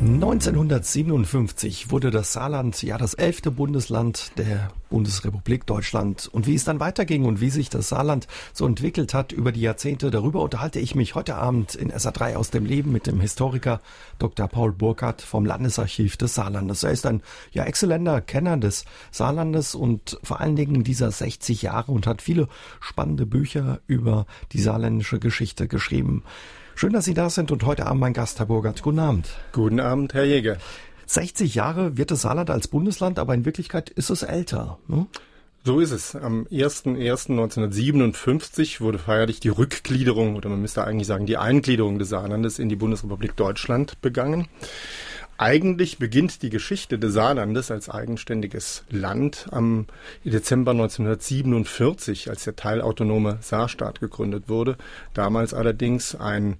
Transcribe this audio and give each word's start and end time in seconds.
1957 0.00 1.90
wurde 1.90 2.10
das 2.10 2.32
Saarland 2.32 2.82
ja 2.82 2.96
das 2.96 3.12
elfte 3.12 3.50
Bundesland 3.50 4.32
der 4.38 4.70
Bundesrepublik 4.88 5.66
Deutschland. 5.66 6.26
Und 6.32 6.46
wie 6.46 6.54
es 6.54 6.64
dann 6.64 6.80
weiterging 6.80 7.26
und 7.26 7.42
wie 7.42 7.50
sich 7.50 7.68
das 7.68 7.90
Saarland 7.90 8.26
so 8.54 8.66
entwickelt 8.66 9.12
hat 9.12 9.30
über 9.32 9.52
die 9.52 9.60
Jahrzehnte, 9.60 10.10
darüber 10.10 10.40
unterhalte 10.40 10.80
ich 10.80 10.94
mich 10.94 11.14
heute 11.14 11.34
Abend 11.34 11.74
in 11.74 11.92
SA3 11.92 12.36
aus 12.36 12.48
dem 12.48 12.64
Leben 12.64 12.92
mit 12.92 13.06
dem 13.06 13.20
Historiker 13.20 13.82
Dr. 14.18 14.48
Paul 14.48 14.72
Burkhardt 14.72 15.20
vom 15.20 15.44
Landesarchiv 15.44 16.16
des 16.16 16.34
Saarlandes. 16.34 16.82
Er 16.82 16.92
ist 16.92 17.04
ein 17.04 17.20
ja 17.52 17.64
exzellenter 17.64 18.22
Kenner 18.22 18.56
des 18.56 18.86
Saarlandes 19.10 19.74
und 19.74 20.18
vor 20.22 20.40
allen 20.40 20.56
Dingen 20.56 20.82
dieser 20.82 21.10
60 21.10 21.60
Jahre 21.60 21.92
und 21.92 22.06
hat 22.06 22.22
viele 22.22 22.48
spannende 22.80 23.26
Bücher 23.26 23.80
über 23.86 24.24
die 24.52 24.62
saarländische 24.62 25.18
Geschichte 25.18 25.68
geschrieben. 25.68 26.24
Schön, 26.74 26.92
dass 26.92 27.04
Sie 27.04 27.14
da 27.14 27.30
sind 27.30 27.52
und 27.52 27.64
heute 27.64 27.86
Abend 27.86 28.00
mein 28.00 28.12
Gast, 28.12 28.38
Herr 28.38 28.46
Burgert. 28.46 28.82
Guten 28.82 28.98
Abend. 28.98 29.28
Guten 29.52 29.80
Abend, 29.80 30.14
Herr 30.14 30.24
Jäger. 30.24 30.56
60 31.06 31.54
Jahre 31.54 31.98
wird 31.98 32.10
das 32.10 32.22
Saarland 32.22 32.50
als 32.50 32.68
Bundesland, 32.68 33.18
aber 33.18 33.34
in 33.34 33.44
Wirklichkeit 33.44 33.90
ist 33.90 34.10
es 34.10 34.22
älter. 34.22 34.78
Ne? 34.86 35.06
So 35.62 35.80
ist 35.80 35.90
es. 35.90 36.16
Am 36.16 36.46
01.01.1957 36.50 38.80
wurde 38.80 38.98
feierlich 38.98 39.40
die 39.40 39.50
Rückgliederung 39.50 40.36
oder 40.36 40.48
man 40.48 40.62
müsste 40.62 40.84
eigentlich 40.84 41.06
sagen 41.06 41.26
die 41.26 41.36
Eingliederung 41.36 41.98
des 41.98 42.08
Saarlandes 42.08 42.58
in 42.58 42.70
die 42.70 42.76
Bundesrepublik 42.76 43.36
Deutschland 43.36 44.00
begangen. 44.00 44.48
Eigentlich 45.40 45.96
beginnt 45.96 46.42
die 46.42 46.50
Geschichte 46.50 46.98
des 46.98 47.14
Saarlandes 47.14 47.70
als 47.70 47.88
eigenständiges 47.88 48.84
Land 48.90 49.46
am 49.50 49.86
Dezember 50.22 50.72
1947, 50.72 52.28
als 52.28 52.44
der 52.44 52.56
teilautonome 52.56 53.38
Saarstaat 53.40 54.00
gegründet 54.00 54.50
wurde. 54.50 54.76
Damals 55.14 55.54
allerdings 55.54 56.14
ein 56.14 56.58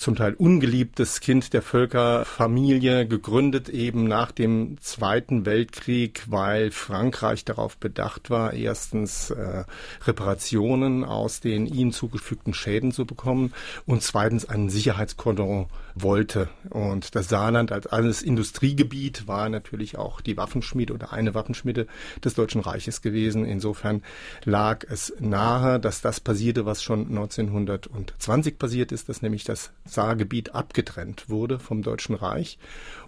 zum 0.00 0.16
Teil 0.16 0.32
ungeliebtes 0.32 1.20
Kind 1.20 1.52
der 1.52 1.60
Völkerfamilie, 1.60 3.06
gegründet 3.06 3.68
eben 3.68 4.04
nach 4.04 4.32
dem 4.32 4.78
Zweiten 4.80 5.44
Weltkrieg, 5.44 6.24
weil 6.26 6.70
Frankreich 6.70 7.44
darauf 7.44 7.76
bedacht 7.76 8.30
war, 8.30 8.54
erstens 8.54 9.30
äh, 9.30 9.64
Reparationen 10.06 11.04
aus 11.04 11.40
den 11.40 11.66
ihm 11.66 11.92
zugefügten 11.92 12.54
Schäden 12.54 12.92
zu 12.92 13.04
bekommen 13.04 13.52
und 13.84 14.02
zweitens 14.02 14.48
einen 14.48 14.70
Sicherheitskordon 14.70 15.66
wollte. 15.94 16.48
Und 16.70 17.14
das 17.14 17.28
Saarland 17.28 17.70
als 17.70 17.86
alles 17.86 18.22
Industriegebiet 18.22 19.28
war 19.28 19.50
natürlich 19.50 19.98
auch 19.98 20.22
die 20.22 20.38
Waffenschmiede 20.38 20.94
oder 20.94 21.12
eine 21.12 21.34
Waffenschmiede 21.34 21.86
des 22.24 22.32
Deutschen 22.32 22.62
Reiches 22.62 23.02
gewesen. 23.02 23.44
Insofern 23.44 24.02
lag 24.44 24.82
es 24.88 25.12
nahe, 25.18 25.78
dass 25.78 26.00
das 26.00 26.20
passierte, 26.20 26.64
was 26.64 26.82
schon 26.82 27.08
1920 27.08 28.58
passiert 28.58 28.92
ist, 28.92 29.10
dass 29.10 29.20
nämlich 29.20 29.44
das 29.44 29.72
Saargebiet 29.90 30.54
abgetrennt 30.54 31.28
wurde 31.28 31.58
vom 31.58 31.82
Deutschen 31.82 32.14
Reich 32.14 32.58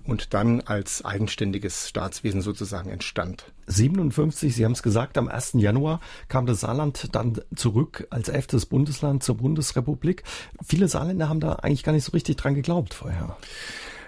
und 0.05 0.35
dann 0.35 0.61
als 0.61 1.05
eigenständiges 1.05 1.89
Staatswesen 1.89 2.43
sozusagen 2.43 2.91
entstand. 2.91 3.45
57, 3.67 4.55
Sie 4.55 4.65
haben 4.65 4.73
es 4.73 4.83
gesagt, 4.83 5.17
am 5.17 5.29
1. 5.29 5.53
Januar 5.55 6.01
kam 6.29 6.47
das 6.47 6.61
Saarland 6.61 7.09
dann 7.13 7.41
zurück 7.55 8.07
als 8.11 8.29
elftes 8.29 8.67
Bundesland 8.67 9.23
zur 9.23 9.37
Bundesrepublik. 9.37 10.25
Viele 10.65 10.89
Saarländer 10.89 11.29
haben 11.29 11.41
da 11.41 11.55
eigentlich 11.55 11.85
gar 11.85 11.93
nicht 11.93 12.05
so 12.05 12.13
richtig 12.13 12.37
dran 12.37 12.55
geglaubt 12.55 12.95
vorher. 12.95 13.37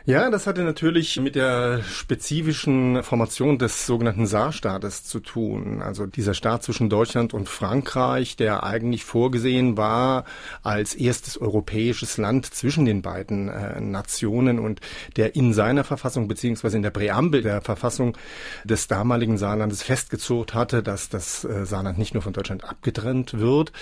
Ja, 0.07 0.29
das 0.29 0.47
hatte 0.47 0.65
natürlich 0.65 1.19
mit 1.19 1.35
der 1.35 1.83
spezifischen 1.83 3.03
Formation 3.03 3.57
des 3.59 3.87
sogenannten 3.87 4.27
Saarstaates 4.27 5.05
zu 5.05 5.19
tun. 5.19 5.81
Also 5.81 6.05
dieser 6.05 6.35
Staat 6.35 6.63
zwischen 6.63 6.91
Deutschland 6.91 7.33
und 7.33 7.49
Frankreich, 7.49 8.37
der 8.37 8.65
eigentlich 8.65 9.03
vorgesehen 9.07 9.79
war 9.79 10.27
als 10.63 10.95
erstes 10.95 11.39
europäisches 11.39 12.19
Land 12.19 12.45
zwischen 12.45 12.85
den 12.85 13.01
beiden 13.01 13.49
äh, 13.49 13.81
Nationen 13.81 14.59
und 14.59 14.83
der 15.17 15.37
in 15.37 15.55
seiner 15.55 15.85
Verfassung 15.85 16.29
beziehungsweise 16.29 16.77
in 16.77 16.83
der 16.83 16.91
Präambel 16.91 17.41
der 17.41 17.63
Verfassung 17.63 18.15
des 18.63 18.89
damaligen 18.89 19.39
Saarlandes 19.39 19.83
festgezurrt 19.83 20.53
hatte, 20.53 20.83
dass 20.83 21.09
das 21.09 21.45
äh, 21.45 21.65
Saarland 21.65 21.97
nicht 21.97 22.13
nur 22.13 22.23
von 22.23 22.35
Deutschland 22.35 22.63
abgetrennt 22.63 23.39
wird, 23.39 23.73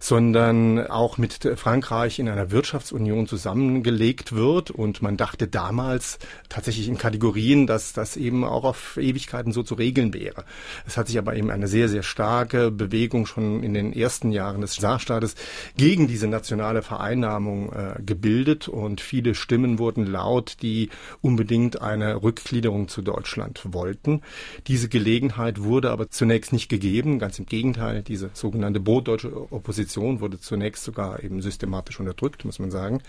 sondern 0.00 0.88
auch 0.88 1.18
mit 1.18 1.48
Frankreich 1.54 2.18
in 2.18 2.28
einer 2.28 2.50
Wirtschaftsunion 2.50 3.28
zusammengelegt 3.28 4.32
wird. 4.34 4.72
Und 4.72 5.02
man 5.02 5.16
dachte 5.16 5.46
da 5.46 5.67
damals 5.68 6.18
tatsächlich 6.48 6.88
in 6.88 6.96
Kategorien, 6.96 7.66
dass 7.66 7.92
das 7.92 8.16
eben 8.16 8.42
auch 8.42 8.64
auf 8.64 8.96
Ewigkeiten 8.96 9.52
so 9.52 9.62
zu 9.62 9.74
regeln 9.74 10.14
wäre. 10.14 10.44
Es 10.86 10.96
hat 10.96 11.08
sich 11.08 11.18
aber 11.18 11.36
eben 11.36 11.50
eine 11.50 11.68
sehr, 11.68 11.90
sehr 11.90 12.02
starke 12.02 12.70
Bewegung 12.70 13.26
schon 13.26 13.62
in 13.62 13.74
den 13.74 13.92
ersten 13.92 14.32
Jahren 14.32 14.62
des 14.62 14.76
Saarstaates 14.76 15.34
gegen 15.76 16.06
diese 16.08 16.26
nationale 16.26 16.80
Vereinnahmung 16.80 17.72
äh, 17.72 18.02
gebildet 18.02 18.68
und 18.68 19.02
viele 19.02 19.34
Stimmen 19.34 19.78
wurden 19.78 20.06
laut, 20.06 20.56
die 20.62 20.88
unbedingt 21.20 21.82
eine 21.82 22.22
Rückgliederung 22.22 22.88
zu 22.88 23.02
Deutschland 23.02 23.60
wollten. 23.70 24.22
Diese 24.68 24.88
Gelegenheit 24.88 25.62
wurde 25.62 25.90
aber 25.90 26.08
zunächst 26.08 26.54
nicht 26.54 26.70
gegeben, 26.70 27.18
ganz 27.18 27.38
im 27.38 27.44
Gegenteil, 27.44 28.02
diese 28.02 28.30
sogenannte 28.32 28.80
bodeutsche 28.80 29.52
Opposition 29.52 30.20
wurde 30.20 30.40
zunächst 30.40 30.84
sogar 30.84 31.22
eben 31.22 31.42
systematisch 31.42 32.00
unterdrückt, 32.00 32.46
muss 32.46 32.58
man 32.58 32.70
sagen. 32.70 33.02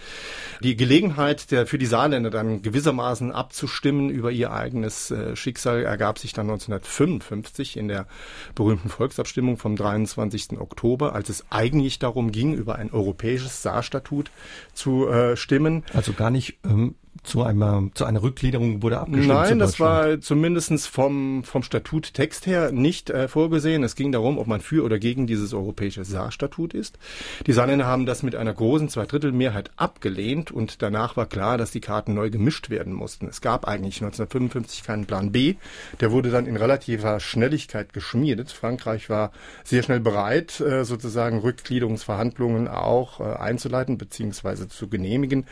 Die 0.61 0.75
Gelegenheit 0.75 1.51
der 1.51 1.69
für 1.69 1.77
die 1.77 1.85
Saarländer 1.85 2.29
dann 2.29 2.48
gewissermaßen 2.61 3.31
abzustimmen 3.31 4.09
über 4.09 4.31
ihr 4.31 4.51
eigenes 4.51 5.11
äh, 5.11 5.35
Schicksal 5.35 5.83
ergab 5.83 6.19
sich 6.19 6.33
dann 6.33 6.49
1955 6.49 7.77
in 7.77 7.87
der 7.87 8.07
berühmten 8.55 8.89
Volksabstimmung 8.89 9.57
vom 9.57 9.75
23. 9.75 10.59
Oktober, 10.59 11.13
als 11.13 11.29
es 11.29 11.45
eigentlich 11.49 11.99
darum 11.99 12.31
ging, 12.31 12.53
über 12.53 12.75
ein 12.75 12.91
europäisches 12.91 13.61
Saarstatut 13.61 14.31
zu 14.73 15.07
äh, 15.07 15.37
stimmen. 15.37 15.83
Also 15.93 16.13
gar 16.13 16.29
nicht 16.29 16.57
ähm, 16.65 16.95
zu 17.23 17.43
einer, 17.43 17.89
zu 17.93 18.05
einer 18.05 18.23
Rückgliederung 18.23 18.81
wurde 18.81 18.99
abgestimmt. 18.99 19.27
Nein, 19.27 19.59
das 19.59 19.79
war 19.79 20.21
zumindestens 20.21 20.87
vom, 20.87 21.43
vom 21.43 21.63
Statuttext 21.63 22.47
her 22.47 22.71
nicht 22.71 23.09
äh, 23.09 23.27
vorgesehen. 23.27 23.83
Es 23.83 23.95
ging 23.95 24.11
darum, 24.11 24.37
ob 24.37 24.47
man 24.47 24.61
für 24.61 24.83
oder 24.83 24.99
gegen 24.99 25.27
dieses 25.27 25.53
europäische 25.53 26.05
Saarstatut 26.05 26.73
ist. 26.73 26.97
Die 27.45 27.53
Saarländer 27.53 27.85
haben 27.85 28.05
das 28.05 28.23
mit 28.23 28.35
einer 28.35 28.53
großen 28.53 28.89
Zweidrittelmehrheit 28.89 29.71
abgelehnt 29.75 30.51
und 30.51 30.81
danach 30.81 31.17
war 31.17 31.25
klar, 31.25 31.57
dass 31.57 31.71
die 31.71 31.81
Karten 31.81 32.13
neu 32.13 32.29
gemischt 32.29 32.69
werden 32.69 32.93
mussten. 32.93 33.27
Es 33.27 33.41
gab 33.41 33.67
eigentlich 33.67 33.95
1955 33.95 34.83
keinen 34.83 35.05
Plan 35.05 35.31
B. 35.31 35.55
Der 35.99 36.11
wurde 36.11 36.31
dann 36.31 36.45
in 36.45 36.55
relativer 36.55 37.19
Schnelligkeit 37.19 37.91
geschmiedet. 37.91 38.51
Frankreich 38.51 39.09
war 39.09 39.31
sehr 39.63 39.83
schnell 39.83 39.99
bereit, 39.99 40.61
äh, 40.61 40.85
sozusagen 40.85 41.39
Rückgliederungsverhandlungen 41.39 42.67
auch 42.67 43.19
äh, 43.19 43.23
einzuleiten 43.23 43.97
bzw. 43.97 44.67
zu 44.67 44.87
genehmigen. 44.87 45.45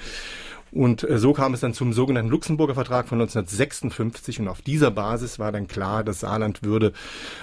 Und 0.71 1.07
äh, 1.09 1.17
so 1.17 1.33
kam 1.33 1.53
es 1.53 1.61
dann 1.61 1.73
zum 1.73 1.93
sogenannten 1.93 2.31
Luxemburger 2.31 2.75
Vertrag 2.75 3.07
von 3.07 3.21
1956 3.21 4.39
und 4.39 4.47
auf 4.47 4.61
dieser 4.61 4.91
Basis 4.91 5.39
war 5.39 5.51
dann 5.51 5.67
klar, 5.67 6.03
das 6.03 6.19
Saarland 6.21 6.63
würde 6.63 6.93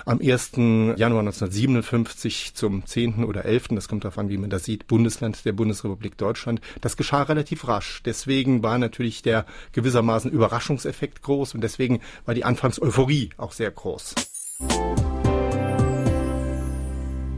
am 0.04 0.20
1. 0.20 0.52
Januar 0.56 1.20
1957 1.20 2.54
zum 2.54 2.84
10. 2.86 3.24
oder 3.24 3.44
11., 3.44 3.68
das 3.70 3.88
kommt 3.88 4.04
darauf 4.04 4.18
an, 4.18 4.28
wie 4.28 4.38
man 4.38 4.50
das 4.50 4.64
sieht, 4.64 4.86
Bundesland 4.86 5.44
der 5.44 5.52
Bundesrepublik 5.52 6.16
Deutschland. 6.18 6.60
Das 6.80 6.96
geschah 6.96 7.22
relativ 7.22 7.66
rasch. 7.68 8.02
Deswegen 8.04 8.62
war 8.62 8.78
natürlich 8.78 9.22
der 9.22 9.46
gewissermaßen 9.72 10.30
Überraschungseffekt 10.30 11.22
groß 11.22 11.54
und 11.54 11.60
deswegen 11.62 12.00
war 12.24 12.34
die 12.34 12.44
Anfangseuphorie 12.44 13.30
auch 13.36 13.52
sehr 13.52 13.70
groß. 13.70 14.14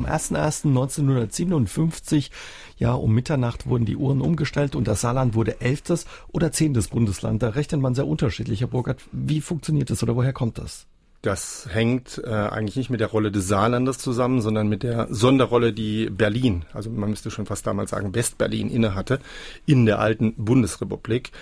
Am 0.06 0.12
01.01.1957 0.12 2.30
ja, 2.78 2.92
um 2.92 3.14
Mitternacht 3.14 3.66
wurden 3.66 3.86
die 3.86 3.96
Uhren 3.96 4.20
umgestellt 4.20 4.76
und 4.76 4.86
das 4.86 5.00
Saarland 5.00 5.34
wurde 5.34 5.60
elftes 5.60 6.06
oder 6.28 6.52
zehntes 6.52 6.88
Bundesland. 6.88 7.42
Da 7.42 7.50
rechnet 7.50 7.80
man 7.80 7.94
sehr 7.94 8.06
unterschiedlich, 8.06 8.60
Herr 8.60 8.68
Burkhardt. 8.68 9.02
Wie 9.12 9.40
funktioniert 9.40 9.90
das 9.90 10.02
oder 10.02 10.14
woher 10.14 10.32
kommt 10.32 10.58
das? 10.58 10.86
Das 11.26 11.66
hängt 11.68 12.22
äh, 12.24 12.30
eigentlich 12.30 12.76
nicht 12.76 12.88
mit 12.88 13.00
der 13.00 13.08
Rolle 13.08 13.32
des 13.32 13.48
Saarlandes 13.48 13.98
zusammen, 13.98 14.40
sondern 14.40 14.68
mit 14.68 14.84
der 14.84 15.08
Sonderrolle, 15.10 15.72
die 15.72 16.08
Berlin, 16.08 16.64
also 16.72 16.88
man 16.88 17.10
müsste 17.10 17.32
schon 17.32 17.46
fast 17.46 17.66
damals 17.66 17.90
sagen 17.90 18.14
Westberlin 18.14 18.70
innehatte, 18.70 19.18
in 19.66 19.86
der 19.86 19.98
alten 19.98 20.34
Bundesrepublik 20.36 21.32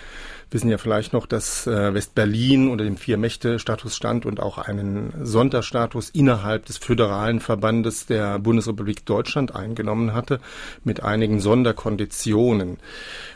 wissen 0.49 0.69
ja 0.69 0.77
vielleicht 0.77 1.13
noch, 1.13 1.25
dass 1.25 1.67
äh, 1.67 1.93
Westberlin 1.93 2.69
unter 2.69 2.83
dem 2.83 2.97
Vier-Mächte-Status 2.97 3.95
stand 3.95 4.25
und 4.25 4.39
auch 4.39 4.57
einen 4.57 5.13
Sonderstatus 5.21 6.09
innerhalb 6.09 6.65
des 6.65 6.77
föderalen 6.77 7.39
Verbandes 7.39 8.05
der 8.05 8.39
Bundesrepublik 8.39 9.05
Deutschland 9.05 9.55
eingenommen 9.55 10.13
hatte, 10.13 10.39
mit 10.83 11.03
einigen 11.03 11.39
Sonderkonditionen. 11.39 12.77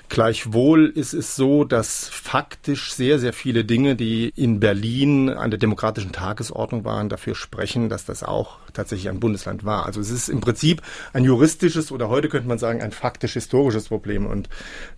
Gleichwohl 0.10 0.88
ist 0.88 1.14
es 1.14 1.36
so, 1.36 1.64
dass 1.64 2.10
faktisch 2.10 2.94
sehr, 2.94 3.20
sehr 3.20 3.32
viele 3.32 3.64
Dinge, 3.64 3.96
die 3.96 4.34
in 4.36 4.60
Berlin 4.60 5.30
an 5.30 5.52
der 5.52 5.60
demokratischen 5.60 6.12
Tagesordnung 6.12 6.84
waren, 6.84 7.10
dafür 7.10 7.36
sprechen, 7.36 7.90
dass 7.90 8.06
das 8.06 8.24
auch 8.24 8.58
tatsächlich 8.74 9.10
ein 9.10 9.19
Bundesland 9.19 9.66
war. 9.66 9.86
Also 9.86 10.00
es 10.01 10.10
ist 10.10 10.30
im 10.30 10.42
Prinzip 10.42 10.81
ein 11.13 11.24
juristisches 11.24 11.92
oder 11.92 12.10
heute 12.10 12.30
könnte 12.30 12.48
man 12.48 12.57
sagen 12.57 12.81
ein 12.81 12.92
faktisch-historisches 12.92 13.89
Problem. 13.89 14.25
Und 14.25 14.50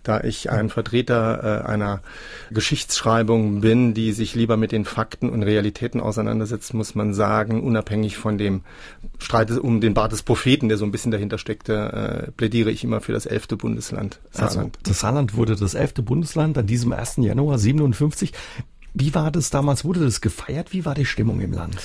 da 0.02 0.22
ich 0.22 0.50
ein 0.50 0.68
Vertreter 0.68 1.62
äh, 1.64 1.68
einer 1.68 2.00
Geschichtsschreibung 2.50 3.60
bin, 3.60 3.94
die 3.94 4.12
sich 4.12 4.34
lieber 4.34 4.56
mit 4.56 4.72
den 4.72 4.84
Fakten 4.84 5.30
und 5.30 5.42
Realitäten 5.42 6.00
auseinandersetzt, 6.00 6.74
muss 6.74 6.94
man 6.94 7.14
sagen, 7.14 7.62
unabhängig 7.62 8.16
von 8.16 8.38
dem 8.38 8.62
Streit 9.18 9.50
um 9.50 9.80
den 9.80 9.94
Bart 9.94 10.12
des 10.12 10.22
Propheten, 10.22 10.68
der 10.68 10.78
so 10.78 10.84
ein 10.84 10.92
bisschen 10.92 11.10
dahinter 11.10 11.38
steckte, 11.38 12.26
äh, 12.28 12.30
plädiere 12.32 12.70
ich 12.70 12.84
immer 12.84 13.00
für 13.00 13.12
das 13.12 13.26
elfte 13.26 13.56
Bundesland 13.56 14.20
Saarland. 14.30 14.76
Also, 14.76 14.90
das 14.90 15.00
Saarland 15.00 15.36
wurde 15.36 15.56
das 15.56 15.74
elfte 15.74 16.02
Bundesland 16.02 16.58
an 16.58 16.66
diesem 16.66 16.92
1. 16.92 17.16
Januar 17.18 17.58
57. 17.58 18.32
Wie 18.94 19.14
war 19.14 19.30
das 19.30 19.50
damals? 19.50 19.84
Wurde 19.84 20.00
das 20.00 20.20
gefeiert? 20.20 20.72
Wie 20.72 20.84
war 20.84 20.94
die 20.94 21.06
Stimmung 21.06 21.40
im 21.40 21.52
Land? 21.52 21.76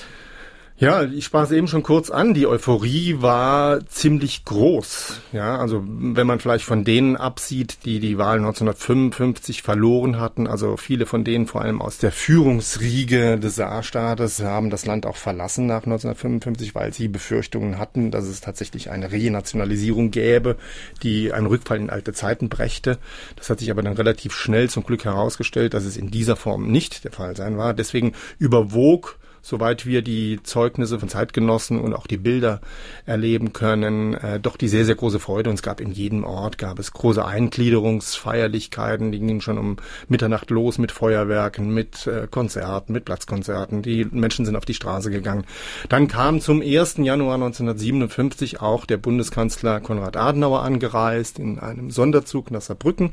Ja, 0.79 1.03
ich 1.03 1.25
sprach 1.25 1.45
es 1.45 1.51
eben 1.51 1.67
schon 1.67 1.81
kurz 1.81 2.11
an. 2.11 2.35
Die 2.35 2.45
Euphorie 2.45 3.15
war 3.19 3.83
ziemlich 3.87 4.45
groß. 4.45 5.21
Ja, 5.33 5.57
also 5.57 5.83
wenn 5.87 6.27
man 6.27 6.39
vielleicht 6.39 6.65
von 6.65 6.83
denen 6.83 7.15
absieht, 7.15 7.79
die 7.85 7.99
die 7.99 8.19
Wahl 8.19 8.37
1955 8.37 9.63
verloren 9.63 10.19
hatten, 10.19 10.45
also 10.45 10.77
viele 10.77 11.07
von 11.07 11.23
denen 11.23 11.47
vor 11.47 11.61
allem 11.61 11.81
aus 11.81 11.97
der 11.97 12.11
Führungsriege 12.11 13.39
des 13.39 13.55
Saarstaates 13.55 14.43
haben 14.43 14.69
das 14.69 14.85
Land 14.85 15.07
auch 15.07 15.15
verlassen 15.15 15.65
nach 15.65 15.83
1955, 15.83 16.75
weil 16.75 16.93
sie 16.93 17.07
Befürchtungen 17.07 17.79
hatten, 17.79 18.11
dass 18.11 18.25
es 18.25 18.41
tatsächlich 18.41 18.91
eine 18.91 19.11
Renationalisierung 19.11 20.11
gäbe, 20.11 20.57
die 21.01 21.33
einen 21.33 21.47
Rückfall 21.47 21.79
in 21.79 21.89
alte 21.89 22.13
Zeiten 22.13 22.49
brächte. 22.49 22.99
Das 23.35 23.49
hat 23.49 23.57
sich 23.61 23.71
aber 23.71 23.81
dann 23.81 23.93
relativ 23.93 24.31
schnell 24.31 24.69
zum 24.69 24.83
Glück 24.83 25.05
herausgestellt, 25.05 25.73
dass 25.73 25.85
es 25.85 25.97
in 25.97 26.11
dieser 26.11 26.35
Form 26.35 26.71
nicht 26.71 27.03
der 27.03 27.11
Fall 27.11 27.35
sein 27.35 27.57
war. 27.57 27.73
Deswegen 27.73 28.13
überwog 28.37 29.17
soweit 29.41 29.85
wir 29.85 30.01
die 30.01 30.39
Zeugnisse 30.43 30.99
von 30.99 31.09
Zeitgenossen 31.09 31.79
und 31.79 31.93
auch 31.93 32.07
die 32.07 32.17
Bilder 32.17 32.61
erleben 33.05 33.53
können, 33.53 34.13
äh, 34.13 34.39
doch 34.39 34.57
die 34.57 34.67
sehr, 34.67 34.85
sehr 34.85 34.95
große 34.95 35.19
Freude. 35.19 35.49
Und 35.49 35.55
es 35.55 35.61
gab 35.61 35.81
in 35.81 35.91
jedem 35.91 36.23
Ort, 36.23 36.57
gab 36.57 36.79
es 36.79 36.91
große 36.93 37.23
Eingliederungsfeierlichkeiten, 37.23 39.11
die 39.11 39.19
gingen 39.19 39.41
schon 39.41 39.57
um 39.57 39.77
Mitternacht 40.07 40.49
los 40.49 40.77
mit 40.77 40.91
Feuerwerken, 40.91 41.73
mit 41.73 42.07
äh, 42.07 42.27
Konzerten, 42.29 42.93
mit 42.93 43.05
Platzkonzerten. 43.05 43.81
Die 43.81 44.05
Menschen 44.05 44.45
sind 44.45 44.55
auf 44.55 44.65
die 44.65 44.73
Straße 44.73 45.11
gegangen. 45.11 45.45
Dann 45.89 46.07
kam 46.07 46.41
zum 46.41 46.61
1. 46.61 46.97
Januar 46.97 47.35
1957 47.35 48.61
auch 48.61 48.85
der 48.85 48.97
Bundeskanzler 48.97 49.79
Konrad 49.79 50.17
Adenauer 50.17 50.63
angereist 50.63 51.39
in 51.39 51.59
einem 51.59 51.91
Sonderzug 51.91 52.51
nach 52.51 52.61
Saarbrücken 52.61 53.11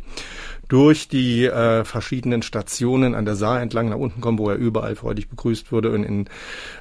durch 0.69 1.09
die 1.09 1.45
äh, 1.45 1.85
verschiedenen 1.85 2.43
Stationen 2.43 3.15
an 3.15 3.25
der 3.25 3.37
Saar 3.37 3.61
entlang 3.61 3.91
nach 3.91 3.99
unten 3.99 4.21
kommen, 4.21 4.39
wo 4.39 4.49
er 4.49 4.57
überall 4.57 4.97
freudig 4.97 5.29
begrüßt 5.29 5.73
wurde. 5.73 5.91
Und 5.91 6.05
in 6.05 6.14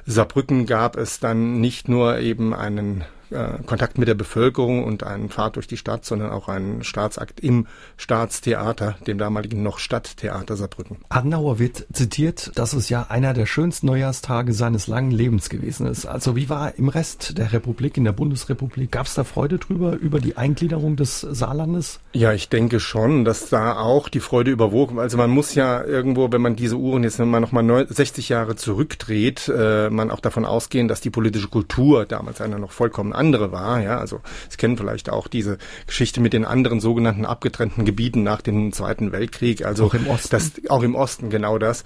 Saarbrücken 0.06 0.66
gab 0.66 0.96
es 0.96 1.20
dann 1.20 1.60
nicht 1.60 1.88
nur 1.88 2.18
eben 2.18 2.54
einen 2.54 3.04
äh, 3.30 3.62
Kontakt 3.64 3.98
mit 3.98 4.08
der 4.08 4.14
Bevölkerung 4.14 4.84
und 4.84 5.02
einen 5.02 5.28
Fahrt 5.28 5.56
durch 5.56 5.66
die 5.66 5.76
Stadt, 5.76 6.04
sondern 6.04 6.30
auch 6.30 6.48
einen 6.48 6.84
Staatsakt 6.84 7.40
im 7.40 7.66
Staatstheater, 7.96 8.96
dem 9.06 9.18
damaligen 9.18 9.62
noch 9.62 9.78
Stadttheater 9.78 10.56
Saarbrücken. 10.56 10.98
Adenauer 11.08 11.58
wird 11.58 11.86
zitiert, 11.92 12.52
dass 12.54 12.72
es 12.72 12.88
ja 12.88 13.06
einer 13.08 13.34
der 13.34 13.46
schönsten 13.46 13.86
Neujahrstage 13.86 14.52
seines 14.52 14.86
langen 14.86 15.10
Lebens 15.10 15.48
gewesen 15.48 15.86
ist. 15.86 16.06
Also 16.06 16.36
wie 16.36 16.48
war 16.48 16.76
im 16.76 16.88
Rest 16.88 17.38
der 17.38 17.52
Republik, 17.52 17.96
in 17.96 18.04
der 18.04 18.12
Bundesrepublik, 18.12 18.90
gab 18.90 19.06
es 19.06 19.14
da 19.14 19.24
Freude 19.24 19.58
drüber, 19.58 19.94
über 19.94 20.20
die 20.20 20.36
Eingliederung 20.36 20.96
des 20.96 21.20
Saarlandes? 21.20 22.00
Ja, 22.12 22.32
ich 22.32 22.48
denke 22.48 22.80
schon, 22.80 23.24
dass 23.24 23.48
da 23.48 23.78
auch 23.78 24.08
die 24.08 24.20
Freude 24.20 24.50
überwog. 24.50 24.96
Also 24.98 25.16
man 25.16 25.30
muss 25.30 25.54
ja 25.54 25.82
irgendwo, 25.82 26.30
wenn 26.30 26.42
man 26.42 26.56
diese 26.56 26.76
Uhren 26.76 27.04
jetzt 27.04 27.18
mal 27.18 27.40
nochmal 27.40 27.86
60 27.88 28.28
Jahre 28.28 28.56
zurückdreht, 28.56 29.48
äh, 29.48 29.90
man 29.90 30.10
auch 30.10 30.20
davon 30.20 30.44
ausgehen, 30.44 30.88
dass 30.88 31.00
die 31.00 31.10
politische 31.10 31.48
Kultur 31.48 32.04
damals 32.04 32.40
einer 32.40 32.58
noch 32.58 32.72
vollkommen 32.72 33.12
andere 33.14 33.52
war. 33.52 33.80
Ja, 33.82 33.98
also 33.98 34.20
Sie 34.48 34.56
kennen 34.56 34.76
vielleicht 34.76 35.10
auch 35.10 35.28
diese 35.28 35.58
Geschichte 35.86 36.20
mit 36.20 36.32
den 36.32 36.44
anderen 36.44 36.80
sogenannten 36.80 37.24
abgetrennten 37.24 37.84
Gebieten 37.84 38.22
nach 38.22 38.40
dem 38.40 38.72
Zweiten 38.72 39.12
Weltkrieg. 39.12 39.64
Also 39.64 39.86
auch 39.86 39.94
im 39.94 40.06
Osten. 40.06 40.28
Das, 40.30 40.52
auch 40.68 40.82
im 40.82 40.94
Osten 40.94 41.30
genau 41.30 41.58
das. 41.58 41.84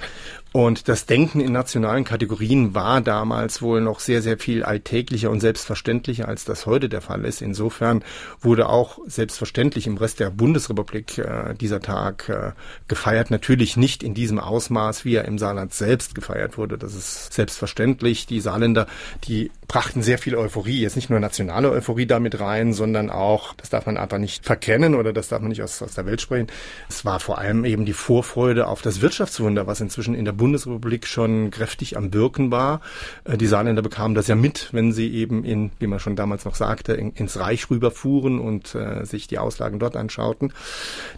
Und 0.53 0.89
das 0.89 1.05
Denken 1.05 1.41
in 1.41 1.53
nationalen 1.53 2.05
Kategorien 2.05 2.75
war 2.75 3.03
damals 3.03 3.61
wohl 3.61 3.83
noch 3.83 4.00
sehr, 4.00 4.23
sehr 4.23 4.39
viel 4.39 4.62
alltäglicher 4.62 5.31
und 5.31 5.41
selbstverständlicher, 5.41 6.27
als 6.27 6.47
das 6.47 6.65
heute 6.65 6.89
der 6.89 7.03
Fall 7.03 7.27
ist. 7.27 7.43
Insofern 7.43 8.03
wurde 8.41 8.69
auch 8.69 8.99
selbstverständlich 9.06 9.87
im 9.87 9.99
Rest 9.99 10.21
der 10.21 10.31
Bundesrepublik 10.31 11.19
äh, 11.19 11.55
dieser 11.55 11.81
Tag 11.81 12.29
äh, 12.31 12.53
gefeiert. 12.89 13.31
Natürlich 13.31 13.77
nicht 13.77 14.03
in 14.03 14.15
diesem 14.15 14.39
Ausmaß, 14.39 15.05
wie 15.05 15.17
er 15.17 15.27
im 15.27 15.39
Saarland 15.39 15.75
selbst 15.75 16.15
gefeiert 16.15 16.56
wurde. 16.56 16.79
Das 16.79 16.95
ist 16.95 17.35
selbstverständlich. 17.35 18.27
Die 18.27 18.41
Saarländer, 18.41 18.87
die 19.25 19.50
brachten 19.69 20.03
sehr 20.03 20.17
viel 20.17 20.35
Euphorie. 20.35 20.81
Jetzt 20.81 20.97
nicht 20.97 21.11
nur 21.11 21.21
nationale 21.21 21.71
Euphorie 21.71 22.06
damit 22.06 22.41
rein, 22.41 22.73
sondern 22.73 23.11
auch, 23.11 23.53
das 23.55 23.69
darf 23.69 23.85
man 23.85 23.99
einfach 23.99 24.19
nicht 24.19 24.47
verkennen 24.47 24.95
oder 24.95 25.12
das 25.12 25.29
darf 25.29 25.43
man 25.43 25.50
nicht 25.50 25.62
aus, 25.62 25.83
aus 25.83 25.95
der 25.95 26.06
Welt 26.06 26.23
sprechen. 26.23 26.47
Es 26.89 27.05
war 27.05 27.21
vor 27.21 27.37
allem 27.37 27.67
eben 27.67 27.85
die 27.85 27.93
Vorfreude 27.93 28.67
auf 28.67 28.81
das 28.81 29.03
Wirtschaftswunder, 29.03 29.67
was 29.67 29.83
inzwischen 29.83 30.15
in 30.15 30.25
der 30.25 30.38
Bundesrepublik 30.38 31.06
schon 31.06 31.50
kräftig 31.50 31.99
am 31.99 32.14
Wirken 32.14 32.50
war. 32.50 32.81
Äh, 33.25 33.37
die 33.37 33.46
Saarländer 33.46 33.82
bekamen 33.82 34.14
das 34.14 34.26
ja 34.26 34.35
mit, 34.35 34.70
wenn 34.73 34.93
sie 34.93 35.12
eben 35.12 35.44
in, 35.44 35.70
wie 35.79 35.87
man 35.87 36.00
schon 36.00 36.17
damals 36.17 36.46
noch 36.46 36.55
sagte, 36.55 36.94
in, 36.94 37.12
ins 37.12 37.38
Reich 37.38 37.69
rüberfuhren 37.69 38.40
und 38.40 38.75
äh, 38.75 39.05
sich 39.05 39.26
die 39.26 39.38
Auslagen 39.38 39.79
dort 39.79 39.96
anschauten. 39.96 40.55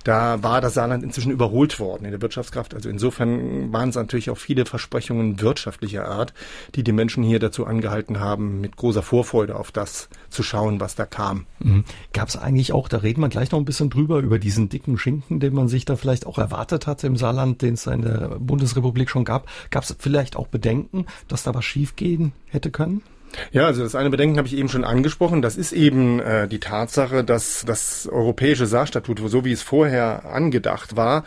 Da 0.03 0.43
war 0.43 0.61
das 0.61 0.75
Saarland 0.75 1.05
inzwischen 1.05 1.31
überholt 1.31 1.79
worden 1.79 2.05
in 2.05 2.11
der 2.11 2.21
Wirtschaftskraft. 2.21 2.75
Also 2.75 2.89
insofern 2.89 3.73
waren 3.73 3.91
es 3.91 3.95
natürlich 3.95 4.31
auch 4.31 4.39
viele 4.39 4.67
Versprechungen 4.67 5.41
wirtschaftlicher 5.41 6.09
Art, 6.09 6.35
die 6.75 6.83
die 6.83 6.93
Menschen 6.93 7.23
hier 7.23 7.39
dazu 7.39 7.67
angehalten 7.67 8.19
haben, 8.19 8.61
mit 8.61 8.77
großer 8.77 9.03
Vorfreude 9.03 9.55
auf 9.55 9.71
das 9.71 10.09
zu 10.31 10.43
schauen, 10.43 10.81
was 10.81 10.95
da 10.95 11.07
kam. 11.07 11.47
Mhm. 11.59 11.85
Gab 12.13 12.29
es 12.29 12.37
eigentlich 12.37 12.73
auch, 12.73 12.89
da 12.89 12.99
reden 12.99 13.21
wir 13.21 13.29
gleich 13.29 13.51
noch 13.51 13.59
ein 13.59 13.65
bisschen 13.65 13.91
drüber, 13.91 14.19
über 14.21 14.39
diesen 14.39 14.69
dicken 14.69 14.99
Schinken, 14.99 15.41
den 15.41 15.55
man 15.55 15.69
sich 15.69 15.85
da 15.85 15.97
vielleicht 15.97 16.27
auch 16.27 16.39
erwartet 16.39 16.87
hatte 16.87 17.07
im 17.07 17.17
Saarland, 17.17 17.63
den 17.63 17.75
es 17.75 17.87
in 17.87 18.03
der 18.03 18.39
Bundesrepublik 18.39 19.11
schon 19.11 19.25
gab. 19.25 19.49
Gab 19.71 19.85
es 19.85 19.95
vielleicht 19.99 20.37
auch 20.37 20.47
Bedenken, 20.47 21.07
dass 21.29 21.43
da 21.43 21.55
was 21.55 21.65
schiefgehen 21.65 22.33
hätte 22.47 22.71
können? 22.71 23.03
Ja, 23.53 23.67
also 23.67 23.83
das 23.83 23.95
eine 23.95 24.11
Bedenken 24.11 24.39
habe 24.39 24.49
ich 24.49 24.57
eben 24.57 24.69
schon 24.69 24.85
angesprochen. 24.85 25.43
Das 25.43 25.57
ist 25.57 25.73
eben 25.73 26.21
äh, 26.21 26.49
die 26.49 26.59
Tatsache, 26.59 27.25
dass 27.25 27.65
das 27.65 28.09
europäische 28.09 28.67
Saarstatut, 28.67 29.21
so 29.27 29.45
wie 29.45 29.53
es 29.53 29.63
vorher 29.63 30.25
angedacht 30.33 30.97
war, 30.97 31.25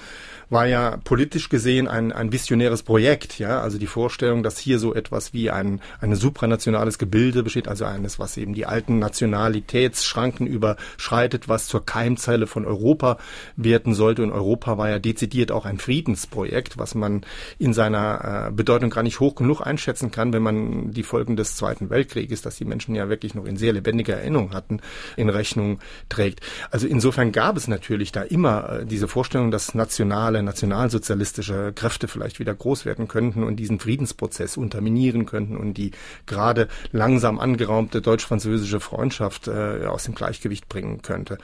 war 0.54 0.68
ja 0.68 0.98
politisch 1.04 1.50
gesehen 1.50 1.88
ein, 1.88 2.12
ein 2.12 2.32
visionäres 2.32 2.84
Projekt, 2.84 3.40
ja, 3.40 3.60
also 3.60 3.78
die 3.78 3.88
Vorstellung, 3.88 4.44
dass 4.44 4.58
hier 4.58 4.80
so 4.80 4.94
etwas 4.94 5.34
wie 5.34 5.50
ein, 5.50 5.82
ein 6.00 6.16
supranationales 6.16 6.98
Gebilde 6.98 7.44
besteht, 7.44 7.68
also 7.68 7.86
eines, 7.86 8.20
was 8.20 8.38
eben 8.38 8.54
die 8.54 8.66
alten 8.66 9.00
Nationalitätsschranken 9.00 10.48
überschreitet, 10.48 11.50
was 11.50 11.68
zur 11.68 11.86
Keimzelle 11.86 12.48
von 12.48 12.66
Europa 12.66 13.18
werden 13.56 13.94
sollte. 13.94 14.24
Und 14.24 14.32
Europa 14.32 14.78
war 14.78 14.90
ja 14.90 15.00
dezidiert 15.00 15.52
auch 15.52 15.66
ein 15.66 15.80
Friedensprojekt, 15.80 16.78
was 16.78 16.96
man 16.96 17.26
in 17.58 17.74
seiner 17.74 18.48
äh, 18.48 18.52
Bedeutung 18.52 18.92
gar 18.92 19.04
nicht 19.04 19.20
hoch 19.20 19.36
genug 19.36 19.62
einschätzen 19.62 20.12
kann, 20.12 20.34
wenn 20.34 20.44
man 20.44 20.92
die 20.92 21.04
Folgen 21.04 21.36
des 21.36 21.56
Zweiten 21.56 21.90
Weltkrieges, 21.90 22.44
dass 22.44 22.58
die 22.58 22.66
Menschen 22.66 22.96
ja 22.96 23.10
wirklich 23.10 23.34
noch 23.34 23.46
in 23.46 23.58
sehr 23.58 23.74
lebendiger 23.74 24.18
Erinnerung 24.18 24.54
hatten, 24.54 24.82
in 25.18 25.30
Rechnung 25.30 25.80
trägt. 26.10 26.42
Also 26.70 26.88
insofern 26.88 27.32
gab 27.32 27.58
es 27.58 27.68
natürlich 27.68 28.12
da 28.12 28.22
immer 28.22 28.82
äh, 28.82 28.86
diese 28.86 29.08
Vorstellung, 29.08 29.50
dass 29.50 29.74
nationale 29.74 30.43
nationalsozialistische 30.44 31.74
Kräfte 31.74 32.08
vielleicht 32.08 32.40
wieder 32.40 32.54
groß 32.54 32.86
werden 32.86 33.08
könnten 33.08 33.44
und 33.44 33.58
diesen 33.58 33.80
Friedensprozess 33.80 34.58
unterminieren 34.58 35.26
könnten 35.26 35.58
und 35.58 35.76
die 35.76 35.92
gerade 36.26 36.68
langsam 36.92 37.40
angeraumte 37.40 38.02
deutsch-französische 38.02 38.80
Freundschaft 38.80 39.48
äh, 39.48 39.86
aus 39.86 40.04
dem 40.04 40.16
Gleichgewicht 40.16 40.70
bringen 40.70 41.02
könnte. 41.02 41.38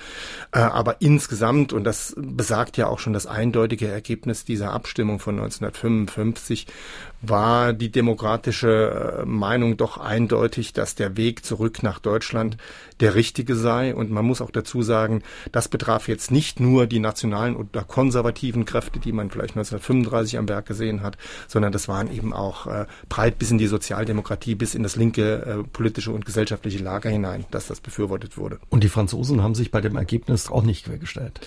Äh, 0.51 0.59
aber 0.59 1.01
insgesamt, 1.01 1.73
und 1.73 1.83
das 1.83 2.15
besagt 2.17 2.77
ja 2.77 2.87
auch 2.87 2.99
schon 2.99 3.13
das 3.13 3.25
eindeutige 3.25 3.87
Ergebnis 3.87 4.45
dieser 4.45 4.71
Abstimmung 4.71 5.19
von 5.19 5.35
1955, 5.35 6.67
war 7.21 7.73
die 7.73 7.91
demokratische 7.91 9.21
äh, 9.21 9.25
Meinung 9.25 9.77
doch 9.77 9.97
eindeutig, 9.97 10.73
dass 10.73 10.95
der 10.95 11.17
Weg 11.17 11.45
zurück 11.45 11.83
nach 11.83 11.99
Deutschland 11.99 12.57
der 12.99 13.15
richtige 13.15 13.55
sei. 13.55 13.93
Und 13.95 14.11
man 14.11 14.25
muss 14.25 14.41
auch 14.41 14.51
dazu 14.51 14.81
sagen, 14.81 15.23
das 15.51 15.67
betraf 15.67 16.07
jetzt 16.07 16.31
nicht 16.31 16.59
nur 16.59 16.87
die 16.87 16.99
nationalen 16.99 17.55
oder 17.55 17.83
konservativen 17.83 18.65
Kräfte, 18.65 18.99
die 18.99 19.11
man 19.11 19.29
vielleicht 19.29 19.55
1935 19.55 20.37
am 20.37 20.49
Werk 20.49 20.65
gesehen 20.65 21.01
hat, 21.01 21.17
sondern 21.47 21.71
das 21.71 21.87
waren 21.87 22.11
eben 22.11 22.33
auch 22.33 22.67
äh, 22.67 22.85
breit 23.07 23.37
bis 23.37 23.51
in 23.51 23.57
die 23.57 23.67
Sozialdemokratie, 23.67 24.55
bis 24.55 24.75
in 24.75 24.83
das 24.83 24.95
linke 24.95 25.45
äh, 25.45 25.63
politische 25.63 26.11
und 26.11 26.25
gesellschaftliche 26.25 26.83
Lager 26.83 27.09
hinein, 27.09 27.45
dass 27.51 27.67
das 27.67 27.79
befürwortet 27.81 28.37
wurde. 28.37 28.59
Und 28.69 28.83
die 28.83 28.89
Franzosen 28.89 29.43
haben 29.43 29.55
sich 29.55 29.71
bei 29.71 29.81
dem 29.81 29.95
Ergebnis 29.95 30.49
auch 30.49 30.63
nicht 30.63 30.85
quergestellt. 30.85 31.39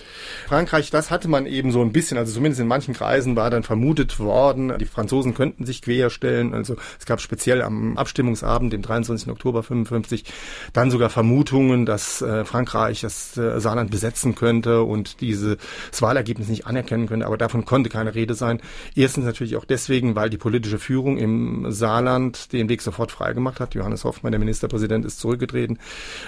Frankreich, 0.47 0.89
das 0.91 1.11
hatte 1.11 1.27
man 1.27 1.45
eben 1.45 1.71
so 1.71 1.81
ein 1.81 1.91
bisschen, 1.91 2.17
also 2.17 2.33
zumindest 2.33 2.61
in 2.61 2.67
manchen 2.67 2.93
Kreisen 2.93 3.35
war 3.35 3.49
dann 3.49 3.63
vermutet 3.63 4.19
worden, 4.19 4.73
die 4.79 4.85
Franzosen 4.85 5.33
könnten 5.33 5.62
sich 5.65 5.81
querstellen. 5.81 6.53
Also 6.53 6.75
es 6.99 7.05
gab 7.05 7.21
speziell 7.21 7.61
am 7.61 7.97
Abstimmungsabend, 7.97 8.73
dem 8.73 8.81
23. 8.81 9.29
Oktober 9.29 9.63
55, 9.63 10.25
dann 10.73 10.91
sogar 10.91 11.09
Vermutungen, 11.09 11.85
dass 11.85 12.21
äh, 12.21 12.45
Frankreich 12.45 13.01
das 13.01 13.37
äh, 13.37 13.59
Saarland 13.59 13.91
besetzen 13.91 14.35
könnte 14.35 14.83
und 14.83 15.21
dieses 15.21 15.57
Wahlergebnis 15.99 16.47
nicht 16.49 16.67
anerkennen 16.67 17.07
könnte. 17.07 17.25
Aber 17.25 17.37
davon 17.37 17.65
konnte 17.65 17.89
keine 17.89 18.15
Rede 18.15 18.35
sein. 18.35 18.61
Erstens 18.95 19.25
natürlich 19.25 19.55
auch 19.55 19.65
deswegen, 19.65 20.15
weil 20.15 20.29
die 20.29 20.37
politische 20.37 20.79
Führung 20.79 21.17
im 21.17 21.71
Saarland 21.71 22.51
den 22.53 22.69
Weg 22.69 22.81
sofort 22.81 23.11
freigemacht 23.11 23.59
hat. 23.59 23.75
Johannes 23.75 24.03
Hoffmann, 24.03 24.31
der 24.31 24.39
Ministerpräsident, 24.39 25.05
ist 25.05 25.19
zurückgetreten. 25.19 25.79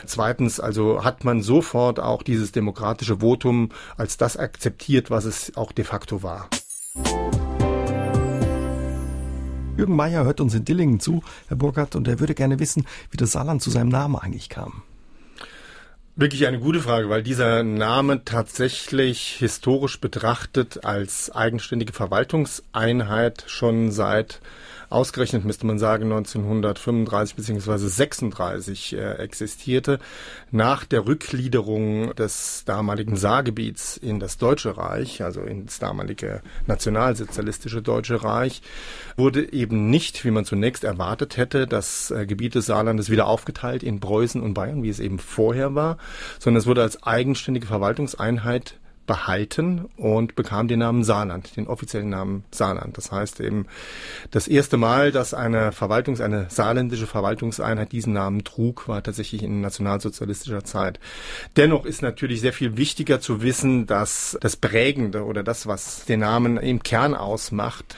Zweitens, 0.06 0.60
also 0.60 1.04
hat 1.04 1.24
man 1.24 1.42
sofort 1.42 2.00
auch 2.00 2.24
dieses 2.24 2.52
demokratische 2.52 3.20
Votum 3.20 3.70
als 3.98 4.18
das 4.18 4.38
akzeptiert, 4.38 5.10
was 5.10 5.26
es 5.26 5.56
auch 5.56 5.72
de 5.72 5.86
facto 5.86 6.24
war. 6.24 6.50
Jürgen 9.78 9.96
Meyer 9.96 10.24
hört 10.24 10.40
uns 10.40 10.54
in 10.54 10.64
Dillingen 10.64 11.02
zu, 11.02 11.22
Herr 11.48 11.58
Burkhardt, 11.58 11.96
und 11.96 12.08
er 12.08 12.22
würde 12.22 12.34
gerne 12.34 12.60
wissen, 12.60 12.86
wie 13.12 13.18
das 13.18 13.34
Saarland 13.34 13.62
zu 13.62 13.70
seinem 13.70 13.90
Namen 13.90 14.16
eigentlich 14.16 14.48
kam. 14.48 14.84
Wirklich 16.16 16.48
eine 16.48 16.60
gute 16.60 16.80
Frage, 16.80 17.10
weil 17.10 17.24
dieser 17.24 17.62
Name 17.64 18.24
tatsächlich 18.24 19.36
historisch 19.38 20.00
betrachtet 20.00 20.86
als 20.86 21.30
eigenständige 21.30 21.92
Verwaltungseinheit 21.92 23.44
schon 23.48 23.92
seit 23.92 24.40
ausgerechnet 24.90 25.46
müsste 25.46 25.66
man 25.66 25.80
sagen 25.80 26.06
1935 26.06 27.36
bzw. 27.36 27.78
36 27.78 28.94
äh, 28.94 29.14
existierte. 29.16 30.00
Nach 30.52 30.86
der 30.86 31.06
Rückgliederung 31.06 32.16
des 32.16 32.64
damaligen 32.66 33.16
Saargebiets 33.16 33.98
in 33.98 34.20
das 34.20 34.38
Deutsche 34.38 34.78
Reich, 34.78 35.24
also 35.24 35.42
ins 35.42 35.80
damalige 35.80 36.42
nationalsozialistische 36.68 37.82
Deutsche 37.82 38.24
Reich, 38.24 38.62
wurde 39.18 39.52
eben 39.52 39.90
nicht, 39.90 40.26
wie 40.26 40.32
man 40.32 40.46
zunächst 40.46 40.84
erwartet 40.84 41.38
hätte, 41.38 41.68
das 41.68 42.12
äh, 42.12 42.26
Gebiet 42.26 42.56
des 42.56 42.66
Saarlandes 42.66 43.10
wieder 43.10 43.28
aufgeteilt 43.28 43.84
in 43.84 44.00
Preußen 44.00 44.42
und 44.42 44.54
Bayern, 44.54 44.84
wie 44.84 44.90
es 44.90 45.00
eben 45.00 45.20
vorher 45.20 45.76
war, 45.76 45.98
sondern 46.40 46.60
es 46.60 46.68
wurde 46.68 46.82
als 46.82 47.04
eigenständige 47.04 47.68
Verwaltungseinheit 47.68 48.76
behalten 49.06 49.86
und 49.98 50.36
bekam 50.36 50.68
den 50.68 50.80
Namen 50.80 51.04
Saarland, 51.04 51.56
den 51.56 51.68
offiziellen 51.68 52.10
Namen 52.10 52.44
Saarland. 52.52 52.98
Das 52.98 53.12
heißt 53.12 53.40
eben 53.40 53.68
das 54.32 54.48
erste 54.48 54.78
Mal, 54.78 55.12
dass 55.12 55.34
eine 55.34 55.72
Verwaltungs-, 55.72 56.22
eine 56.22 56.48
saarländische 56.50 57.08
Verwaltungseinheit 57.08 57.92
diesen 57.92 58.14
Namen 58.14 58.44
trug, 58.44 58.88
war 58.88 59.04
tatsächlich 59.04 59.44
in 59.44 59.62
nationalsozialistischer 59.62 60.64
Zeit. 60.64 61.00
Dennoch 61.56 61.86
ist 61.86 62.02
natürlich 62.02 62.42
sehr 62.42 62.54
viel 62.54 62.78
wichtiger 62.78 63.20
zu 63.20 63.42
wissen, 63.42 63.86
dass 63.86 64.38
das 64.42 64.56
Prägende 64.56 65.24
oder 65.26 65.44
das, 65.44 65.68
was 65.68 66.06
den 66.06 66.22
Namen 66.22 66.58
im 66.58 66.84
Kern 66.84 67.16
ausmacht, 67.16 67.96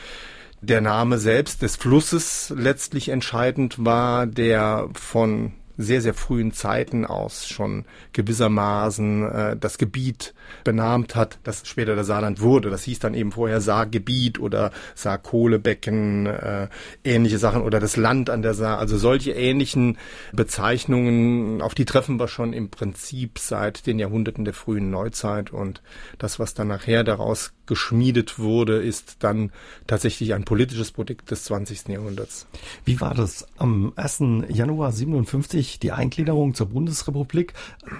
der 0.62 0.82
Name 0.82 1.20
selbst 1.20 1.62
des 1.62 1.76
Flusses 1.76 2.54
letztlich 2.56 3.10
entscheidend 3.10 3.86
war, 3.86 4.26
der 4.26 4.90
von 4.94 5.54
sehr, 5.78 6.02
sehr 6.02 6.14
frühen 6.14 6.52
Zeiten 6.52 7.06
aus 7.06 7.48
schon 7.48 7.86
gewissermaßen 8.14 9.32
äh, 9.32 9.58
das 9.58 9.78
Gebiet 9.78 10.34
benahmt 10.64 11.16
hat, 11.16 11.40
das 11.44 11.68
später 11.68 11.96
der 11.96 12.04
Saarland 12.04 12.42
wurde. 12.42 12.70
Das 12.70 12.84
hieß 12.84 13.00
dann 13.00 13.14
eben 13.14 13.32
vorher 13.32 13.62
Saargebiet 13.62 14.40
oder 14.40 14.72
Saarkohlebecken, 14.96 16.26
äh, 16.26 16.68
ähnliche 17.04 17.38
Sachen 17.38 17.62
oder 17.62 17.80
das 17.80 17.96
Land 17.96 18.30
an 18.30 18.42
der 18.42 18.54
Saar. 18.54 18.80
Also 18.80 18.98
solche 18.98 19.32
ähnlichen 19.32 19.98
Bezeichnungen, 20.34 21.62
auf 21.62 21.76
die 21.76 21.86
treffen 21.86 22.20
wir 22.20 22.28
schon 22.28 22.54
im 22.54 22.70
Prinzip 22.70 23.40
seit 23.40 23.86
den 23.86 24.00
Jahrhunderten 24.00 24.46
der 24.46 24.54
frühen 24.54 24.90
Neuzeit 24.90 25.52
und 25.52 25.82
das, 26.18 26.40
was 26.40 26.54
dann 26.54 26.68
nachher 26.68 27.04
daraus 27.04 27.54
geschmiedet 27.68 28.40
wurde, 28.40 28.82
ist 28.82 29.18
dann 29.20 29.52
tatsächlich 29.86 30.34
ein 30.34 30.44
politisches 30.44 30.92
Produkt 30.92 31.32
des 31.32 31.44
20. 31.46 31.90
Jahrhunderts. 31.90 32.48
Wie 32.86 33.00
war 33.00 33.14
das 33.14 33.48
am 33.58 33.94
1. 33.96 34.24
Januar 34.50 34.92
57 34.92 35.80
die 35.80 35.92
Eingliederung 35.92 36.54
zur 36.54 36.68
Bundesrepublik? 36.68 37.54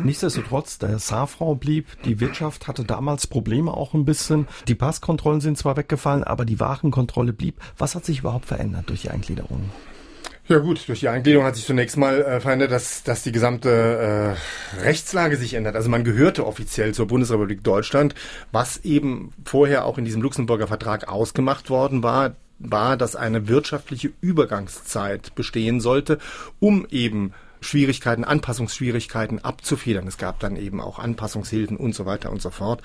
Nichtsdestotrotz, 0.04 0.80
der 0.80 1.00
Saarfrau 1.00 1.56
blieb, 1.56 1.88
die 2.04 2.20
Wirtschaft 2.20 2.68
hatte 2.68 2.84
damals 2.84 3.28
Probleme 3.28 3.74
auch 3.74 3.94
ein 3.94 4.06
bisschen. 4.06 4.48
Die 4.68 4.76
Passkontrollen 4.76 5.42
sind 5.42 5.58
zwar 5.58 5.78
weggefallen, 5.78 6.24
aber 6.24 6.46
die 6.46 6.60
Warenkontrolle 6.60 7.34
blieb. 7.34 7.62
Was 7.78 7.96
hat 7.96 8.06
sich 8.06 8.20
überhaupt 8.20 8.46
verändert 8.46 8.90
durch 8.90 9.04
die 9.04 9.10
Eingliederung? 9.10 9.70
Ja 10.50 10.60
gut, 10.60 10.88
durch 10.88 11.02
die 11.02 11.10
Eingliederung 11.10 11.46
hat 11.46 11.58
sich 11.58 11.66
zunächst 11.66 11.98
mal 11.98 12.22
äh, 12.22 12.40
verändert, 12.40 12.72
dass, 12.72 13.04
dass 13.04 13.22
die 13.22 13.34
gesamte 13.34 14.38
äh, 14.78 14.82
Rechtslage 14.82 15.36
sich 15.36 15.56
ändert. 15.56 15.76
Also 15.76 15.90
man 15.90 16.06
gehörte 16.06 16.48
offiziell 16.48 16.94
zur 16.94 17.08
Bundesrepublik 17.08 17.64
Deutschland, 17.64 18.16
was 18.54 18.78
eben 18.86 19.34
vorher 19.44 19.84
auch 19.84 19.98
in 19.98 20.06
diesem 20.06 20.22
Luxemburger 20.22 20.68
Vertrag 20.68 21.10
ausgemacht 21.10 21.70
worden 21.70 22.02
war 22.02 22.36
war, 22.60 22.98
dass 22.98 23.16
eine 23.16 23.48
wirtschaftliche 23.48 24.12
Übergangszeit 24.20 25.36
bestehen 25.36 25.80
sollte, 25.80 26.18
um 26.60 26.88
eben 26.90 27.34
Schwierigkeiten, 27.62 28.24
Anpassungsschwierigkeiten 28.24 29.44
abzufedern. 29.44 30.08
Es 30.08 30.18
gab 30.18 30.40
dann 30.40 30.56
eben 30.56 30.82
auch 30.82 31.00
Anpassungshilfen 31.00 31.78
und 31.78 31.96
so 31.96 32.06
weiter 32.06 32.32
und 32.32 32.42
so 32.42 32.50
fort. 32.50 32.82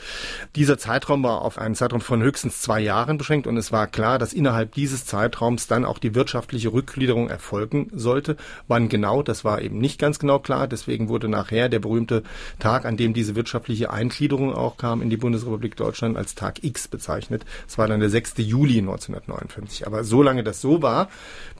Dieser 0.57 0.79
Zeitraum 0.79 1.23
war 1.23 1.43
auf 1.43 1.59
einen 1.59 1.75
Zeitraum 1.75 2.01
von 2.01 2.23
höchstens 2.23 2.61
zwei 2.61 2.81
Jahren 2.81 3.19
beschränkt 3.19 3.47
und 3.47 3.57
es 3.57 3.73
war 3.73 3.87
klar, 3.87 4.19
dass 4.19 4.33
innerhalb 4.33 4.75
dieses 4.75 5.05
Zeitraums 5.05 5.67
dann 5.67 5.85
auch 5.85 5.99
die 5.99 6.15
wirtschaftliche 6.15 6.73
Rückgliederung 6.73 7.29
erfolgen 7.29 7.91
sollte. 7.93 8.37
Wann 8.69 8.89
genau, 8.89 9.23
das 9.23 9.45
war 9.45 9.63
eben 9.63 9.79
nicht 9.79 9.99
ganz 9.99 10.19
genau 10.19 10.39
klar. 10.39 10.69
Deswegen 10.69 11.09
wurde 11.09 11.29
nachher 11.29 11.69
der 11.69 11.79
berühmte 11.79 12.23
Tag, 12.59 12.85
an 12.85 12.97
dem 12.97 13.15
diese 13.15 13.37
wirtschaftliche 13.37 13.91
Eingliederung 13.91 14.55
auch 14.55 14.77
kam 14.77 15.03
in 15.03 15.11
die 15.11 15.17
Bundesrepublik 15.17 15.77
Deutschland, 15.77 16.17
als 16.17 16.35
Tag 16.35 16.65
X 16.65 16.89
bezeichnet. 16.89 17.45
Es 17.69 17.79
war 17.79 17.89
dann 17.89 18.01
der 18.01 18.11
6. 18.11 18.35
Juli 18.39 18.79
1959. 18.79 19.87
Aber 19.87 20.05
solange 20.05 20.45
das 20.45 20.61
so 20.61 20.83
war, 20.83 21.09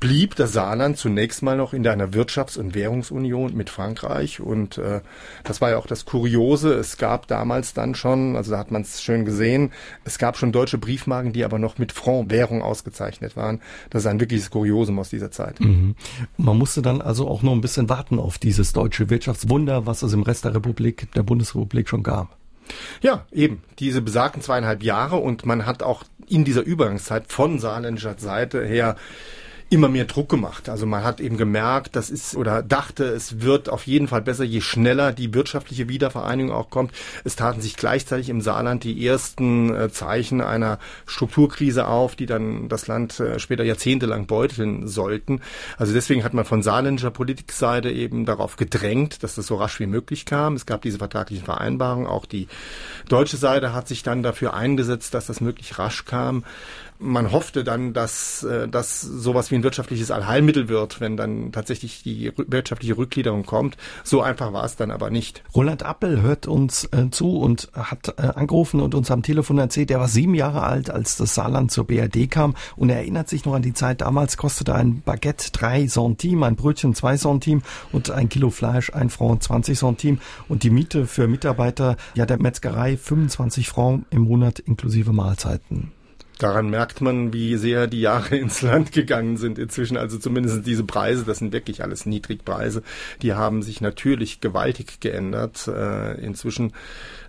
blieb 0.01 0.37
das 0.37 0.53
Saarland 0.53 0.97
zunächst 0.97 1.43
mal 1.43 1.57
noch 1.57 1.73
in 1.73 1.87
einer 1.87 2.09
Wirtschafts- 2.09 2.59
und 2.59 2.75
Währungs 2.75 3.02
Währungsunion 3.03 3.55
mit 3.55 3.71
Frankreich. 3.71 4.41
Und 4.41 4.79
äh, 4.79 5.01
das 5.45 5.61
war 5.61 5.71
ja 5.71 5.79
auch 5.79 5.87
das 5.87 6.05
Kuriose. 6.05 6.75
Es 6.75 6.97
gab 6.97 7.27
damals 7.27 7.75
dann 7.75 7.95
schon, 7.95 8.37
also 8.37 8.53
da 8.53 8.59
hat 8.59 8.71
man 8.71 8.83
es 8.83 9.03
schön 9.03 9.25
gesehen, 9.25 9.73
es 10.05 10.19
gab 10.19 10.37
schon 10.37 10.53
deutsche 10.53 10.79
Briefmarken, 10.79 11.33
die 11.33 11.45
aber 11.45 11.59
noch 11.59 11.79
mit 11.79 11.93
Franc-Währung 11.93 12.63
ausgezeichnet 12.63 13.37
waren. 13.37 13.61
Das 13.91 14.03
ist 14.03 14.07
ein 14.07 14.21
wirkliches 14.21 14.51
Kuriosum 14.51 14.99
aus 14.99 15.11
dieser 15.11 15.31
Zeit. 15.31 15.61
Mhm. 15.61 15.97
Man 16.37 16.59
musste 16.59 16.83
dann 16.83 17.01
also 17.03 17.29
auch 17.29 17.43
noch 17.43 17.53
ein 17.53 17.61
bisschen 17.61 17.89
warten 17.89 18.19
auf 18.19 18.39
dieses 18.39 18.73
deutsche 18.73 19.11
Wirtschaftswunder, 19.11 19.87
was 19.87 20.03
es 20.03 20.13
im 20.13 20.23
Rest 20.23 20.45
der 20.45 20.55
Republik, 20.55 21.11
der 21.15 21.23
Bundesrepublik 21.23 21.89
schon 21.89 22.03
gab. 22.03 22.37
Ja, 23.01 23.27
eben. 23.33 23.63
Diese 23.81 24.01
besagten 24.01 24.41
zweieinhalb 24.41 24.83
Jahre 24.83 25.17
und 25.17 25.45
man 25.45 25.67
hat 25.67 25.83
auch 25.83 26.05
in 26.29 26.45
dieser 26.45 26.63
Übergangszeit 26.63 27.25
von 27.27 27.59
saarländischer 27.59 28.15
Seite 28.19 28.65
her 28.65 28.97
immer 29.73 29.89
mehr 29.89 30.05
Druck 30.05 30.29
gemacht. 30.29 30.69
Also 30.69 30.85
man 30.85 31.03
hat 31.03 31.19
eben 31.19 31.39
gemerkt, 31.39 31.97
das 31.97 32.11
ist 32.11 32.37
oder 32.37 32.63
dachte, 32.63 33.05
es 33.05 33.41
wird 33.41 33.71
auf 33.71 33.87
jeden 33.87 34.07
Fall 34.07 34.21
besser, 34.21 34.45
je 34.45 34.61
schneller 34.61 35.13
die 35.13 35.33
wirtschaftliche 35.33 35.89
Wiedervereinigung 35.89 36.53
auch 36.53 36.69
kommt. 36.69 36.93
Es 37.25 37.37
taten 37.37 37.63
sich 37.63 37.77
gleichzeitig 37.77 38.29
im 38.29 38.43
Saarland 38.43 38.85
die 38.85 39.07
ersten 39.07 39.75
äh, 39.75 39.91
Zeichen 39.91 40.43
einer 40.43 40.79
Strukturkrise 41.07 41.87
auf, 41.89 42.17
die 42.17 42.27
dann 42.27 42.69
das 42.69 42.87
Land 42.87 43.19
äh, 43.19 43.39
später 43.39 43.65
jahrzehntelang 43.65 44.27
beuteln 44.27 44.89
sollten. 44.89 45.41
Also 45.79 45.95
deswegen 45.95 46.23
hat 46.23 46.35
man 46.35 46.45
von 46.45 46.63
saarländischer 46.63 47.11
Politikseite 47.11 47.91
eben 47.91 48.27
darauf 48.27 48.57
gedrängt, 48.57 49.23
dass 49.23 49.37
das 49.37 49.47
so 49.47 49.57
rasch 49.57 49.81
wie 49.81 49.87
möglich 49.87 50.27
kam. 50.27 50.55
Es 50.55 50.67
gab 50.67 50.83
diese 50.83 50.99
vertraglichen 50.99 51.47
Vereinbarungen. 51.47 52.07
Auch 52.07 52.27
die 52.27 52.47
deutsche 53.09 53.39
Seite 53.39 53.73
hat 53.73 53.89
sich 53.89 54.03
dann 54.03 54.23
dafür 54.23 54.53
eingesetzt, 54.53 55.15
dass 55.15 55.27
das 55.27 55.41
möglich 55.41 55.79
rasch 55.79 56.05
kam 56.05 56.45
man 57.03 57.33
hoffte 57.33 57.65
dann, 57.65 57.93
dass 57.93 58.43
äh, 58.45 58.69
das 58.69 59.01
sowas 59.01 59.51
wie 59.51 59.57
ein 59.57 59.63
wirtschaftliches 59.63 60.11
Allheilmittel 60.11 60.69
wird, 60.69 61.01
wenn 61.01 61.17
dann 61.17 61.53
tatsächlich 61.53 62.03
die 62.03 62.33
wirtschaftliche 62.37 62.97
Rückgliederung 62.97 63.45
kommt. 63.45 63.77
So 64.05 64.23
einfach 64.23 64.53
war 64.53 64.65
es 64.65 64.77
dann 64.77 64.91
aber 64.91 65.11
nicht. 65.11 65.43
Roland 65.55 65.83
Appel 65.83 66.23
hört 66.23 66.47
uns 66.47 66.89
äh, 66.93 67.11
zu 67.11 67.39
und 67.39 67.69
hat 67.75 68.15
äh, 68.19 68.23
angerufen 68.23 68.81
und 68.81 68.95
uns 68.95 69.11
am 69.11 69.23
Telefon 69.23 69.59
erzählt, 69.59 69.91
er 69.91 70.01
war 70.01 70.09
sieben 70.09 70.35
Jahre 70.35 70.63
alt, 70.63 70.91
als 70.91 71.17
das 71.17 71.35
Saarland 71.35 71.71
zur 71.71 71.87
BRD 71.87 72.31
kam 72.31 72.55
und 72.77 72.91
er 72.91 72.99
erinnert 72.99 73.29
sich 73.29 73.45
noch 73.45 73.55
an 73.55 73.63
die 73.63 73.75
Zeit, 73.75 74.01
damals 74.01 74.37
kostete 74.37 74.75
ein 74.75 75.03
Baguette 75.03 75.51
drei 75.53 75.87
Centime, 75.87 76.47
ein 76.47 76.57
Brötchen 76.57 76.95
zwei 76.95 77.17
Centime 77.17 77.63
und 77.93 78.11
ein 78.11 78.29
Kilo 78.29 78.51
Fleisch 78.51 78.93
ein 78.93 79.11
Franc 79.11 79.43
20 79.43 79.79
Centime 79.79 80.19
und 80.49 80.63
die 80.63 80.71
Miete 80.71 81.07
für 81.07 81.27
Mitarbeiter 81.27 81.97
ja 82.15 82.27
der 82.27 82.41
Metzgerei 82.41 82.97
25 82.97 83.69
Franc 83.69 84.05
im 84.11 84.23
Monat 84.23 84.59
inklusive 84.59 85.13
Mahlzeiten. 85.13 85.93
Daran 86.43 86.71
merkt 86.71 87.01
man, 87.01 87.33
wie 87.33 87.57
sehr 87.57 87.87
die 87.87 88.01
Jahre 88.01 88.37
ins 88.37 88.63
Land 88.63 88.91
gegangen 88.91 89.37
sind 89.37 89.59
inzwischen. 89.59 89.97
Also 89.97 90.19
zumindest 90.19 90.67
diese 90.67 90.83
Preise, 90.83 91.25
das 91.25 91.39
sind 91.39 91.53
wirklich 91.53 91.83
alles 91.83 92.05
Niedrigpreise, 92.05 92.83
die 93.23 93.35
haben 93.35 93.63
sich 93.63 93.81
natürlich 93.81 94.41
gewaltig 94.41 94.99
geändert. 95.01 95.69
Äh, 95.69 96.21
inzwischen 96.21 96.73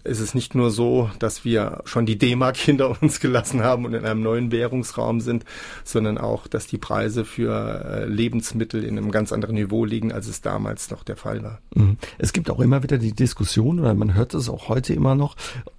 ist 0.03 0.19
es 0.19 0.33
nicht 0.33 0.55
nur 0.55 0.71
so, 0.71 1.09
dass 1.19 1.45
wir 1.45 1.81
schon 1.85 2.05
die 2.05 2.17
D-Mark 2.17 2.57
hinter 2.57 3.01
uns 3.01 3.19
gelassen 3.19 3.63
haben 3.63 3.85
und 3.85 3.93
in 3.93 4.05
einem 4.05 4.21
neuen 4.21 4.51
Währungsraum 4.51 5.21
sind, 5.21 5.45
sondern 5.83 6.17
auch, 6.17 6.47
dass 6.47 6.67
die 6.67 6.77
Preise 6.77 7.25
für 7.25 7.85
äh, 7.85 8.05
Lebensmittel 8.05 8.83
in 8.83 8.97
einem 8.97 9.11
ganz 9.11 9.31
anderen 9.31 9.55
Niveau 9.55 9.85
liegen, 9.85 10.11
als 10.11 10.27
es 10.27 10.41
damals 10.41 10.91
noch 10.91 11.03
der 11.03 11.15
Fall 11.15 11.43
war. 11.43 11.59
Mhm. 11.75 11.97
Es 12.17 12.33
gibt 12.33 12.49
auch 12.49 12.59
immer 12.59 12.83
wieder 12.83 12.97
die 12.97 13.13
Diskussion, 13.13 13.79
oder 13.79 13.93
man 13.93 14.13
hört 14.13 14.33
es 14.33 14.49
auch 14.49 14.69
heute 14.69 14.93
immer 14.93 15.15
noch, 15.15 15.35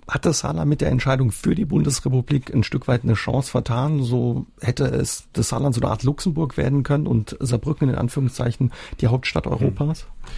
hat 0.08 0.26
das 0.26 0.40
Saarland 0.40 0.68
mit 0.68 0.80
der 0.80 0.90
Entscheidung 0.90 1.32
für 1.32 1.54
die 1.54 1.64
Bundesrepublik 1.64 2.52
ein 2.52 2.62
Stück 2.62 2.88
weit 2.88 3.04
eine 3.04 3.14
Chance 3.14 3.50
vertan? 3.50 4.02
So 4.02 4.46
hätte 4.60 4.84
es 4.84 5.28
das 5.32 5.48
Saarland 5.48 5.74
so 5.74 5.80
eine 5.80 5.90
Art 5.90 6.02
Luxemburg 6.02 6.56
werden 6.56 6.82
können 6.82 7.06
und 7.06 7.36
Saarbrücken 7.40 7.88
in 7.88 7.94
Anführungszeichen 7.94 8.72
die 9.00 9.06
Hauptstadt 9.06 9.46
Europas? 9.46 10.06
Mhm. 10.22 10.28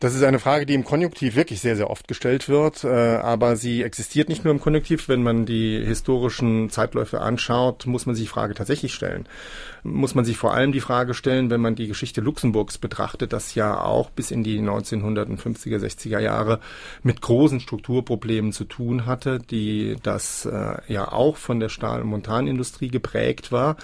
Das 0.00 0.14
ist 0.14 0.22
eine 0.22 0.38
Frage, 0.38 0.64
die 0.64 0.74
im 0.74 0.84
Konjunktiv 0.84 1.34
wirklich 1.34 1.60
sehr, 1.60 1.74
sehr 1.74 1.90
oft 1.90 2.06
gestellt 2.06 2.48
wird, 2.48 2.84
äh, 2.84 2.88
aber 2.88 3.56
sie 3.56 3.82
existiert 3.82 4.28
nicht 4.28 4.44
nur 4.44 4.54
im 4.54 4.60
Konjunktiv. 4.60 5.08
Wenn 5.08 5.24
man 5.24 5.44
die 5.44 5.84
historischen 5.84 6.70
Zeitläufe 6.70 7.20
anschaut, 7.20 7.84
muss 7.86 8.06
man 8.06 8.14
sich 8.14 8.26
die 8.26 8.30
Frage 8.30 8.54
tatsächlich 8.54 8.94
stellen. 8.94 9.26
Muss 9.82 10.14
man 10.14 10.24
sich 10.24 10.36
vor 10.36 10.54
allem 10.54 10.70
die 10.70 10.80
Frage 10.80 11.14
stellen, 11.14 11.50
wenn 11.50 11.60
man 11.60 11.74
die 11.74 11.88
Geschichte 11.88 12.20
Luxemburgs 12.20 12.78
betrachtet, 12.78 13.32
das 13.32 13.56
ja 13.56 13.80
auch 13.80 14.10
bis 14.10 14.30
in 14.30 14.44
die 14.44 14.60
1950er, 14.60 15.78
60er 15.78 16.20
Jahre 16.20 16.60
mit 17.02 17.20
großen 17.20 17.58
Strukturproblemen 17.58 18.52
zu 18.52 18.64
tun 18.64 19.04
hatte, 19.04 19.38
die 19.38 19.96
das 20.02 20.46
äh, 20.46 20.76
ja 20.86 21.10
auch 21.10 21.36
von 21.36 21.58
der 21.58 21.70
Stahl- 21.70 22.02
und 22.02 22.08
Montanindustrie 22.08 22.88
geprägt 22.88 23.50
war, 23.50 23.76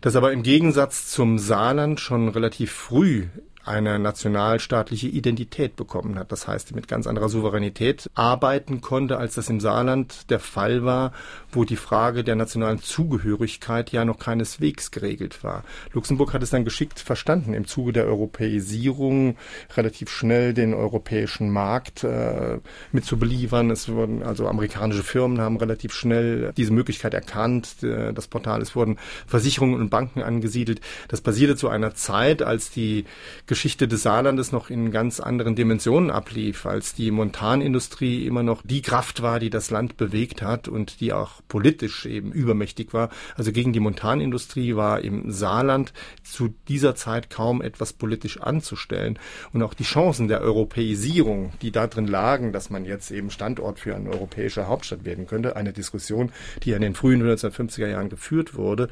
das 0.00 0.16
aber 0.16 0.32
im 0.32 0.42
Gegensatz 0.42 1.08
zum 1.08 1.38
Saarland 1.38 2.00
schon 2.00 2.28
relativ 2.28 2.72
früh 2.72 3.26
eine 3.64 3.98
nationalstaatliche 3.98 5.08
Identität 5.08 5.76
bekommen 5.76 6.18
hat. 6.18 6.32
Das 6.32 6.48
heißt, 6.48 6.74
mit 6.74 6.88
ganz 6.88 7.06
anderer 7.06 7.28
Souveränität 7.28 8.10
arbeiten 8.14 8.80
konnte, 8.80 9.18
als 9.18 9.34
das 9.34 9.48
im 9.48 9.60
Saarland 9.60 10.30
der 10.30 10.40
Fall 10.40 10.84
war, 10.84 11.12
wo 11.50 11.64
die 11.64 11.76
Frage 11.76 12.24
der 12.24 12.34
nationalen 12.34 12.80
Zugehörigkeit 12.80 13.92
ja 13.92 14.04
noch 14.04 14.18
keineswegs 14.18 14.90
geregelt 14.90 15.44
war. 15.44 15.64
Luxemburg 15.92 16.34
hat 16.34 16.42
es 16.42 16.50
dann 16.50 16.64
geschickt 16.64 16.98
verstanden, 16.98 17.54
im 17.54 17.66
Zuge 17.66 17.92
der 17.92 18.06
Europäisierung 18.06 19.36
relativ 19.76 20.10
schnell 20.10 20.54
den 20.54 20.74
europäischen 20.74 21.50
Markt 21.50 22.04
äh, 22.04 22.58
mit 22.90 23.04
zu 23.04 23.18
beliefern. 23.18 23.70
Es 23.70 23.88
wurden 23.88 24.22
also 24.22 24.48
amerikanische 24.48 25.02
Firmen 25.02 25.40
haben 25.40 25.56
relativ 25.56 25.92
schnell 25.92 26.52
diese 26.56 26.72
Möglichkeit 26.72 27.14
erkannt. 27.14 27.82
Äh, 27.82 28.12
das 28.12 28.26
Portal, 28.28 28.60
es 28.60 28.74
wurden 28.74 28.98
Versicherungen 29.26 29.80
und 29.80 29.90
Banken 29.90 30.22
angesiedelt. 30.22 30.80
Das 31.08 31.20
passierte 31.20 31.56
zu 31.56 31.68
einer 31.68 31.94
Zeit, 31.94 32.42
als 32.42 32.70
die 32.70 33.04
Geschichte 33.52 33.86
des 33.86 34.02
Saarlandes 34.02 34.50
noch 34.50 34.70
in 34.70 34.90
ganz 34.90 35.20
anderen 35.20 35.54
Dimensionen 35.54 36.10
ablief, 36.10 36.64
als 36.64 36.94
die 36.94 37.10
Montanindustrie 37.10 38.24
immer 38.24 38.42
noch 38.42 38.62
die 38.64 38.80
Kraft 38.80 39.20
war, 39.20 39.40
die 39.40 39.50
das 39.50 39.70
Land 39.70 39.98
bewegt 39.98 40.40
hat 40.40 40.68
und 40.68 41.02
die 41.02 41.12
auch 41.12 41.42
politisch 41.48 42.06
eben 42.06 42.32
übermächtig 42.32 42.94
war. 42.94 43.10
Also 43.36 43.52
gegen 43.52 43.74
die 43.74 43.80
Montanindustrie 43.80 44.74
war 44.74 45.02
im 45.02 45.30
Saarland 45.30 45.92
zu 46.22 46.54
dieser 46.66 46.94
Zeit 46.94 47.28
kaum 47.28 47.60
etwas 47.60 47.92
politisch 47.92 48.40
anzustellen. 48.40 49.18
Und 49.52 49.62
auch 49.62 49.74
die 49.74 49.84
Chancen 49.84 50.28
der 50.28 50.40
Europäisierung, 50.40 51.52
die 51.60 51.72
darin 51.72 52.06
lagen, 52.06 52.54
dass 52.54 52.70
man 52.70 52.86
jetzt 52.86 53.10
eben 53.10 53.30
Standort 53.30 53.80
für 53.80 53.94
eine 53.94 54.08
europäische 54.08 54.66
Hauptstadt 54.66 55.04
werden 55.04 55.26
könnte, 55.26 55.56
eine 55.56 55.74
Diskussion, 55.74 56.32
die 56.62 56.70
in 56.70 56.80
den 56.80 56.94
frühen 56.94 57.22
1950er 57.22 57.88
Jahren 57.88 58.08
geführt 58.08 58.54
wurde, 58.54 58.88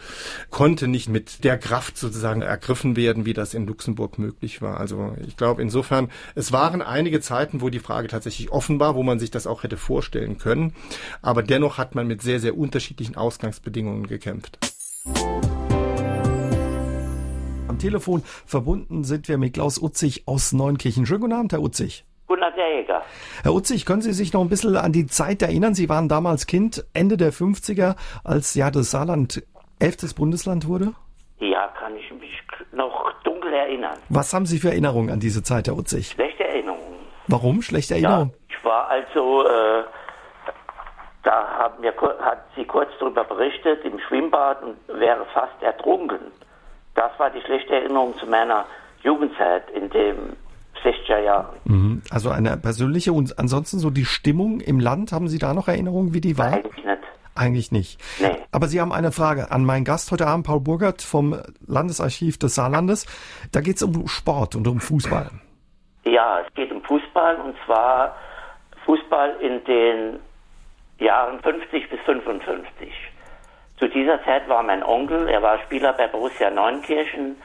konnte 0.51 0.87
nicht 0.87 1.09
mit 1.09 1.45
der 1.45 1.57
Kraft 1.57 1.97
sozusagen 1.97 2.43
ergriffen 2.43 2.95
werden, 2.95 3.25
wie 3.25 3.33
das 3.33 3.55
in 3.55 3.67
Luxemburg 3.67 4.19
möglich 4.19 4.50
möglich 4.51 4.63
war. 4.63 4.79
Also 4.79 5.15
ich 5.27 5.37
glaube 5.37 5.63
insofern, 5.63 6.11
es 6.35 6.53
waren 6.53 6.83
einige 6.83 7.21
Zeiten, 7.21 7.61
wo 7.61 7.71
die 7.71 7.79
Frage 7.79 8.09
tatsächlich 8.09 8.51
offen 8.51 8.81
war, 8.81 8.95
wo 8.95 9.03
man 9.03 9.19
sich 9.19 9.31
das 9.31 9.47
auch 9.47 9.63
hätte 9.63 9.77
vorstellen 9.77 10.39
können. 10.39 10.75
Aber 11.23 11.43
dennoch 11.43 11.79
hat 11.79 11.95
man 11.95 12.07
mit 12.07 12.23
sehr, 12.23 12.41
sehr 12.41 12.57
unterschiedlichen 12.57 13.17
Ausgangsbedingungen 13.17 14.07
gekämpft. 14.07 14.59
Am 17.69 17.79
Telefon 17.79 18.23
verbunden 18.47 19.05
sind 19.05 19.29
wir 19.29 19.39
mit 19.39 19.55
Klaus 19.55 19.81
Utzig 19.81 20.25
aus 20.27 20.53
Neunkirchen. 20.53 21.07
Schönen 21.07 21.21
guten 21.21 21.33
Abend, 21.33 21.53
Herr 21.53 21.63
Utzig. 21.63 22.05
Guten 22.27 22.43
Abend, 22.43 22.57
Herr 22.59 22.81
Jäger. 22.81 23.03
Herr 23.43 23.55
Utzig, 23.55 23.87
können 23.87 24.03
Sie 24.03 24.13
sich 24.13 24.33
noch 24.33 24.43
ein 24.43 24.49
bisschen 24.49 24.77
an 24.77 24.93
die 24.93 25.07
Zeit 25.07 25.43
erinnern? 25.43 25.75
Sie 25.75 25.89
waren 25.89 26.09
damals 26.09 26.47
Kind, 26.47 26.85
Ende 26.93 27.17
der 27.17 27.33
50er, 27.33 27.97
als 28.25 28.55
ja 28.55 28.71
das 28.71 28.91
Saarland 28.91 29.43
elftes 29.79 30.15
Bundesland 30.15 30.67
wurde? 30.67 30.93
Ja, 31.41 31.69
kann 31.69 31.97
ich 31.97 32.11
mich 32.13 32.43
noch 32.73 33.13
dunkel 33.25 33.53
erinnern. 33.53 33.97
Was 34.11 34.35
haben 34.35 34.45
Sie 34.45 34.59
für 34.59 34.69
Erinnerungen 34.69 35.11
an 35.11 35.21
diese 35.21 35.43
Zeit, 35.43 35.69
Herr 35.69 35.77
Utzig? 35.77 36.09
Schlechte 36.09 36.47
Erinnerungen. 36.47 36.99
Warum 37.29 37.63
schlechte 37.63 37.95
Erinnerungen? 37.95 38.31
Ja, 38.31 38.57
ich 38.57 38.65
war 38.65 38.89
also, 38.89 39.47
äh, 39.47 39.85
da 41.23 41.49
haben 41.59 41.83
wir, 41.83 41.95
hat 42.21 42.45
sie 42.57 42.65
kurz 42.65 42.91
darüber 43.01 43.25
berichtet, 43.25 43.85
im 43.85 43.99
Schwimmbad 44.01 44.63
und 44.63 44.77
wäre 45.01 45.25
fast 45.33 45.63
ertrunken. 45.63 46.19
Das 46.95 47.11
war 47.19 47.31
die 47.31 47.41
schlechte 47.41 47.75
Erinnerung 47.75 48.15
zu 48.19 48.27
meiner 48.27 48.67
Jugendzeit 49.03 49.71
in 49.71 49.89
den 49.89 50.37
60er 50.85 51.19
Jahren. 51.21 51.57
Mhm. 51.65 52.03
Also 52.11 52.29
eine 52.31 52.59
persönliche 52.59 53.15
und 53.15 53.39
ansonsten 53.39 53.79
so 53.79 53.89
die 53.89 54.05
Stimmung 54.05 54.61
im 54.61 54.79
Land, 54.79 55.13
haben 55.13 55.29
Sie 55.29 55.39
da 55.39 55.55
noch 55.55 55.69
Erinnerungen, 55.69 56.13
wie 56.13 56.21
die 56.21 56.37
war? 56.37 56.53
Eigentlich 56.53 56.85
nicht. 56.85 56.99
Eigentlich 57.41 57.73
nicht. 57.73 57.99
Nee. 58.21 58.37
Aber 58.53 58.67
Sie 58.67 58.83
haben 58.83 58.93
eine 58.93 59.13
Frage 59.13 59.51
an 59.51 59.65
meinen 59.65 59.87
Gast 59.87 60.13
heute 60.13 60.27
Abend, 60.27 60.45
Paul 60.45 60.61
Burgert 60.61 61.01
vom 61.01 61.41
Landesarchiv 61.67 62.39
des 62.39 62.55
Saarlandes. 62.55 63.07
Da 63.51 63.63
geht 63.63 63.77
es 63.77 63.83
um 63.83 64.07
Sport 64.09 64.57
und 64.57 64.69
um 64.69 64.79
Fußball. 64.79 65.31
Ja, 66.05 66.41
es 66.41 66.53
geht 66.53 66.71
um 66.71 66.83
Fußball 66.83 67.37
und 67.37 67.57
zwar 67.65 68.15
Fußball 68.85 69.37
in 69.41 69.65
den 69.65 70.19
Jahren 70.99 71.41
50 71.41 71.89
bis 71.89 71.99
55. 72.01 72.93
Zu 73.79 73.89
dieser 73.89 74.23
Zeit 74.25 74.47
war 74.47 74.63
mein 74.63 74.83
Onkel, 74.83 75.27
er 75.27 75.41
war 75.41 75.59
Spieler 75.61 75.95
bei 75.95 76.09
Borussia 76.09 76.51
Neunkirchen, 76.51 77.37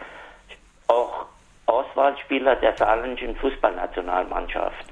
auch 0.87 1.25
Auswahlspieler 1.67 2.57
der 2.57 2.75
saarländischen 2.75 3.37
Fußballnationalmannschaft. 3.37 4.87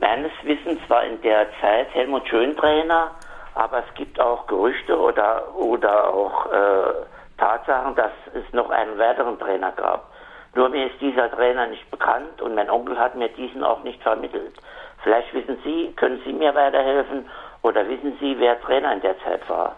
Meines 0.00 0.32
Wissens 0.42 0.80
war 0.88 1.02
in 1.02 1.18
der 1.22 1.46
Zeit 1.62 1.88
Helmut 1.94 2.28
Schön 2.28 2.54
Trainer 2.54 3.12
aber 3.54 3.78
es 3.78 3.94
gibt 3.94 4.20
auch 4.20 4.46
Gerüchte 4.46 4.98
oder, 4.98 5.54
oder 5.54 6.08
auch 6.12 6.46
äh, 6.52 6.92
Tatsachen, 7.38 7.94
dass 7.94 8.12
es 8.34 8.52
noch 8.52 8.70
einen 8.70 8.98
weiteren 8.98 9.38
Trainer 9.38 9.72
gab. 9.72 10.10
Nur 10.54 10.68
mir 10.68 10.86
ist 10.86 11.00
dieser 11.00 11.30
Trainer 11.30 11.66
nicht 11.66 11.90
bekannt 11.90 12.40
und 12.40 12.54
mein 12.54 12.70
Onkel 12.70 12.98
hat 12.98 13.16
mir 13.16 13.28
diesen 13.28 13.64
auch 13.64 13.82
nicht 13.82 14.02
vermittelt. 14.02 14.54
Vielleicht 15.02 15.32
wissen 15.34 15.58
Sie, 15.64 15.92
können 15.96 16.20
Sie 16.24 16.32
mir 16.32 16.54
weiterhelfen 16.54 17.28
oder 17.62 17.88
wissen 17.88 18.16
Sie, 18.20 18.36
wer 18.38 18.60
Trainer 18.60 18.92
in 18.92 19.00
der 19.00 19.18
Zeit 19.20 19.48
war? 19.48 19.76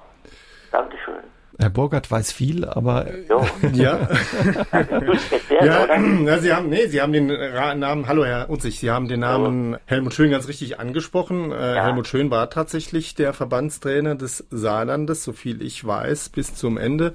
Dankeschön. 0.70 0.95
Burgert 1.76 2.10
weiß 2.10 2.32
viel, 2.32 2.64
aber 2.64 3.06
Jo. 3.28 3.44
Ja. 3.74 4.08
Ja, 5.62 5.86
ja, 5.96 6.38
Sie 6.38 6.52
haben, 6.52 6.70
nee, 6.70 6.86
Sie 6.86 7.02
haben 7.02 7.12
den 7.12 7.26
Namen, 7.26 8.08
hallo 8.08 8.24
Herr 8.24 8.48
Unzig, 8.48 8.78
Sie 8.80 8.90
haben 8.90 9.08
den 9.08 9.20
Namen 9.20 9.76
Helmut 9.84 10.14
Schön 10.14 10.30
ganz 10.30 10.48
richtig 10.48 10.80
angesprochen. 10.80 11.52
Äh, 11.52 11.74
Ja. 11.76 11.84
Helmut 11.84 12.06
Schön 12.06 12.30
war 12.30 12.48
tatsächlich 12.48 13.14
der 13.14 13.34
Verbandstrainer 13.34 14.14
des 14.14 14.46
Saarlandes, 14.50 15.22
so 15.22 15.34
viel 15.34 15.60
ich 15.60 15.86
weiß, 15.86 16.30
bis 16.30 16.54
zum 16.54 16.78
Ende 16.78 17.12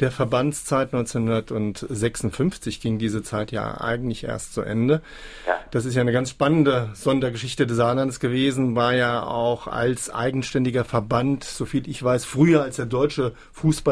der 0.00 0.10
Verbandszeit 0.10 0.92
1956 0.92 2.80
ging 2.80 2.98
diese 2.98 3.22
Zeit 3.22 3.52
ja 3.52 3.80
eigentlich 3.80 4.24
erst 4.24 4.54
zu 4.54 4.62
Ende. 4.62 5.02
Ja. 5.46 5.54
Das 5.70 5.84
ist 5.84 5.94
ja 5.94 6.00
eine 6.00 6.12
ganz 6.12 6.30
spannende 6.30 6.88
Sondergeschichte 6.94 7.66
des 7.66 7.76
Saarlandes 7.76 8.18
gewesen, 8.18 8.74
war 8.74 8.94
ja 8.94 9.22
auch 9.22 9.68
als 9.68 10.10
eigenständiger 10.10 10.84
Verband, 10.84 11.44
so 11.44 11.66
viel 11.66 11.88
ich 11.88 12.02
weiß, 12.02 12.24
früher 12.24 12.62
als 12.62 12.76
der 12.76 12.86
deutsche 12.86 13.32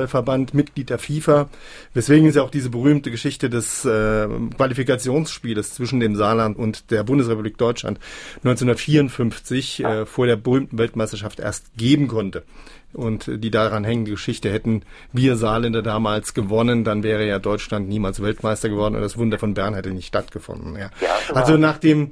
Fußballverband 0.01 0.55
Mitglied 0.55 0.91
der 0.91 0.99
FIFA, 0.99 1.49
weswegen 1.95 2.27
es 2.29 2.35
ja 2.35 2.43
auch 2.43 2.51
diese 2.51 2.71
berühmte 2.71 3.11
Geschichte 3.11 3.51
des 3.51 3.85
äh, 3.85 4.29
Qualifikationsspieles 4.57 5.75
zwischen 5.75 6.01
dem 6.01 6.17
Saarland 6.17 6.57
und 6.57 6.91
der 6.91 7.05
Bundesrepublik 7.05 7.59
Deutschland 7.59 7.99
1954 8.45 9.85
äh, 9.85 10.07
vor 10.07 10.27
der 10.27 10.37
berühmten 10.37 10.79
Weltmeisterschaft 10.79 11.41
erst 11.41 11.77
geben 11.77 12.09
konnte. 12.09 12.45
Und 12.93 13.31
die 13.33 13.51
daran 13.53 13.85
hängende 13.85 14.11
Geschichte 14.11 14.51
hätten 14.51 14.83
wir 15.13 15.37
Saarländer 15.37 15.81
damals 15.81 16.35
gewonnen, 16.35 16.83
dann 16.83 17.05
wäre 17.05 17.25
ja 17.25 17.39
Deutschland 17.39 17.89
niemals 17.89 18.21
Weltmeister 18.21 18.69
geworden 18.69 18.97
und 18.97 19.03
das 19.03 19.17
Wunder 19.17 19.39
von 19.39 19.55
Bern 19.55 19.75
hätte 19.75 19.91
nicht 19.91 20.09
stattgefunden. 20.09 20.75
Ja. 20.75 20.91
Ja, 21.01 21.35
also 21.35 21.57
nach 21.57 21.79
dem, 21.79 22.11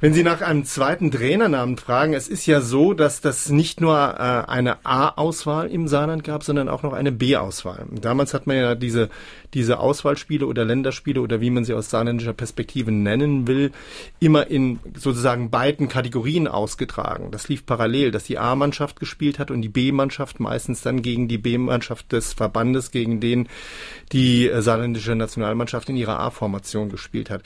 wenn 0.00 0.14
Sie 0.14 0.24
nach 0.24 0.40
einem 0.40 0.64
zweiten 0.64 1.12
Trainernamen 1.12 1.76
fragen, 1.76 2.12
es 2.12 2.26
ist 2.26 2.44
ja 2.46 2.60
so, 2.60 2.92
dass 2.92 3.20
das 3.20 3.50
nicht 3.50 3.80
nur 3.80 3.96
äh, 3.96 4.50
eine 4.50 4.84
A-Auswahl 4.84 5.68
im 5.68 5.86
Saarland 5.86 6.24
gab, 6.24 6.42
sondern 6.42 6.68
auch 6.68 6.82
noch 6.82 6.92
eine 6.92 7.12
B-Auswahl. 7.12 7.86
Damals 7.92 8.34
hat 8.34 8.48
man 8.48 8.56
ja 8.56 8.74
diese 8.74 9.10
diese 9.56 9.78
Auswahlspiele 9.78 10.46
oder 10.46 10.66
Länderspiele 10.66 11.20
oder 11.20 11.40
wie 11.40 11.48
man 11.48 11.64
sie 11.64 11.72
aus 11.72 11.88
saarländischer 11.88 12.34
Perspektive 12.34 12.92
nennen 12.92 13.46
will, 13.46 13.72
immer 14.20 14.48
in 14.48 14.80
sozusagen 14.94 15.50
beiden 15.50 15.88
Kategorien 15.88 16.46
ausgetragen. 16.46 17.30
Das 17.30 17.48
lief 17.48 17.64
parallel, 17.64 18.10
dass 18.10 18.24
die 18.24 18.38
A-Mannschaft 18.38 19.00
gespielt 19.00 19.38
hat 19.38 19.50
und 19.50 19.62
die 19.62 19.70
B-Mannschaft 19.70 20.15
meistens 20.40 20.82
dann 20.82 21.02
gegen 21.02 21.28
die 21.28 21.38
B-Mannschaft 21.38 22.12
des 22.12 22.32
Verbandes, 22.32 22.90
gegen 22.90 23.20
den 23.20 23.48
die 24.12 24.50
saarländische 24.58 25.14
Nationalmannschaft 25.14 25.88
in 25.88 25.96
ihrer 25.96 26.18
A-Formation 26.20 26.88
gespielt 26.88 27.30
hat. 27.30 27.42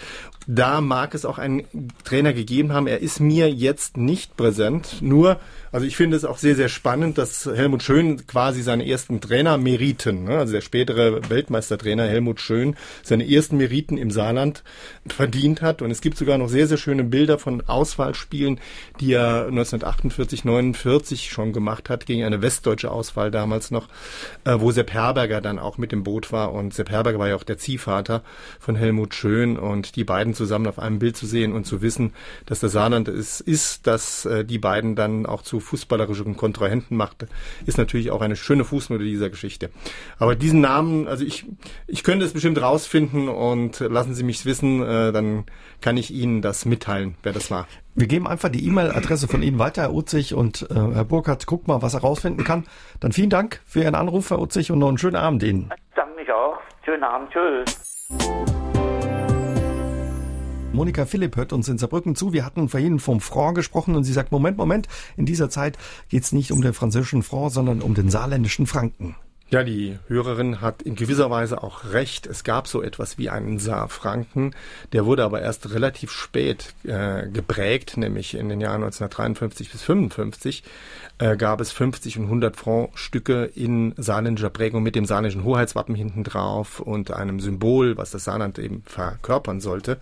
Da 0.46 0.80
mag 0.80 1.14
es 1.14 1.24
auch 1.24 1.38
einen 1.38 1.64
Trainer 2.04 2.32
gegeben 2.32 2.72
haben. 2.72 2.86
Er 2.86 3.00
ist 3.00 3.20
mir 3.20 3.50
jetzt 3.50 3.96
nicht 3.96 4.36
präsent. 4.36 5.00
Nur, 5.00 5.38
also 5.72 5.86
ich 5.86 5.96
finde 5.96 6.16
es 6.16 6.24
auch 6.24 6.38
sehr, 6.38 6.56
sehr 6.56 6.68
spannend, 6.68 7.16
dass 7.16 7.46
Helmut 7.46 7.82
Schön 7.82 8.26
quasi 8.26 8.62
seine 8.62 8.88
ersten 8.88 9.20
Trainermeriten, 9.20 10.24
ne, 10.24 10.38
also 10.38 10.52
der 10.52 10.60
spätere 10.60 11.28
Weltmeistertrainer 11.30 12.06
Helmut 12.06 12.40
Schön, 12.40 12.76
seine 13.02 13.30
ersten 13.30 13.56
Meriten 13.56 13.96
im 13.96 14.10
Saarland 14.10 14.64
verdient 15.06 15.62
hat. 15.62 15.82
Und 15.82 15.90
es 15.90 16.00
gibt 16.00 16.16
sogar 16.16 16.38
noch 16.38 16.48
sehr, 16.48 16.66
sehr 16.66 16.76
schöne 16.76 17.04
Bilder 17.04 17.38
von 17.38 17.62
Auswahlspielen, 17.66 18.58
die 18.98 19.12
er 19.12 19.46
1948, 19.46 20.44
49 20.44 21.30
schon 21.30 21.52
gemacht 21.52 21.88
hat 21.88 22.04
gegen 22.04 22.24
eine 22.24 22.42
westdeutsche 22.42 22.90
Auswahl 22.90 23.30
damals 23.30 23.70
noch, 23.70 23.88
äh, 24.44 24.56
wo 24.58 24.72
Sepp 24.72 24.92
Herberger 24.92 25.40
dann 25.40 25.58
auch 25.58 25.78
mit 25.78 25.92
dem 25.92 26.02
Boot 26.02 26.32
war. 26.32 26.52
Und 26.52 26.74
Sepp 26.74 26.90
Herberger 26.90 27.18
war 27.18 27.28
ja 27.28 27.36
auch 27.36 27.44
der 27.44 27.58
Ziehvater 27.58 28.22
von 28.58 28.74
Helmut 28.74 29.14
Schön. 29.14 29.56
Und 29.56 29.94
die 29.94 30.04
beiden 30.04 30.34
zusammen 30.34 30.66
auf 30.66 30.80
einem 30.80 30.98
Bild 30.98 31.16
zu 31.16 31.26
sehen 31.26 31.52
und 31.52 31.64
zu 31.64 31.80
wissen, 31.80 32.12
dass 32.46 32.58
das 32.58 32.72
Saarland 32.72 33.08
ist, 33.08 33.40
ist 33.40 33.86
dass 33.86 34.24
äh, 34.24 34.44
die 34.44 34.58
beiden 34.58 34.96
dann 34.96 35.26
auch 35.26 35.42
zu 35.42 35.59
fußballerischen 35.60 36.36
Kontrahenten 36.36 36.96
machte, 36.96 37.28
ist 37.66 37.78
natürlich 37.78 38.10
auch 38.10 38.20
eine 38.20 38.36
schöne 38.36 38.64
Fußnote 38.64 39.04
dieser 39.04 39.30
Geschichte. 39.30 39.70
Aber 40.18 40.34
diesen 40.34 40.60
Namen, 40.60 41.08
also 41.08 41.24
ich, 41.24 41.46
ich 41.86 42.04
könnte 42.04 42.24
es 42.24 42.32
bestimmt 42.32 42.60
rausfinden 42.60 43.28
und 43.28 43.80
lassen 43.80 44.14
Sie 44.14 44.22
mich 44.22 44.44
wissen, 44.44 44.82
äh, 44.82 45.12
dann 45.12 45.44
kann 45.80 45.96
ich 45.96 46.10
Ihnen 46.10 46.42
das 46.42 46.64
mitteilen, 46.64 47.16
wer 47.22 47.32
das 47.32 47.50
war. 47.50 47.66
Wir 47.94 48.06
geben 48.06 48.26
einfach 48.26 48.48
die 48.48 48.64
E-Mail-Adresse 48.66 49.28
von 49.28 49.42
Ihnen 49.42 49.58
weiter, 49.58 49.82
Herr 49.82 49.92
Utzig, 49.92 50.34
und 50.34 50.66
äh, 50.70 50.74
Herr 50.74 51.04
Burkhardt 51.04 51.46
guckt 51.46 51.68
mal, 51.68 51.82
was 51.82 51.94
er 51.94 52.00
rausfinden 52.00 52.44
kann. 52.44 52.64
Dann 53.00 53.12
vielen 53.12 53.30
Dank 53.30 53.60
für 53.66 53.82
Ihren 53.82 53.94
Anruf, 53.94 54.30
Herr 54.30 54.40
Utzig, 54.40 54.70
und 54.70 54.78
noch 54.78 54.88
einen 54.88 54.98
schönen 54.98 55.16
Abend 55.16 55.42
Ihnen. 55.42 55.70
Ich 55.74 55.94
danke 55.96 56.14
mich 56.16 56.30
auch. 56.32 56.58
Schönen 56.84 57.04
Abend. 57.04 57.30
Tschüss. 57.30 58.59
Monika 60.72 61.04
Philipp 61.04 61.36
hört 61.36 61.52
uns 61.52 61.68
in 61.68 61.78
Saarbrücken 61.78 62.14
zu. 62.14 62.32
Wir 62.32 62.44
hatten 62.44 62.68
vorhin 62.68 63.00
vom 63.00 63.20
Franc 63.20 63.56
gesprochen 63.56 63.96
und 63.96 64.04
sie 64.04 64.12
sagt, 64.12 64.30
Moment, 64.30 64.56
Moment, 64.56 64.86
in 65.16 65.26
dieser 65.26 65.50
Zeit 65.50 65.76
geht 66.08 66.22
es 66.22 66.30
nicht 66.30 66.52
um 66.52 66.62
den 66.62 66.74
französischen 66.74 67.24
Franc, 67.24 67.52
sondern 67.52 67.82
um 67.82 67.94
den 67.94 68.08
saarländischen 68.08 68.66
Franken. 68.66 69.16
Ja, 69.50 69.64
die 69.64 69.98
Hörerin 70.06 70.60
hat 70.60 70.80
in 70.80 70.94
gewisser 70.94 71.28
Weise 71.28 71.60
auch 71.64 71.92
recht. 71.92 72.28
Es 72.28 72.44
gab 72.44 72.68
so 72.68 72.84
etwas 72.84 73.18
wie 73.18 73.30
einen 73.30 73.58
Saarfranken, 73.58 74.54
der 74.92 75.06
wurde 75.06 75.24
aber 75.24 75.42
erst 75.42 75.74
relativ 75.74 76.12
spät 76.12 76.72
äh, 76.84 77.26
geprägt, 77.26 77.96
nämlich 77.96 78.34
in 78.34 78.48
den 78.48 78.60
Jahren 78.60 78.84
1953 78.84 79.72
bis 79.72 79.82
55 79.82 80.62
äh, 81.18 81.36
gab 81.36 81.60
es 81.60 81.72
50 81.72 82.18
und 82.18 82.24
100 82.26 82.56
Franc 82.56 82.96
Stücke 82.96 83.50
in 83.52 83.92
saarländischer 83.96 84.50
Prägung 84.50 84.84
mit 84.84 84.94
dem 84.94 85.04
saarländischen 85.04 85.42
Hoheitswappen 85.42 85.96
hinten 85.96 86.22
drauf 86.22 86.78
und 86.78 87.12
einem 87.12 87.40
Symbol, 87.40 87.96
was 87.96 88.12
das 88.12 88.22
Saarland 88.22 88.56
eben 88.60 88.84
verkörpern 88.86 89.60
sollte. 89.60 89.98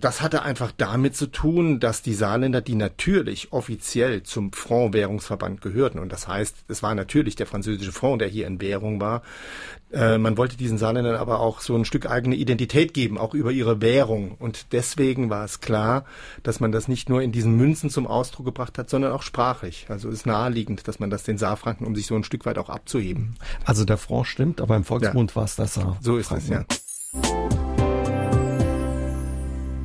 Das 0.00 0.20
hatte 0.20 0.42
einfach 0.42 0.72
damit 0.76 1.16
zu 1.16 1.26
tun, 1.26 1.80
dass 1.80 2.02
die 2.02 2.14
Saarländer, 2.14 2.60
die 2.60 2.74
natürlich 2.74 3.52
offiziell 3.52 4.22
zum 4.22 4.52
Franc-Währungsverband 4.52 5.60
gehörten, 5.60 5.98
und 5.98 6.12
das 6.12 6.28
heißt, 6.28 6.64
es 6.68 6.82
war 6.82 6.94
natürlich 6.94 7.36
der 7.36 7.46
französische 7.46 7.92
Franc, 7.92 8.20
der 8.20 8.28
hier 8.28 8.46
in 8.46 8.60
Währung 8.60 9.00
war, 9.00 9.22
äh, 9.92 10.18
man 10.18 10.36
wollte 10.36 10.56
diesen 10.56 10.78
Saarländern 10.78 11.16
aber 11.16 11.40
auch 11.40 11.60
so 11.60 11.74
ein 11.74 11.84
Stück 11.84 12.10
eigene 12.10 12.36
Identität 12.36 12.92
geben, 12.92 13.18
auch 13.18 13.34
über 13.34 13.50
ihre 13.50 13.80
Währung. 13.80 14.36
Und 14.38 14.72
deswegen 14.72 15.30
war 15.30 15.44
es 15.44 15.60
klar, 15.60 16.04
dass 16.42 16.60
man 16.60 16.72
das 16.72 16.88
nicht 16.88 17.08
nur 17.08 17.22
in 17.22 17.32
diesen 17.32 17.56
Münzen 17.56 17.88
zum 17.88 18.06
Ausdruck 18.06 18.46
gebracht 18.46 18.78
hat, 18.78 18.90
sondern 18.90 19.12
auch 19.12 19.22
sprachlich. 19.22 19.86
Also 19.88 20.08
es 20.08 20.16
ist 20.16 20.26
naheliegend, 20.26 20.86
dass 20.88 20.98
man 20.98 21.10
das 21.10 21.22
den 21.22 21.38
Saarfranken, 21.38 21.86
um 21.86 21.94
sich 21.94 22.06
so 22.06 22.14
ein 22.14 22.24
Stück 22.24 22.44
weit 22.44 22.58
auch 22.58 22.68
abzuheben. 22.68 23.36
Also 23.64 23.84
der 23.84 23.96
Franc 23.96 24.26
stimmt, 24.26 24.60
aber 24.60 24.76
im 24.76 24.84
Volksmund 24.84 25.30
ja. 25.30 25.36
war 25.36 25.44
es 25.44 25.56
das 25.56 25.74
Saar. 25.74 25.98
So 26.02 26.18
ist 26.18 26.30
es, 26.32 26.48
ja. 26.48 26.64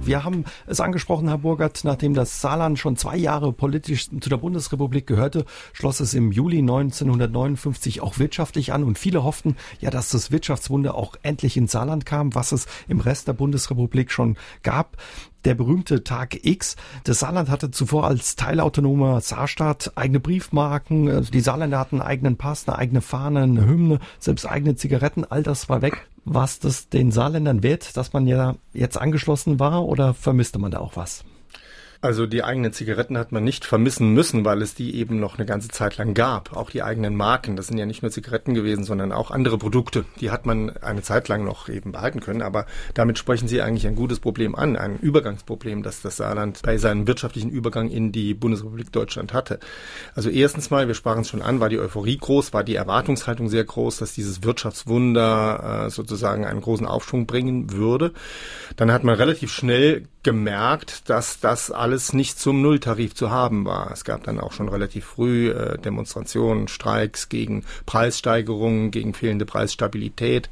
Wir 0.06 0.26
haben 0.26 0.44
es 0.68 0.82
angesprochen, 0.82 1.30
Herr 1.30 1.38
Burgert, 1.38 1.86
nachdem 1.86 2.14
das 2.14 2.42
Saarland 2.42 2.78
schon 2.78 2.98
zwei 2.98 3.16
Jahre 3.16 3.54
politisch 3.54 4.10
zu 4.10 4.30
der 4.30 4.38
Bundesrepublik 4.38 5.08
gehörte, 5.08 5.46
schloss 5.72 6.02
es 6.02 6.14
im 6.14 6.34
Juli 6.34 6.58
1959 6.60 8.02
auch 8.02 8.20
wirtschaftlich 8.20 8.74
an 8.74 8.84
und 8.84 9.00
viele 9.00 9.24
hofften 9.24 9.56
ja, 9.80 9.92
dass 9.92 10.10
das 10.10 10.30
Wirtschaftswunder 10.30 10.96
auch 10.96 11.16
endlich 11.24 11.56
ins 11.56 11.72
Saarland 11.72 12.06
kam, 12.06 12.36
was 12.36 12.52
es 12.52 12.68
im 12.90 13.00
Rest 13.00 13.30
der 13.30 13.34
Bundesrepublik 13.34 14.12
schon 14.12 14.36
gab 14.62 14.98
der 15.46 15.56
berühmte 15.56 16.04
Tag 16.04 16.46
X. 16.46 16.76
Das 17.04 17.20
Saarland 17.20 17.50
hatte 17.50 17.72
zuvor 17.72 18.08
als 18.08 18.36
teilautonomer 18.36 19.22
Saarstaat 19.22 19.94
eigene 19.96 20.20
Briefmarken. 20.20 21.10
Also 21.10 21.32
die 21.32 21.42
Saarländer 21.42 21.80
hatten 21.80 22.02
einen 22.02 22.10
eigenen 22.10 22.38
Pass, 22.38 22.68
eine 22.68 22.78
eigene 22.78 23.02
Fahne, 23.02 23.42
eine 23.42 23.66
Hymne, 23.66 24.00
selbst 24.20 24.46
eigene 24.46 24.76
Zigaretten. 24.76 25.26
All 25.26 25.44
das 25.44 25.70
war 25.70 25.82
weg 25.82 26.08
was 26.26 26.60
das 26.60 26.90
den 26.90 27.12
Saarländern 27.12 27.64
wert, 27.64 27.98
dass 27.98 28.14
man 28.14 28.28
ja 28.28 28.56
jetzt 28.74 28.98
angeschlossen 28.98 29.60
war 29.60 29.86
oder 29.86 30.14
vermisste 30.14 30.60
man 30.60 30.72
da 30.72 30.80
auch 30.80 30.96
was? 30.96 31.24
Also 32.04 32.26
die 32.26 32.44
eigenen 32.44 32.74
Zigaretten 32.74 33.18
hat 33.18 33.32
man 33.32 33.46
nicht 33.46 33.64
vermissen 33.64 34.14
müssen, 34.14 34.44
weil 34.44 34.62
es 34.62 34.76
die 34.76 34.94
eben 34.98 35.22
noch 35.22 35.38
eine 35.38 35.46
ganze 35.46 35.70
Zeit 35.70 35.96
lang 35.96 36.14
gab. 36.14 36.52
Auch 36.52 36.70
die 36.70 36.84
eigenen 36.84 37.16
Marken, 37.16 37.56
das 37.56 37.68
sind 37.68 37.78
ja 37.78 37.86
nicht 37.86 38.02
nur 38.02 38.12
Zigaretten 38.12 38.54
gewesen, 38.54 38.84
sondern 38.84 39.14
auch 39.14 39.32
andere 39.32 39.58
Produkte. 39.58 40.04
Die 40.20 40.30
hat 40.30 40.46
man 40.46 40.76
eine 40.82 41.02
Zeit 41.02 41.30
lang 41.30 41.46
noch 41.46 41.70
eben 41.70 41.94
behalten 41.94 42.20
können. 42.20 42.42
Aber 42.42 42.66
damit 42.94 43.18
sprechen 43.18 43.48
Sie 43.48 43.62
eigentlich 43.62 43.88
ein 43.88 43.96
gutes 43.96 44.20
Problem 44.20 44.54
an, 44.54 44.76
ein 44.76 45.00
Übergangsproblem, 45.00 45.82
das 45.82 46.02
das 46.02 46.18
Saarland 46.18 46.60
bei 46.62 46.78
seinem 46.78 47.08
wirtschaftlichen 47.08 47.50
Übergang 47.50 47.90
in 47.90 48.12
die 48.12 48.34
Bundesrepublik 48.34 48.92
Deutschland 48.92 49.32
hatte. 49.32 49.62
Also 50.14 50.30
erstens 50.30 50.72
mal, 50.72 50.90
wir 50.90 50.96
sprachen 50.96 51.22
es 51.22 51.30
schon 51.30 51.42
an, 51.42 51.62
war 51.62 51.70
die 51.70 51.80
Euphorie 51.80 52.18
groß, 52.18 52.52
war 52.52 52.66
die 52.66 52.76
Erwartungshaltung 52.76 53.48
sehr 53.48 53.64
groß, 53.64 53.96
dass 54.00 54.12
dieses 54.12 54.44
Wirtschaftswunder 54.44 55.86
äh, 55.86 55.90
sozusagen 55.90 56.44
einen 56.44 56.60
großen 56.60 56.86
Aufschwung 56.86 57.28
bringen 57.28 57.72
würde. 57.72 58.12
Dann 58.76 58.92
hat 58.92 59.06
man 59.06 59.16
relativ 59.16 59.54
schnell 59.54 60.04
gemerkt, 60.24 61.10
dass 61.10 61.40
das 61.40 61.70
alles 61.70 61.93
nicht 62.14 62.40
zum 62.40 62.62
Nulltarif 62.62 63.16
zu 63.16 63.32
haben 63.32 63.66
war. 63.66 63.92
Es 63.92 64.04
gab 64.04 64.24
dann 64.24 64.40
auch 64.40 64.52
schon 64.52 64.70
relativ 64.70 65.06
früh 65.06 65.52
äh, 65.52 65.78
Demonstrationen, 65.78 66.68
Streiks 66.68 67.30
gegen 67.30 67.64
Preissteigerungen, 67.86 68.92
gegen 68.92 69.14
fehlende 69.14 69.46
Preisstabilität. 69.46 70.50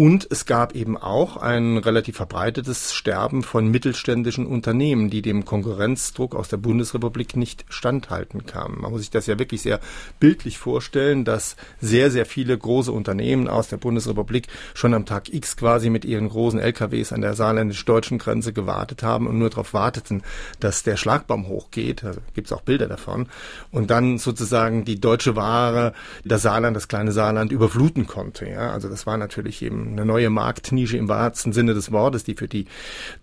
Und 0.00 0.26
es 0.30 0.46
gab 0.46 0.74
eben 0.74 0.96
auch 0.96 1.36
ein 1.36 1.76
relativ 1.76 2.16
verbreitetes 2.16 2.94
Sterben 2.94 3.42
von 3.42 3.68
mittelständischen 3.68 4.46
Unternehmen, 4.46 5.10
die 5.10 5.20
dem 5.20 5.44
Konkurrenzdruck 5.44 6.34
aus 6.34 6.48
der 6.48 6.56
Bundesrepublik 6.56 7.36
nicht 7.36 7.66
standhalten 7.68 8.46
kamen. 8.46 8.80
Man 8.80 8.92
muss 8.92 9.02
sich 9.02 9.10
das 9.10 9.26
ja 9.26 9.38
wirklich 9.38 9.60
sehr 9.60 9.78
bildlich 10.18 10.56
vorstellen, 10.56 11.26
dass 11.26 11.54
sehr, 11.82 12.10
sehr 12.10 12.24
viele 12.24 12.56
große 12.56 12.90
Unternehmen 12.90 13.46
aus 13.46 13.68
der 13.68 13.76
Bundesrepublik 13.76 14.46
schon 14.72 14.94
am 14.94 15.04
Tag 15.04 15.28
X 15.34 15.58
quasi 15.58 15.90
mit 15.90 16.06
ihren 16.06 16.30
großen 16.30 16.58
LKWs 16.58 17.12
an 17.12 17.20
der 17.20 17.34
saarländisch-deutschen 17.34 18.16
Grenze 18.16 18.54
gewartet 18.54 19.02
haben 19.02 19.26
und 19.26 19.38
nur 19.38 19.50
darauf 19.50 19.74
warteten, 19.74 20.22
dass 20.60 20.82
der 20.82 20.96
Schlagbaum 20.96 21.46
hochgeht. 21.46 22.04
Also 22.04 22.22
gibt 22.32 22.46
es 22.46 22.54
auch 22.54 22.62
Bilder 22.62 22.88
davon. 22.88 23.28
Und 23.70 23.90
dann 23.90 24.16
sozusagen 24.16 24.86
die 24.86 24.98
deutsche 24.98 25.36
Ware, 25.36 25.92
das 26.24 26.40
Saarland, 26.40 26.74
das 26.74 26.88
kleine 26.88 27.12
Saarland 27.12 27.52
überfluten 27.52 28.06
konnte. 28.06 28.48
Ja? 28.48 28.72
Also 28.72 28.88
das 28.88 29.06
war 29.06 29.18
natürlich 29.18 29.60
eben 29.60 29.89
eine 29.90 30.04
neue 30.04 30.30
Marktnische 30.30 30.96
im 30.96 31.08
wahrsten 31.08 31.52
Sinne 31.52 31.74
des 31.74 31.90
Wortes, 31.90 32.24
die 32.24 32.34
für 32.34 32.48
die 32.48 32.66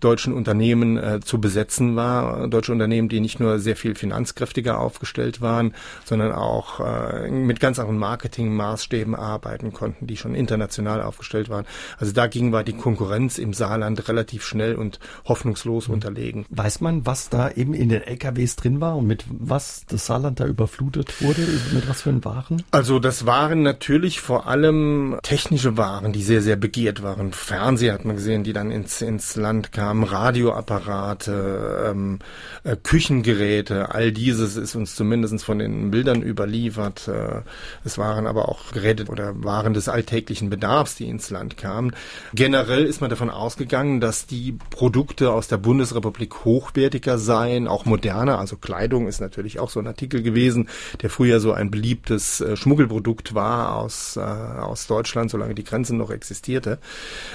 deutschen 0.00 0.34
Unternehmen 0.34 0.96
äh, 0.96 1.20
zu 1.20 1.40
besetzen 1.40 1.96
war. 1.96 2.46
Deutsche 2.48 2.72
Unternehmen, 2.72 3.08
die 3.08 3.20
nicht 3.20 3.40
nur 3.40 3.58
sehr 3.58 3.76
viel 3.76 3.94
finanzkräftiger 3.94 4.78
aufgestellt 4.78 5.40
waren, 5.40 5.74
sondern 6.04 6.32
auch 6.32 6.80
äh, 6.80 7.30
mit 7.30 7.60
ganz 7.60 7.78
anderen 7.78 7.98
Marketingmaßstäben 7.98 9.14
arbeiten 9.14 9.72
konnten, 9.72 10.06
die 10.06 10.16
schon 10.16 10.34
international 10.34 11.02
aufgestellt 11.02 11.48
waren. 11.48 11.64
Also 11.98 12.12
dagegen 12.12 12.52
war 12.52 12.64
die 12.64 12.74
Konkurrenz 12.74 13.38
im 13.38 13.52
Saarland 13.52 14.08
relativ 14.08 14.44
schnell 14.44 14.74
und 14.74 14.98
hoffnungslos 15.24 15.88
mhm. 15.88 15.94
unterlegen. 15.94 16.46
Weiß 16.50 16.80
man, 16.80 17.06
was 17.06 17.30
da 17.30 17.50
eben 17.50 17.74
in 17.74 17.88
den 17.88 18.02
LKWs 18.02 18.56
drin 18.56 18.80
war 18.80 18.96
und 18.96 19.06
mit 19.06 19.24
was 19.28 19.84
das 19.88 20.06
Saarland 20.06 20.40
da 20.40 20.46
überflutet 20.46 21.22
wurde? 21.22 21.40
Mit 21.72 21.88
was 21.88 22.02
für 22.02 22.08
Waren? 22.24 22.62
Also 22.70 22.98
das 22.98 23.26
waren 23.26 23.62
natürlich 23.62 24.20
vor 24.20 24.46
allem 24.46 25.18
technische 25.22 25.76
Waren, 25.76 26.12
die 26.12 26.22
sehr, 26.22 26.42
sehr 26.42 26.56
begehrt 26.58 27.02
waren. 27.02 27.32
Fernseher 27.32 27.94
hat 27.94 28.04
man 28.04 28.16
gesehen, 28.16 28.44
die 28.44 28.52
dann 28.52 28.70
ins, 28.70 29.00
ins 29.02 29.36
Land 29.36 29.72
kamen, 29.72 30.04
Radioapparate, 30.04 31.88
ähm, 31.90 32.18
äh, 32.64 32.76
Küchengeräte, 32.76 33.94
all 33.94 34.12
dieses 34.12 34.56
ist 34.56 34.74
uns 34.74 34.94
zumindest 34.94 35.44
von 35.44 35.58
den 35.58 35.90
Bildern 35.90 36.22
überliefert. 36.22 37.08
Äh, 37.08 37.42
es 37.84 37.98
waren 37.98 38.26
aber 38.26 38.48
auch 38.48 38.72
Geräte 38.72 39.06
oder 39.06 39.42
Waren 39.42 39.74
des 39.74 39.88
alltäglichen 39.88 40.50
Bedarfs, 40.50 40.96
die 40.96 41.08
ins 41.08 41.30
Land 41.30 41.56
kamen. 41.56 41.94
Generell 42.34 42.84
ist 42.84 43.00
man 43.00 43.10
davon 43.10 43.30
ausgegangen, 43.30 44.00
dass 44.00 44.26
die 44.26 44.56
Produkte 44.70 45.32
aus 45.32 45.48
der 45.48 45.58
Bundesrepublik 45.58 46.44
hochwertiger 46.44 47.18
seien, 47.18 47.68
auch 47.68 47.84
moderner. 47.84 48.38
Also 48.38 48.56
Kleidung 48.56 49.06
ist 49.08 49.20
natürlich 49.20 49.58
auch 49.58 49.70
so 49.70 49.80
ein 49.80 49.86
Artikel 49.86 50.22
gewesen, 50.22 50.68
der 51.02 51.10
früher 51.10 51.40
so 51.40 51.52
ein 51.52 51.70
beliebtes 51.70 52.40
äh, 52.40 52.56
Schmuggelprodukt 52.56 53.34
war 53.34 53.76
aus, 53.76 54.16
äh, 54.16 54.20
aus 54.20 54.86
Deutschland, 54.86 55.30
solange 55.30 55.54
die 55.54 55.64
Grenze 55.64 55.94
noch 55.94 56.10
existierte. 56.38 56.78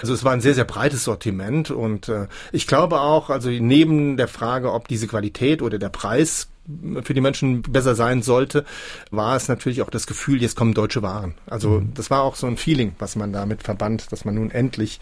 Also 0.02 0.14
es 0.14 0.24
war 0.24 0.32
ein 0.32 0.42
sehr, 0.42 0.54
sehr 0.54 0.66
breites 0.66 1.04
Sortiment 1.04 1.72
und 1.72 2.10
äh, 2.10 2.28
ich 2.52 2.68
glaube 2.68 3.02
auch, 3.02 3.30
also 3.30 3.50
neben 3.50 4.18
der 4.18 4.28
Frage, 4.28 4.72
ob 4.72 4.88
diese 4.88 5.08
Qualität 5.08 5.62
oder 5.62 5.78
der 5.78 5.90
Preis 5.90 6.48
für 7.04 7.14
die 7.14 7.20
Menschen 7.20 7.62
besser 7.62 7.94
sein 7.94 8.22
sollte, 8.22 8.64
war 9.12 9.36
es 9.36 9.50
natürlich 9.50 9.82
auch 9.82 9.90
das 9.90 10.08
Gefühl, 10.08 10.42
jetzt 10.42 10.56
kommen 10.56 10.74
deutsche 10.74 11.02
Waren. 11.02 11.34
Also 11.46 11.82
mhm. 11.82 11.94
das 11.94 12.10
war 12.10 12.22
auch 12.24 12.36
so 12.36 12.48
ein 12.48 12.56
Feeling, 12.56 12.96
was 13.00 13.18
man 13.18 13.34
damit 13.34 13.64
verband, 13.64 14.12
dass 14.14 14.24
man 14.24 14.36
nun 14.36 14.50
endlich 14.50 15.02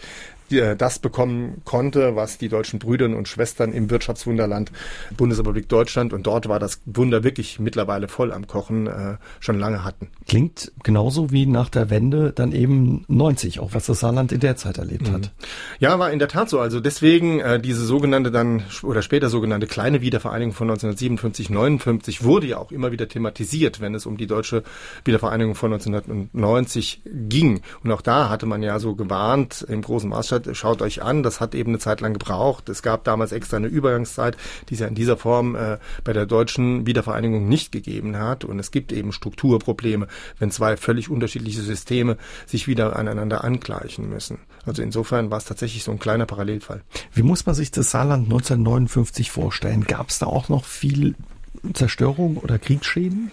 äh, 0.58 0.76
das 0.76 0.98
bekommen 0.98 1.62
konnte, 1.64 2.16
was 2.16 2.38
die 2.38 2.48
deutschen 2.48 2.78
Brüder 2.78 3.02
und 3.02 3.26
Schwestern 3.26 3.72
im 3.72 3.90
Wirtschaftswunderland 3.90 4.70
Bundesrepublik 5.16 5.68
Deutschland 5.68 6.12
und 6.12 6.26
dort 6.26 6.48
war 6.48 6.58
das 6.58 6.80
Wunder 6.86 7.24
wirklich 7.24 7.58
mittlerweile 7.58 8.08
voll 8.08 8.32
am 8.32 8.46
Kochen 8.46 8.86
äh, 8.86 9.16
schon 9.40 9.58
lange 9.58 9.84
hatten. 9.84 10.08
Klingt 10.28 10.72
genauso 10.82 11.30
wie 11.30 11.46
nach 11.46 11.68
der 11.68 11.90
Wende 11.90 12.32
dann 12.32 12.52
eben 12.52 13.04
90, 13.08 13.60
auch 13.60 13.74
was 13.74 13.86
das 13.86 14.00
Saarland 14.00 14.32
in 14.32 14.40
der 14.40 14.56
Zeit 14.56 14.78
erlebt 14.78 15.08
mhm. 15.08 15.14
hat. 15.14 15.32
Ja, 15.78 15.98
war 15.98 16.10
in 16.12 16.18
der 16.18 16.28
Tat 16.28 16.48
so. 16.48 16.60
Also 16.60 16.80
deswegen 16.80 17.40
äh, 17.40 17.60
diese 17.60 17.84
sogenannte 17.84 18.30
dann 18.30 18.62
oder 18.82 19.02
später 19.02 19.28
sogenannte 19.28 19.66
kleine 19.66 20.00
Wiedervereinigung 20.00 20.54
von 20.54 20.70
1957, 20.70 21.50
59 21.50 22.24
wurde 22.24 22.46
ja 22.46 22.58
auch 22.58 22.72
immer 22.72 22.92
wieder 22.92 23.08
thematisiert, 23.08 23.80
wenn 23.80 23.94
es 23.94 24.06
um 24.06 24.16
die 24.16 24.26
deutsche 24.26 24.62
Wiedervereinigung 25.04 25.54
von 25.54 25.72
1990 25.72 27.02
ging. 27.04 27.62
Und 27.82 27.92
auch 27.92 28.02
da 28.02 28.28
hatte 28.28 28.46
man 28.46 28.62
ja 28.62 28.78
so 28.78 28.94
gewarnt 28.94 29.64
im 29.68 29.82
großen 29.82 30.08
Maßstab, 30.08 30.41
schaut 30.52 30.82
euch 30.82 31.02
an, 31.02 31.22
das 31.22 31.40
hat 31.40 31.54
eben 31.54 31.70
eine 31.70 31.78
Zeit 31.78 32.00
lang 32.00 32.12
gebraucht. 32.12 32.68
Es 32.68 32.82
gab 32.82 33.04
damals 33.04 33.32
extra 33.32 33.56
eine 33.56 33.68
Übergangszeit, 33.68 34.36
die 34.68 34.74
es 34.74 34.80
ja 34.80 34.86
in 34.86 34.94
dieser 34.94 35.16
Form 35.16 35.54
äh, 35.54 35.78
bei 36.04 36.12
der 36.12 36.26
deutschen 36.26 36.86
Wiedervereinigung 36.86 37.48
nicht 37.48 37.72
gegeben 37.72 38.16
hat. 38.16 38.44
Und 38.44 38.58
es 38.58 38.70
gibt 38.70 38.92
eben 38.92 39.12
Strukturprobleme, 39.12 40.06
wenn 40.38 40.50
zwei 40.50 40.76
völlig 40.76 41.10
unterschiedliche 41.10 41.62
Systeme 41.62 42.16
sich 42.46 42.66
wieder 42.66 42.96
aneinander 42.96 43.44
angleichen 43.44 44.08
müssen. 44.08 44.38
Also 44.64 44.82
insofern 44.82 45.30
war 45.30 45.38
es 45.38 45.44
tatsächlich 45.44 45.84
so 45.84 45.90
ein 45.90 45.98
kleiner 45.98 46.26
Parallelfall. 46.26 46.82
Wie 47.12 47.22
muss 47.22 47.46
man 47.46 47.54
sich 47.54 47.70
das 47.70 47.90
Saarland 47.90 48.24
1959 48.24 49.30
vorstellen? 49.30 49.84
Gab 49.84 50.10
es 50.10 50.18
da 50.18 50.26
auch 50.26 50.48
noch 50.48 50.64
viel 50.64 51.14
Zerstörung 51.74 52.36
oder 52.36 52.58
Kriegsschäden? 52.58 53.30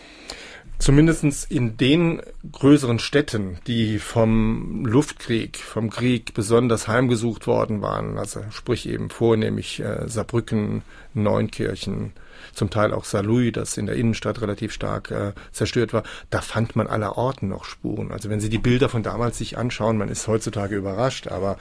Zumindestens 0.80 1.44
in 1.44 1.76
den 1.76 2.22
größeren 2.54 3.00
Städten, 3.00 3.58
die 3.68 4.00
vom 4.00 4.86
Luftkrieg, 4.86 5.58
vom 5.58 5.90
Krieg 5.90 6.34
besonders 6.34 6.88
heimgesucht 6.88 7.48
worden 7.48 7.82
waren, 7.82 8.18
also 8.18 8.42
sprich 8.50 8.88
eben 8.88 9.10
vornehmlich 9.10 9.82
äh, 9.82 10.08
Saarbrücken, 10.08 10.84
Neunkirchen, 11.14 12.14
zum 12.60 12.70
Teil 12.70 12.94
auch 12.94 13.06
Saarlouis, 13.06 13.52
das 13.52 13.78
in 13.78 13.88
der 13.88 13.96
Innenstadt 13.96 14.42
relativ 14.42 14.72
stark 14.72 15.10
äh, 15.10 15.32
zerstört 15.52 15.94
war, 15.94 16.04
da 16.30 16.42
fand 16.42 16.76
man 16.76 16.86
aller 16.86 17.18
Orten 17.18 17.48
noch 17.48 17.66
Spuren. 17.66 18.12
Also 18.12 18.30
wenn 18.30 18.40
Sie 18.40 18.50
die 18.50 18.60
Bilder 18.60 18.90
von 18.90 19.02
damals 19.02 19.40
sich 19.40 19.58
anschauen, 19.58 19.98
man 19.98 20.10
ist 20.10 20.28
heutzutage 20.28 20.76
überrascht, 20.76 21.28
aber 21.28 21.58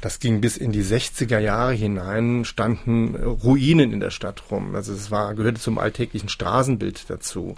das 0.00 0.18
ging 0.18 0.40
bis 0.40 0.56
in 0.56 0.72
die 0.72 0.84
60er 0.84 1.38
Jahre 1.38 1.72
hinein, 1.72 2.44
standen 2.44 3.14
Ruinen 3.16 3.92
in 3.92 4.00
der 4.00 4.10
Stadt 4.10 4.42
rum. 4.50 4.74
Also 4.74 4.92
es 4.92 5.10
war, 5.10 5.34
gehörte 5.34 5.60
zum 5.60 5.78
alltäglichen 5.78 6.28
Straßenbild 6.28 7.08
dazu. 7.08 7.54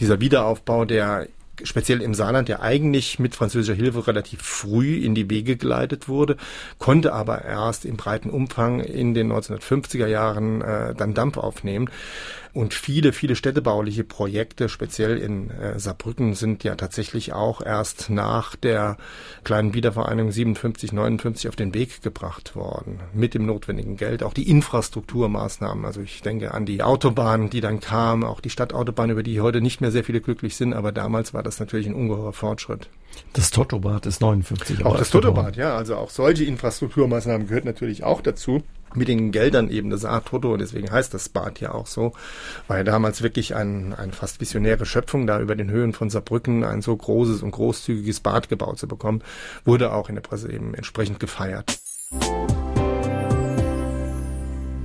Dieser 0.00 0.20
Wiederaufbau, 0.20 0.84
der 0.84 1.28
speziell 1.62 2.02
im 2.02 2.14
Saarland, 2.14 2.48
der 2.48 2.62
eigentlich 2.62 3.18
mit 3.18 3.34
französischer 3.34 3.74
Hilfe 3.74 4.06
relativ 4.06 4.42
früh 4.42 4.96
in 4.96 5.14
die 5.14 5.30
Wege 5.30 5.56
geleitet 5.56 6.08
wurde, 6.08 6.36
konnte 6.78 7.12
aber 7.12 7.44
erst 7.44 7.84
im 7.84 7.96
breiten 7.96 8.30
Umfang 8.30 8.80
in 8.80 9.14
den 9.14 9.32
1950er 9.32 10.06
Jahren 10.06 10.60
äh, 10.60 10.94
dann 10.94 11.14
Dampf 11.14 11.36
aufnehmen. 11.36 11.88
Und 12.54 12.72
viele, 12.72 13.12
viele 13.12 13.34
städtebauliche 13.34 14.04
Projekte, 14.04 14.68
speziell 14.68 15.18
in 15.18 15.50
äh, 15.50 15.76
Saarbrücken, 15.76 16.34
sind 16.34 16.62
ja 16.62 16.76
tatsächlich 16.76 17.32
auch 17.32 17.60
erst 17.60 18.10
nach 18.10 18.54
der 18.54 18.96
kleinen 19.42 19.74
Wiedervereinigung 19.74 20.30
57, 20.30 20.92
59 20.92 21.48
auf 21.48 21.56
den 21.56 21.74
Weg 21.74 22.00
gebracht 22.00 22.54
worden. 22.54 23.00
Mit 23.12 23.34
dem 23.34 23.44
notwendigen 23.44 23.96
Geld. 23.96 24.22
Auch 24.22 24.32
die 24.32 24.48
Infrastrukturmaßnahmen. 24.48 25.84
Also 25.84 26.00
ich 26.00 26.22
denke 26.22 26.54
an 26.54 26.64
die 26.64 26.84
Autobahn, 26.84 27.50
die 27.50 27.60
dann 27.60 27.80
kam, 27.80 28.22
auch 28.22 28.40
die 28.40 28.50
Stadtautobahn, 28.50 29.10
über 29.10 29.24
die 29.24 29.40
heute 29.40 29.60
nicht 29.60 29.80
mehr 29.80 29.90
sehr 29.90 30.04
viele 30.04 30.20
glücklich 30.20 30.54
sind. 30.54 30.74
Aber 30.74 30.92
damals 30.92 31.34
war 31.34 31.42
das 31.42 31.58
natürlich 31.58 31.88
ein 31.88 31.94
ungeheurer 31.94 32.32
Fortschritt. 32.32 32.88
Das 33.32 33.50
Tottobad 33.50 34.06
ist 34.06 34.20
59. 34.20 34.86
Auch 34.86 34.96
das 34.96 35.10
Tottobad, 35.10 35.56
ja. 35.56 35.76
Also 35.76 35.96
auch 35.96 36.10
solche 36.10 36.44
Infrastrukturmaßnahmen 36.44 37.48
gehört 37.48 37.64
natürlich 37.64 38.04
auch 38.04 38.20
dazu 38.20 38.62
mit 38.96 39.08
den 39.08 39.32
Geldern 39.32 39.70
eben 39.70 39.90
des 39.90 40.04
Art 40.04 40.26
Toto, 40.26 40.56
deswegen 40.56 40.90
heißt 40.90 41.14
das 41.14 41.28
Bad 41.28 41.60
ja 41.60 41.72
auch 41.72 41.86
so, 41.86 42.12
ja 42.68 42.84
damals 42.84 43.22
wirklich 43.22 43.54
ein, 43.54 43.94
eine 43.94 44.12
fast 44.12 44.40
visionäre 44.40 44.86
Schöpfung, 44.86 45.26
da 45.26 45.40
über 45.40 45.56
den 45.56 45.70
Höhen 45.70 45.92
von 45.92 46.10
Saarbrücken 46.10 46.64
ein 46.64 46.82
so 46.82 46.96
großes 46.96 47.42
und 47.42 47.52
großzügiges 47.52 48.20
Bad 48.20 48.48
gebaut 48.48 48.78
zu 48.78 48.88
bekommen, 48.88 49.22
wurde 49.64 49.92
auch 49.92 50.08
in 50.08 50.14
der 50.14 50.22
Presse 50.22 50.52
eben 50.52 50.74
entsprechend 50.74 51.20
gefeiert. 51.20 51.78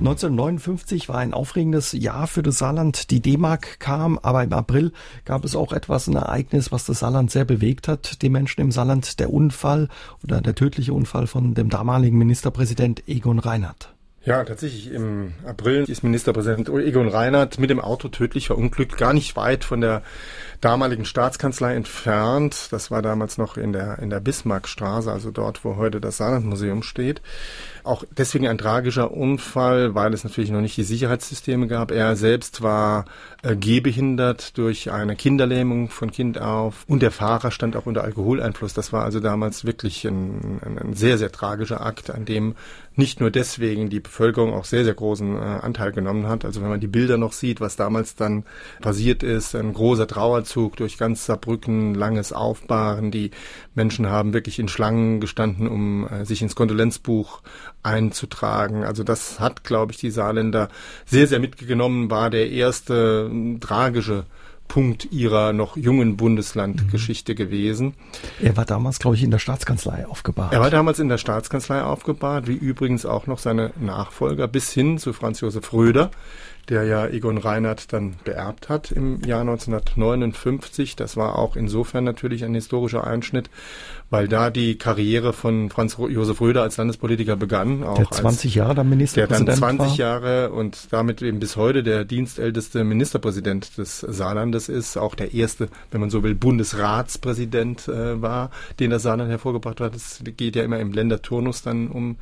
1959 0.00 1.10
war 1.10 1.18
ein 1.18 1.34
aufregendes 1.34 1.92
Jahr 1.92 2.26
für 2.26 2.42
das 2.42 2.56
Saarland. 2.56 3.10
Die 3.10 3.20
D-Mark 3.20 3.80
kam, 3.80 4.18
aber 4.18 4.42
im 4.42 4.52
April 4.54 4.92
gab 5.26 5.44
es 5.44 5.54
auch 5.54 5.74
etwas, 5.74 6.06
ein 6.06 6.16
Ereignis, 6.16 6.72
was 6.72 6.86
das 6.86 7.00
Saarland 7.00 7.30
sehr 7.30 7.44
bewegt 7.44 7.86
hat. 7.86 8.22
Die 8.22 8.30
Menschen 8.30 8.62
im 8.62 8.72
Saarland, 8.72 9.20
der 9.20 9.30
Unfall 9.30 9.88
oder 10.24 10.40
der 10.40 10.54
tödliche 10.54 10.94
Unfall 10.94 11.26
von 11.26 11.52
dem 11.52 11.68
damaligen 11.68 12.16
Ministerpräsident 12.16 13.06
Egon 13.08 13.38
Reinhardt. 13.38 13.94
Ja, 14.22 14.44
tatsächlich. 14.44 14.92
Im 14.92 15.32
April 15.46 15.84
ist 15.84 16.02
Ministerpräsident 16.02 16.68
Egon 16.68 17.08
Reinhardt 17.08 17.58
mit 17.58 17.70
dem 17.70 17.80
Auto 17.80 18.08
tödlich 18.08 18.48
verunglückt, 18.48 18.98
gar 18.98 19.14
nicht 19.14 19.34
weit 19.34 19.64
von 19.64 19.80
der 19.80 20.02
damaligen 20.60 21.06
Staatskanzlei 21.06 21.74
entfernt. 21.74 22.68
Das 22.70 22.90
war 22.90 23.00
damals 23.00 23.38
noch 23.38 23.56
in 23.56 23.72
der, 23.72 23.98
in 24.00 24.10
der 24.10 24.20
Bismarckstraße, 24.20 25.10
also 25.10 25.30
dort, 25.30 25.64
wo 25.64 25.76
heute 25.76 26.02
das 26.02 26.18
Saarlandmuseum 26.18 26.82
steht. 26.82 27.22
Auch 27.84 28.04
deswegen 28.16 28.46
ein 28.46 28.58
tragischer 28.58 29.12
Unfall, 29.12 29.94
weil 29.94 30.12
es 30.14 30.24
natürlich 30.24 30.50
noch 30.50 30.60
nicht 30.60 30.76
die 30.76 30.82
Sicherheitssysteme 30.82 31.66
gab. 31.66 31.90
Er 31.90 32.16
selbst 32.16 32.62
war 32.62 33.04
äh, 33.42 33.56
gehbehindert 33.56 34.56
durch 34.58 34.90
eine 34.90 35.16
Kinderlähmung 35.16 35.88
von 35.88 36.10
Kind 36.10 36.40
auf 36.40 36.84
und 36.86 37.02
der 37.02 37.10
Fahrer 37.10 37.50
stand 37.50 37.76
auch 37.76 37.86
unter 37.86 38.04
Alkoholeinfluss. 38.04 38.74
Das 38.74 38.92
war 38.92 39.04
also 39.04 39.20
damals 39.20 39.64
wirklich 39.64 40.04
ein, 40.04 40.60
ein, 40.64 40.78
ein 40.78 40.94
sehr, 40.94 41.18
sehr 41.18 41.32
tragischer 41.32 41.84
Akt, 41.84 42.10
an 42.10 42.24
dem 42.24 42.54
nicht 42.96 43.20
nur 43.20 43.30
deswegen 43.30 43.88
die 43.88 44.00
Bevölkerung 44.00 44.52
auch 44.52 44.64
sehr, 44.64 44.84
sehr 44.84 44.94
großen 44.94 45.36
äh, 45.36 45.38
Anteil 45.38 45.92
genommen 45.92 46.28
hat. 46.28 46.44
Also 46.44 46.60
wenn 46.60 46.68
man 46.68 46.80
die 46.80 46.86
Bilder 46.86 47.16
noch 47.16 47.32
sieht, 47.32 47.60
was 47.60 47.76
damals 47.76 48.14
dann 48.14 48.44
passiert 48.80 49.22
ist, 49.22 49.54
ein 49.54 49.72
großer 49.72 50.06
Trauerzug 50.06 50.76
durch 50.76 50.98
ganz 50.98 51.24
Saarbrücken, 51.26 51.94
langes 51.94 52.32
Aufbahren. 52.32 53.10
Die 53.10 53.30
Menschen 53.74 54.08
haben 54.08 54.32
wirklich 54.32 54.58
in 54.58 54.68
Schlangen 54.68 55.20
gestanden, 55.20 55.66
um 55.66 56.06
äh, 56.08 56.24
sich 56.24 56.42
ins 56.42 56.54
Kondolenzbuch 56.54 57.42
einzutragen. 57.82 58.84
Also 58.84 59.04
das 59.04 59.40
hat, 59.40 59.64
glaube 59.64 59.92
ich, 59.92 59.98
die 59.98 60.10
Saarländer 60.10 60.68
sehr, 61.06 61.26
sehr 61.26 61.40
mitgenommen, 61.40 62.10
war 62.10 62.30
der 62.30 62.50
erste 62.50 63.30
äh, 63.32 63.58
tragische 63.58 64.24
Punkt 64.70 65.10
ihrer 65.10 65.52
noch 65.52 65.76
jungen 65.76 66.16
Bundeslandgeschichte 66.16 67.32
mhm. 67.32 67.36
gewesen. 67.36 67.94
Er 68.40 68.56
war 68.56 68.64
damals, 68.64 69.00
glaube 69.00 69.16
ich, 69.16 69.24
in 69.24 69.32
der 69.32 69.40
Staatskanzlei 69.40 70.06
aufgebahrt. 70.06 70.52
Er 70.52 70.60
war 70.60 70.70
damals 70.70 71.00
in 71.00 71.08
der 71.08 71.18
Staatskanzlei 71.18 71.82
aufgebahrt, 71.82 72.46
wie 72.46 72.54
übrigens 72.54 73.04
auch 73.04 73.26
noch 73.26 73.40
seine 73.40 73.72
Nachfolger 73.80 74.46
bis 74.46 74.70
hin 74.70 74.98
zu 74.98 75.12
Franz 75.12 75.40
Josef 75.40 75.72
Röder, 75.72 76.12
der 76.70 76.84
ja 76.84 77.06
Egon 77.06 77.36
Reinhardt 77.36 77.92
dann 77.92 78.14
beerbt 78.24 78.68
hat 78.68 78.92
im 78.92 79.22
Jahr 79.24 79.40
1959. 79.40 80.94
Das 80.96 81.16
war 81.16 81.36
auch 81.36 81.56
insofern 81.56 82.04
natürlich 82.04 82.44
ein 82.44 82.54
historischer 82.54 83.04
Einschnitt, 83.04 83.50
weil 84.08 84.28
da 84.28 84.50
die 84.50 84.78
Karriere 84.78 85.32
von 85.32 85.68
Franz 85.68 85.96
Josef 85.98 86.40
Röder 86.40 86.62
als 86.62 86.76
Landespolitiker 86.76 87.36
begann. 87.36 87.82
Auch 87.82 87.96
der 87.96 88.10
20 88.10 88.54
Jahre 88.54 88.76
dann 88.76 88.88
Ministerpräsident 88.88 89.48
Der 89.48 89.54
dann 89.56 89.78
20 89.78 89.88
war. 89.88 89.96
Jahre 89.96 90.50
und 90.52 90.92
damit 90.92 91.20
eben 91.22 91.40
bis 91.40 91.56
heute 91.56 91.82
der 91.82 92.04
dienstälteste 92.04 92.84
Ministerpräsident 92.84 93.76
des 93.76 94.00
Saarlandes 94.00 94.68
ist, 94.68 94.96
auch 94.96 95.16
der 95.16 95.34
erste, 95.34 95.68
wenn 95.90 96.00
man 96.00 96.10
so 96.10 96.22
will, 96.22 96.36
Bundesratspräsident 96.36 97.88
äh, 97.88 98.22
war, 98.22 98.50
den 98.78 98.90
das 98.90 99.02
Saarland 99.02 99.30
hervorgebracht 99.30 99.80
hat. 99.80 99.96
Es 99.96 100.22
geht 100.36 100.54
ja 100.54 100.62
immer 100.62 100.78
im 100.78 100.92
Länderturnus 100.92 101.62
dann 101.62 101.88
um 101.88 102.16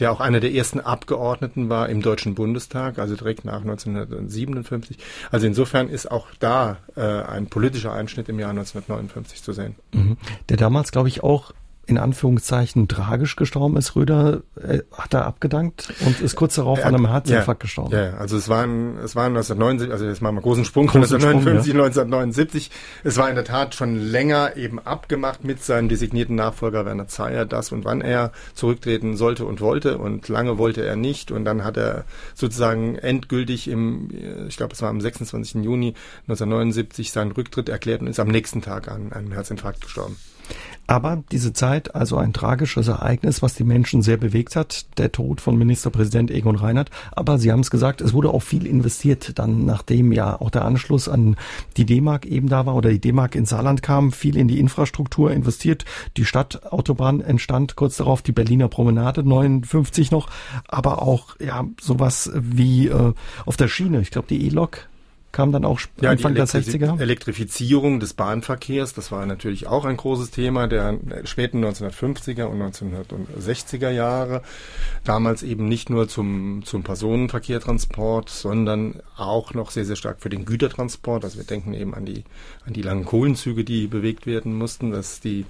der 0.00 0.10
auch 0.10 0.20
einer 0.20 0.40
der 0.40 0.52
ersten 0.52 0.80
Abgeordneten 0.80 1.68
war 1.68 1.88
im 1.88 2.02
Deutschen 2.02 2.34
Bundestag, 2.34 2.98
also 2.98 3.14
direkt 3.14 3.44
nach 3.44 3.62
1957. 3.74 4.98
Also 5.30 5.46
insofern 5.46 5.88
ist 5.88 6.10
auch 6.10 6.28
da 6.38 6.78
äh, 6.96 7.00
ein 7.00 7.46
politischer 7.46 7.92
Einschnitt 7.92 8.28
im 8.28 8.38
Jahr 8.38 8.50
1959 8.50 9.42
zu 9.42 9.52
sehen. 9.52 9.76
Mhm. 9.92 10.16
Der 10.48 10.56
damals, 10.56 10.92
glaube 10.92 11.08
ich, 11.08 11.22
auch 11.22 11.52
in 11.86 11.98
Anführungszeichen 11.98 12.88
tragisch 12.88 13.36
gestorben 13.36 13.76
ist. 13.76 13.96
Röder 13.96 14.42
äh, 14.60 14.80
hat 14.92 15.14
er 15.14 15.26
abgedankt 15.26 15.92
und 16.04 16.20
ist 16.20 16.36
kurz 16.36 16.54
darauf 16.54 16.78
er, 16.78 16.86
an 16.86 16.94
einem 16.94 17.08
Herzinfarkt 17.08 17.62
ja, 17.62 17.64
gestorben. 17.64 17.92
Ja, 17.92 18.14
also 18.14 18.36
es 18.36 18.48
waren 18.48 18.96
es 18.98 19.16
waren 19.16 19.36
1979, 19.36 19.92
also 19.92 20.04
jetzt 20.06 20.22
machen 20.22 20.34
wir 20.34 20.38
einen 20.38 20.42
großen 20.42 20.64
Sprung 20.64 20.88
von 20.88 21.02
1959, 21.02 21.70
Sprung, 21.70 21.80
ja. 21.80 21.86
1979. 21.86 22.70
Es 23.04 23.16
war 23.16 23.28
in 23.28 23.34
der 23.34 23.44
Tat 23.44 23.74
schon 23.74 23.96
länger 23.96 24.56
eben 24.56 24.78
abgemacht 24.78 25.44
mit 25.44 25.62
seinem 25.62 25.88
designierten 25.88 26.36
Nachfolger 26.36 26.86
Werner 26.86 27.08
Zeyer, 27.08 27.44
das 27.44 27.72
und 27.72 27.84
wann 27.84 28.00
er 28.00 28.32
zurücktreten 28.54 29.16
sollte 29.16 29.44
und 29.44 29.60
wollte 29.60 29.98
und 29.98 30.28
lange 30.28 30.58
wollte 30.58 30.84
er 30.84 30.96
nicht 30.96 31.30
und 31.30 31.44
dann 31.44 31.64
hat 31.64 31.76
er 31.76 32.04
sozusagen 32.34 32.96
endgültig 32.96 33.68
im, 33.68 34.10
ich 34.48 34.56
glaube 34.56 34.74
es 34.74 34.82
war 34.82 34.90
am 34.90 35.00
26. 35.00 35.64
Juni 35.64 35.94
1979 36.28 37.12
seinen 37.12 37.32
Rücktritt 37.32 37.68
erklärt 37.68 38.00
und 38.00 38.06
ist 38.06 38.20
am 38.20 38.28
nächsten 38.28 38.62
Tag 38.62 38.88
an 38.88 39.12
einem 39.12 39.32
Herzinfarkt 39.32 39.82
gestorben. 39.82 40.16
Aber 40.86 41.24
diese 41.32 41.52
Zeit, 41.52 41.94
also 41.94 42.16
ein 42.18 42.32
tragisches 42.32 42.88
Ereignis, 42.88 43.40
was 43.42 43.54
die 43.54 43.64
Menschen 43.64 44.02
sehr 44.02 44.18
bewegt 44.18 44.54
hat, 44.54 44.86
der 44.98 45.12
Tod 45.12 45.40
von 45.40 45.56
Ministerpräsident 45.56 46.30
Egon 46.30 46.56
Reinhardt. 46.56 46.90
Aber 47.12 47.38
Sie 47.38 47.50
haben 47.50 47.60
es 47.60 47.70
gesagt, 47.70 48.00
es 48.00 48.12
wurde 48.12 48.30
auch 48.30 48.42
viel 48.42 48.66
investiert, 48.66 49.38
dann 49.38 49.64
nachdem 49.64 50.12
ja 50.12 50.38
auch 50.40 50.50
der 50.50 50.64
Anschluss 50.64 51.08
an 51.08 51.36
die 51.76 51.86
D-Mark 51.86 52.26
eben 52.26 52.48
da 52.48 52.66
war 52.66 52.74
oder 52.74 52.90
die 52.90 53.00
D-Mark 53.00 53.34
ins 53.34 53.50
Saarland 53.50 53.82
kam, 53.82 54.12
viel 54.12 54.36
in 54.36 54.48
die 54.48 54.60
Infrastruktur 54.60 55.30
investiert. 55.30 55.84
Die 56.16 56.24
Stadtautobahn 56.24 57.20
entstand 57.20 57.76
kurz 57.76 57.96
darauf, 57.96 58.20
die 58.20 58.32
Berliner 58.32 58.68
Promenade 58.68 59.26
59 59.26 60.10
noch, 60.10 60.28
aber 60.68 61.02
auch 61.02 61.36
ja 61.40 61.64
sowas 61.80 62.30
wie 62.34 62.88
äh, 62.88 63.12
auf 63.46 63.56
der 63.56 63.68
Schiene. 63.68 64.00
Ich 64.00 64.10
glaube, 64.10 64.28
die 64.28 64.46
E-Lok 64.46 64.88
kam 65.34 65.50
dann 65.50 65.64
auch 65.64 65.80
ja, 66.00 66.10
Anfang 66.10 66.36
der 66.36 66.46
60er. 66.46 67.00
Elektrifizierung 67.00 67.98
des 67.98 68.14
Bahnverkehrs, 68.14 68.94
das 68.94 69.10
war 69.10 69.26
natürlich 69.26 69.66
auch 69.66 69.84
ein 69.84 69.96
großes 69.96 70.30
Thema 70.30 70.68
der 70.68 70.96
späten 71.24 71.62
1950er 71.62 72.44
und 72.44 72.62
1960er 72.62 73.90
Jahre. 73.90 74.42
Damals 75.02 75.42
eben 75.42 75.68
nicht 75.68 75.90
nur 75.90 76.08
zum, 76.08 76.62
zum 76.64 76.84
Personenverkehrtransport, 76.84 78.30
sondern 78.30 79.02
auch 79.16 79.54
noch 79.54 79.72
sehr, 79.72 79.84
sehr 79.84 79.96
stark 79.96 80.20
für 80.20 80.30
den 80.30 80.44
Gütertransport. 80.44 81.24
Also 81.24 81.38
wir 81.38 81.44
denken 81.44 81.74
eben 81.74 81.94
an 81.94 82.06
die, 82.06 82.22
an 82.64 82.72
die 82.72 82.82
langen 82.82 83.04
Kohlenzüge, 83.04 83.64
die 83.64 83.88
bewegt 83.88 84.26
werden 84.26 84.56
mussten, 84.56 84.92
dass 84.92 85.18
die 85.18 85.46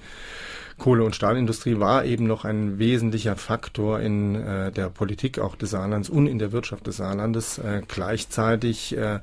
Kohle- 0.77 1.05
und 1.05 1.15
Stahlindustrie 1.15 1.79
war 1.79 2.03
eben 2.03 2.27
noch 2.27 2.43
ein 2.43 2.79
wesentlicher 2.79 3.35
Faktor 3.37 4.01
in 4.01 4.35
äh, 4.35 4.71
der 4.71 4.89
Politik 4.89 5.39
auch 5.39 5.55
des 5.55 5.71
Saarlands 5.71 6.09
und 6.09 6.27
in 6.27 6.37
der 6.37 6.51
Wirtschaft 6.51 6.85
des 6.87 6.97
Saarlandes. 6.97 7.57
Äh, 7.59 7.81
gleichzeitig 7.87 8.95
äh, 8.97 9.19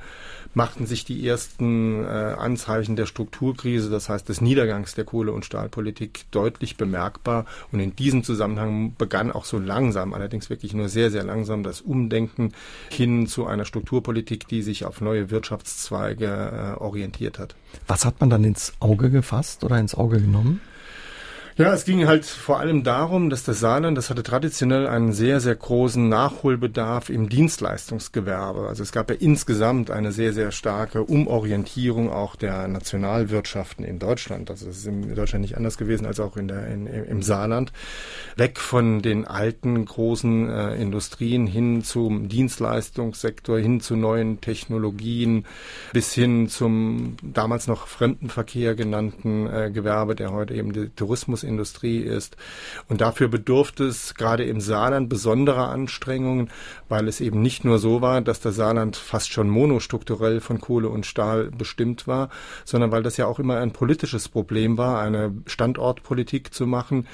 machten 0.54 0.86
sich 0.86 1.04
die 1.04 1.26
ersten 1.26 2.04
äh, 2.04 2.06
Anzeichen 2.08 2.96
der 2.96 3.06
Strukturkrise, 3.06 3.90
das 3.90 4.08
heißt 4.08 4.28
des 4.28 4.40
Niedergangs 4.40 4.94
der 4.94 5.04
Kohle- 5.04 5.32
und 5.32 5.44
Stahlpolitik, 5.44 6.24
deutlich 6.30 6.76
bemerkbar. 6.76 7.44
Und 7.70 7.80
in 7.80 7.94
diesem 7.96 8.24
Zusammenhang 8.24 8.94
begann 8.96 9.30
auch 9.30 9.44
so 9.44 9.58
langsam, 9.58 10.14
allerdings 10.14 10.48
wirklich 10.48 10.72
nur 10.72 10.88
sehr, 10.88 11.10
sehr 11.10 11.24
langsam, 11.24 11.62
das 11.62 11.82
Umdenken 11.82 12.52
hin 12.90 13.26
zu 13.26 13.46
einer 13.46 13.66
Strukturpolitik, 13.66 14.48
die 14.48 14.62
sich 14.62 14.86
auf 14.86 15.00
neue 15.00 15.30
Wirtschaftszweige 15.30 16.76
äh, 16.78 16.80
orientiert 16.80 17.38
hat. 17.38 17.54
Was 17.86 18.04
hat 18.04 18.20
man 18.20 18.30
dann 18.30 18.44
ins 18.44 18.72
Auge 18.80 19.10
gefasst 19.10 19.64
oder 19.64 19.78
ins 19.78 19.94
Auge 19.94 20.20
genommen? 20.20 20.60
Ja, 21.58 21.74
es 21.74 21.84
ging 21.84 22.06
halt 22.06 22.24
vor 22.24 22.60
allem 22.60 22.82
darum, 22.82 23.28
dass 23.28 23.44
das 23.44 23.60
Saarland, 23.60 23.98
das 23.98 24.08
hatte 24.08 24.22
traditionell 24.22 24.86
einen 24.86 25.12
sehr, 25.12 25.38
sehr 25.38 25.54
großen 25.54 26.08
Nachholbedarf 26.08 27.10
im 27.10 27.28
Dienstleistungsgewerbe. 27.28 28.68
Also 28.68 28.82
es 28.82 28.90
gab 28.90 29.10
ja 29.10 29.16
insgesamt 29.16 29.90
eine 29.90 30.12
sehr, 30.12 30.32
sehr 30.32 30.50
starke 30.50 31.02
Umorientierung 31.02 32.10
auch 32.10 32.36
der 32.36 32.68
Nationalwirtschaften 32.68 33.84
in 33.84 33.98
Deutschland. 33.98 34.50
Also 34.50 34.66
es 34.70 34.78
ist 34.78 34.86
in 34.86 35.14
Deutschland 35.14 35.42
nicht 35.42 35.58
anders 35.58 35.76
gewesen 35.76 36.06
als 36.06 36.20
auch 36.20 36.38
in 36.38 36.48
der, 36.48 36.68
in, 36.68 36.86
im 36.86 37.20
Saarland. 37.20 37.70
Weg 38.36 38.58
von 38.58 39.02
den 39.02 39.26
alten 39.26 39.84
großen 39.84 40.48
äh, 40.48 40.76
Industrien 40.76 41.46
hin 41.46 41.84
zum 41.84 42.30
Dienstleistungssektor, 42.30 43.58
hin 43.58 43.82
zu 43.82 43.94
neuen 43.94 44.40
Technologien, 44.40 45.44
bis 45.92 46.14
hin 46.14 46.48
zum 46.48 47.16
damals 47.22 47.66
noch 47.66 47.88
Fremdenverkehr 47.88 48.74
genannten 48.74 49.46
äh, 49.48 49.70
Gewerbe, 49.70 50.14
der 50.14 50.32
heute 50.32 50.54
eben 50.54 50.72
die 50.72 50.88
Tourismus 50.88 51.41
Tourismusindustrie 51.42 51.98
ist. 51.98 52.36
Und 52.88 53.00
dafür 53.00 53.28
bedurfte 53.28 53.84
es 53.84 54.14
gerade 54.14 54.44
im 54.44 54.60
Saarland 54.60 55.08
besonderer 55.08 55.68
Anstrengungen, 55.70 56.50
weil 56.88 57.08
es 57.08 57.20
eben 57.20 57.42
nicht 57.42 57.64
nur 57.64 57.78
so 57.78 58.00
war, 58.00 58.20
dass 58.20 58.40
das 58.40 58.56
Saarland 58.56 58.96
fast 58.96 59.32
schon 59.32 59.48
monostrukturell 59.48 60.40
von 60.40 60.60
Kohle 60.60 60.88
und 60.88 61.06
Stahl 61.06 61.50
bestimmt 61.50 62.06
war, 62.06 62.30
sondern 62.64 62.92
weil 62.92 63.02
das 63.02 63.16
ja 63.16 63.26
auch 63.26 63.38
immer 63.38 63.58
ein 63.58 63.72
politisches 63.72 64.28
Problem 64.28 64.78
war, 64.78 65.00
eine 65.00 65.34
Standortpolitik 65.46 66.54
zu 66.54 66.66
machen, 66.66 67.06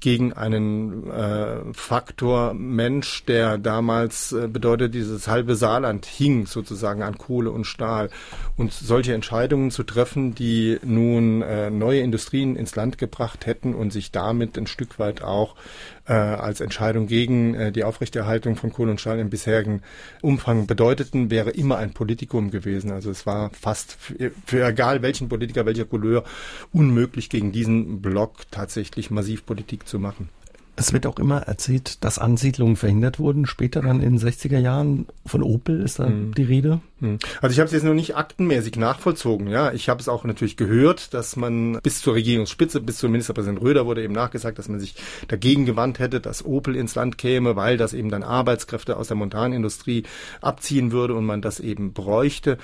gegen 0.00 0.32
einen 0.32 1.10
äh, 1.10 1.72
Faktor 1.72 2.54
Mensch, 2.54 3.24
der 3.24 3.58
damals 3.58 4.32
äh, 4.32 4.48
bedeutet, 4.48 4.94
dieses 4.94 5.28
halbe 5.28 5.56
Saarland 5.56 6.06
hing 6.06 6.46
sozusagen 6.46 7.02
an 7.02 7.18
Kohle 7.18 7.50
und 7.50 7.64
Stahl. 7.64 8.10
Und 8.56 8.72
solche 8.72 9.14
Entscheidungen 9.14 9.70
zu 9.70 9.82
treffen, 9.82 10.34
die 10.34 10.78
nun 10.82 11.42
äh, 11.42 11.70
neue 11.70 12.00
Industrien 12.00 12.56
ins 12.56 12.76
Land 12.76 12.98
gebracht 12.98 13.46
hätten 13.46 13.74
und 13.74 13.92
sich 13.92 14.12
damit 14.12 14.58
ein 14.58 14.66
Stück 14.66 14.98
weit 14.98 15.22
auch 15.22 15.56
äh, 16.06 16.12
als 16.12 16.60
Entscheidung 16.60 17.06
gegen 17.06 17.54
äh, 17.54 17.72
die 17.72 17.84
Aufrechterhaltung 17.84 18.56
von 18.56 18.72
Kohle 18.72 18.90
und 18.90 19.00
Stahl 19.00 19.18
im 19.18 19.30
bisherigen 19.30 19.82
Umfang 20.22 20.66
bedeuteten, 20.66 21.30
wäre 21.30 21.50
immer 21.50 21.78
ein 21.78 21.92
Politikum 21.92 22.50
gewesen. 22.50 22.90
Also 22.90 23.10
es 23.10 23.26
war 23.26 23.50
fast 23.50 23.92
für, 23.92 24.32
für 24.46 24.66
egal 24.66 25.02
welchen 25.02 25.28
Politiker, 25.28 25.66
welcher 25.66 25.84
Couleur, 25.84 26.24
unmöglich 26.72 27.30
gegen 27.30 27.52
diesen 27.52 28.02
Block 28.02 28.50
tatsächlich 28.50 29.10
massiv 29.10 29.46
Politik 29.46 29.88
zu 29.88 29.98
machen. 29.98 30.28
Es 30.76 30.92
wird 30.92 31.06
auch 31.06 31.18
immer 31.18 31.42
erzählt, 31.42 32.02
dass 32.04 32.18
Ansiedlungen 32.18 32.76
verhindert 32.76 33.18
wurden. 33.18 33.46
Später 33.46 33.82
dann 33.82 34.02
in 34.02 34.18
den 34.18 34.18
60er 34.18 34.58
Jahren 34.58 35.06
von 35.24 35.42
Opel 35.42 35.80
ist 35.82 36.00
da 36.00 36.06
hm. 36.06 36.34
die 36.34 36.42
Rede. 36.42 36.80
Hm. 37.00 37.18
Also 37.40 37.52
ich 37.52 37.60
habe 37.60 37.66
es 37.66 37.72
jetzt 37.72 37.84
noch 37.84 37.94
nicht 37.94 38.16
aktenmäßig 38.16 38.76
nachvollzogen. 38.76 39.46
Ja, 39.48 39.72
ich 39.72 39.88
habe 39.88 40.00
es 40.00 40.08
auch 40.08 40.24
natürlich 40.24 40.56
gehört, 40.56 41.14
dass 41.14 41.36
man 41.36 41.78
bis 41.82 42.00
zur 42.00 42.14
Regierungsspitze, 42.14 42.80
bis 42.80 42.98
zum 42.98 43.12
Ministerpräsident 43.12 43.60
Röder 43.60 43.86
wurde 43.86 44.02
eben 44.02 44.14
nachgesagt, 44.14 44.58
dass 44.58 44.68
man 44.68 44.80
sich 44.80 44.96
dagegen 45.28 45.66
gewandt 45.66 45.98
hätte, 46.00 46.20
dass 46.20 46.44
Opel 46.44 46.74
ins 46.74 46.94
Land 46.94 47.18
käme, 47.18 47.54
weil 47.56 47.76
das 47.76 47.92
eben 47.92 48.10
dann 48.10 48.22
Arbeitskräfte 48.22 48.96
aus 48.96 49.08
der 49.08 49.16
Montanindustrie 49.16 50.04
abziehen 50.40 50.90
würde 50.90 51.14
und 51.14 51.24
man 51.24 51.42
das 51.42 51.60
eben 51.60 51.92
bräuchte. 51.92 52.58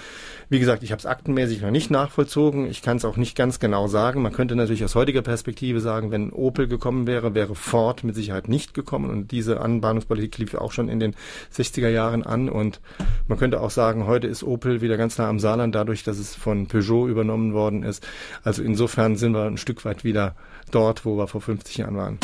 Wie 0.49 0.59
gesagt, 0.59 0.83
ich 0.83 0.91
habe 0.91 0.99
es 0.99 1.07
aktenmäßig 1.07 1.61
noch 1.61 1.71
nicht 1.71 1.91
nachvollzogen. 1.91 2.67
Ich 2.67 2.83
kann 2.83 2.97
es 2.97 3.05
auch 3.05 3.17
nicht 3.17 3.37
ganz 3.37 3.61
genau 3.61 3.87
sagen. 3.87 4.23
Man 4.23 4.33
könnte 4.33 4.57
natürlich 4.57 4.85
aus 4.85 4.95
heutiger 4.95 5.23
Perspektive 5.23 5.81
sagen, 5.81 6.11
wenn 6.11 6.33
Opel 6.33 6.67
gekommen 6.67 7.07
wäre, 7.07 7.35
wäre 7.35 7.55
Ford 7.55 8.00
mit 8.05 8.15
Sicherheit 8.15 8.49
nicht 8.49 8.75
gekommen 8.75 9.11
und 9.11 9.31
diese 9.31 9.61
Anbahnungspolitik 9.61 10.39
lief 10.39 10.55
auch 10.55 10.73
schon 10.73 10.89
in 10.89 11.01
den 11.01 11.15
60er 11.55 11.89
Jahren 11.89 12.23
an 12.23 12.49
und 12.49 12.81
man 13.29 13.39
könnte 13.39 13.61
auch 13.61 13.71
sagen, 13.71 14.07
heute 14.07 14.27
ist 14.27 14.43
Opel 14.43 14.81
wieder 14.81 14.97
ganz 14.97 15.19
nah 15.19 15.29
am 15.29 15.39
Saarland, 15.39 15.75
dadurch, 15.75 16.03
dass 16.05 16.19
es 16.19 16.35
von 16.35 16.67
Peugeot 16.67 17.09
übernommen 17.09 17.53
worden 17.53 17.83
ist. 17.83 18.07
Also 18.43 18.63
insofern 18.63 19.17
sind 19.17 19.33
wir 19.33 19.45
ein 19.45 19.59
Stück 19.59 19.85
weit 19.85 20.05
wieder 20.05 20.35
dort, 20.71 21.05
wo 21.05 21.17
wir 21.17 21.27
vor 21.27 21.41
50 21.41 21.79
Jahren 21.79 21.97
waren. 21.97 22.19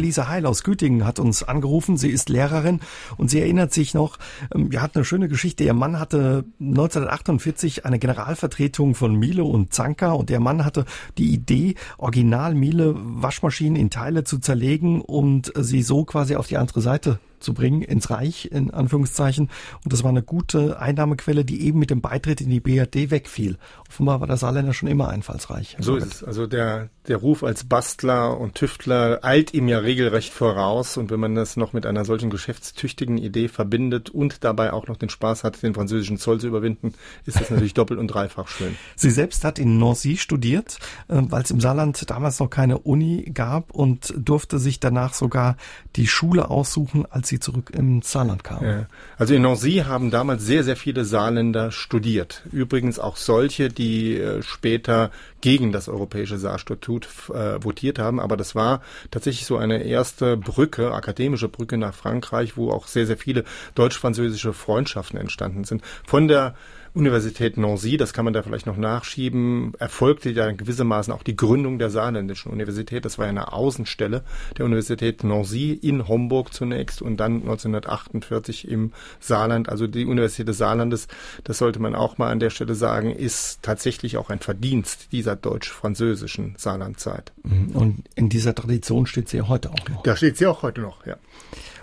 Lisa 0.00 0.28
Heil 0.28 0.46
aus 0.46 0.64
Gütingen 0.64 1.04
hat 1.04 1.18
uns 1.18 1.42
angerufen. 1.42 1.96
Sie 1.96 2.10
ist 2.10 2.28
Lehrerin 2.28 2.80
und 3.16 3.30
sie 3.30 3.40
erinnert 3.40 3.72
sich 3.72 3.94
noch, 3.94 4.18
ähm, 4.54 4.72
wir 4.72 4.82
hatten 4.82 4.98
eine 4.98 5.04
schöne 5.04 5.28
Geschichte. 5.28 5.64
Ihr 5.64 5.74
Mann 5.74 6.00
hatte 6.00 6.44
1948 6.58 7.84
eine 7.84 7.98
Generalvertretung 7.98 8.94
von 8.94 9.14
Miele 9.14 9.44
und 9.44 9.72
Zanka 9.72 10.12
und 10.12 10.30
der 10.30 10.40
Mann 10.40 10.64
hatte 10.64 10.84
die 11.18 11.32
Idee, 11.32 11.74
Original 11.98 12.54
Miele 12.54 12.94
Waschmaschinen 12.96 13.76
in 13.76 13.90
Teile 13.90 14.24
zu 14.24 14.38
zerlegen 14.38 15.00
und 15.00 15.52
sie 15.56 15.82
so 15.82 16.04
quasi 16.04 16.36
auf 16.36 16.46
die 16.46 16.56
andere 16.56 16.80
Seite 16.80 17.20
zu 17.40 17.54
bringen, 17.54 17.82
ins 17.82 18.10
Reich, 18.10 18.48
in 18.52 18.70
Anführungszeichen. 18.70 19.50
Und 19.84 19.92
das 19.92 20.02
war 20.02 20.10
eine 20.10 20.22
gute 20.22 20.78
Einnahmequelle, 20.80 21.44
die 21.44 21.66
eben 21.66 21.78
mit 21.78 21.90
dem 21.90 22.00
Beitritt 22.00 22.40
in 22.40 22.50
die 22.50 22.60
BRD 22.60 23.10
wegfiel. 23.10 23.56
Offenbar 23.88 24.20
war 24.20 24.26
der 24.26 24.36
Saarländer 24.36 24.72
schon 24.72 24.88
immer 24.88 25.08
einfallsreich. 25.08 25.76
So 25.80 25.96
ist 25.96 26.14
es. 26.14 26.24
Also 26.24 26.46
der, 26.46 26.90
der 27.08 27.16
Ruf 27.16 27.42
als 27.42 27.64
Bastler 27.64 28.38
und 28.38 28.54
Tüftler 28.54 29.20
eilt 29.22 29.54
ihm 29.54 29.68
ja 29.68 29.78
regelrecht 29.78 30.32
voraus. 30.32 30.96
Und 30.96 31.10
wenn 31.10 31.20
man 31.20 31.34
das 31.34 31.56
noch 31.56 31.72
mit 31.72 31.86
einer 31.86 32.04
solchen 32.04 32.30
geschäftstüchtigen 32.30 33.18
Idee 33.18 33.48
verbindet 33.48 34.10
und 34.10 34.44
dabei 34.44 34.72
auch 34.72 34.86
noch 34.86 34.96
den 34.96 35.08
Spaß 35.08 35.44
hat, 35.44 35.62
den 35.62 35.74
französischen 35.74 36.18
Zoll 36.18 36.40
zu 36.40 36.48
überwinden, 36.48 36.94
ist 37.26 37.40
das 37.40 37.50
natürlich 37.50 37.74
doppelt 37.80 37.98
und 37.98 38.08
dreifach 38.08 38.48
schön. 38.48 38.76
Sie 38.96 39.10
selbst 39.10 39.44
hat 39.44 39.58
in 39.58 39.78
Nancy 39.78 40.16
studiert, 40.16 40.78
äh, 41.08 41.20
weil 41.20 41.42
es 41.42 41.50
im 41.50 41.60
Saarland 41.60 42.08
damals 42.10 42.38
noch 42.38 42.50
keine 42.50 42.78
Uni 42.78 43.30
gab 43.32 43.72
und 43.72 44.14
durfte 44.16 44.58
sich 44.58 44.80
danach 44.80 45.14
sogar 45.14 45.56
die 45.96 46.06
Schule 46.06 46.50
aussuchen, 46.50 47.06
als 47.06 47.29
sie 47.30 47.40
zurück 47.40 47.70
im 47.72 48.02
Saarland 48.02 48.44
kamen. 48.44 48.68
Ja. 48.68 48.86
Also 49.16 49.34
in 49.34 49.42
Nancy 49.42 49.84
haben 49.86 50.10
damals 50.10 50.44
sehr, 50.44 50.64
sehr 50.64 50.76
viele 50.76 51.04
Saarländer 51.04 51.72
studiert. 51.72 52.42
Übrigens 52.52 52.98
auch 52.98 53.16
solche, 53.16 53.70
die 53.70 54.16
äh, 54.16 54.42
später 54.42 55.10
gegen 55.40 55.72
das 55.72 55.88
europäische 55.88 56.38
Saarstatut 56.38 57.08
äh, 57.30 57.64
votiert 57.64 57.98
haben. 57.98 58.20
Aber 58.20 58.36
das 58.36 58.54
war 58.54 58.82
tatsächlich 59.10 59.46
so 59.46 59.56
eine 59.56 59.82
erste 59.82 60.36
Brücke, 60.36 60.92
akademische 60.92 61.48
Brücke 61.48 61.78
nach 61.78 61.94
Frankreich, 61.94 62.56
wo 62.56 62.70
auch 62.70 62.86
sehr, 62.86 63.06
sehr 63.06 63.16
viele 63.16 63.44
deutsch-französische 63.74 64.52
Freundschaften 64.52 65.18
entstanden 65.18 65.64
sind. 65.64 65.82
Von 66.06 66.28
der 66.28 66.54
Universität 66.94 67.56
Nancy, 67.56 67.96
das 67.96 68.12
kann 68.12 68.24
man 68.24 68.34
da 68.34 68.42
vielleicht 68.42 68.66
noch 68.66 68.76
nachschieben, 68.76 69.72
erfolgte 69.78 70.30
ja 70.30 70.50
gewissermaßen 70.50 71.12
auch 71.12 71.22
die 71.22 71.36
Gründung 71.36 71.78
der 71.78 71.90
Saarländischen 71.90 72.50
Universität. 72.52 73.04
Das 73.04 73.18
war 73.18 73.26
ja 73.26 73.30
eine 73.30 73.52
Außenstelle 73.52 74.22
der 74.58 74.64
Universität 74.64 75.22
Nancy 75.24 75.72
in 75.72 76.08
Homburg 76.08 76.52
zunächst 76.52 77.02
und 77.02 77.18
dann 77.18 77.42
1948 77.42 78.68
im 78.68 78.92
Saarland. 79.20 79.68
Also 79.68 79.86
die 79.86 80.06
Universität 80.06 80.48
des 80.48 80.58
Saarlandes, 80.58 81.08
das 81.44 81.58
sollte 81.58 81.80
man 81.80 81.94
auch 81.94 82.18
mal 82.18 82.30
an 82.30 82.40
der 82.40 82.50
Stelle 82.50 82.74
sagen, 82.74 83.10
ist 83.10 83.62
tatsächlich 83.62 84.16
auch 84.16 84.30
ein 84.30 84.40
Verdienst 84.40 85.12
dieser 85.12 85.36
deutsch-französischen 85.36 86.54
Saarlandzeit. 86.56 87.32
Und 87.74 88.04
in 88.14 88.28
dieser 88.28 88.54
Tradition 88.54 89.06
steht 89.06 89.28
sie 89.28 89.38
ja 89.38 89.48
heute 89.48 89.70
auch 89.70 89.88
noch. 89.88 90.02
Da 90.02 90.16
steht 90.16 90.36
sie 90.36 90.46
auch 90.46 90.62
heute 90.62 90.80
noch, 90.80 91.06
ja. 91.06 91.16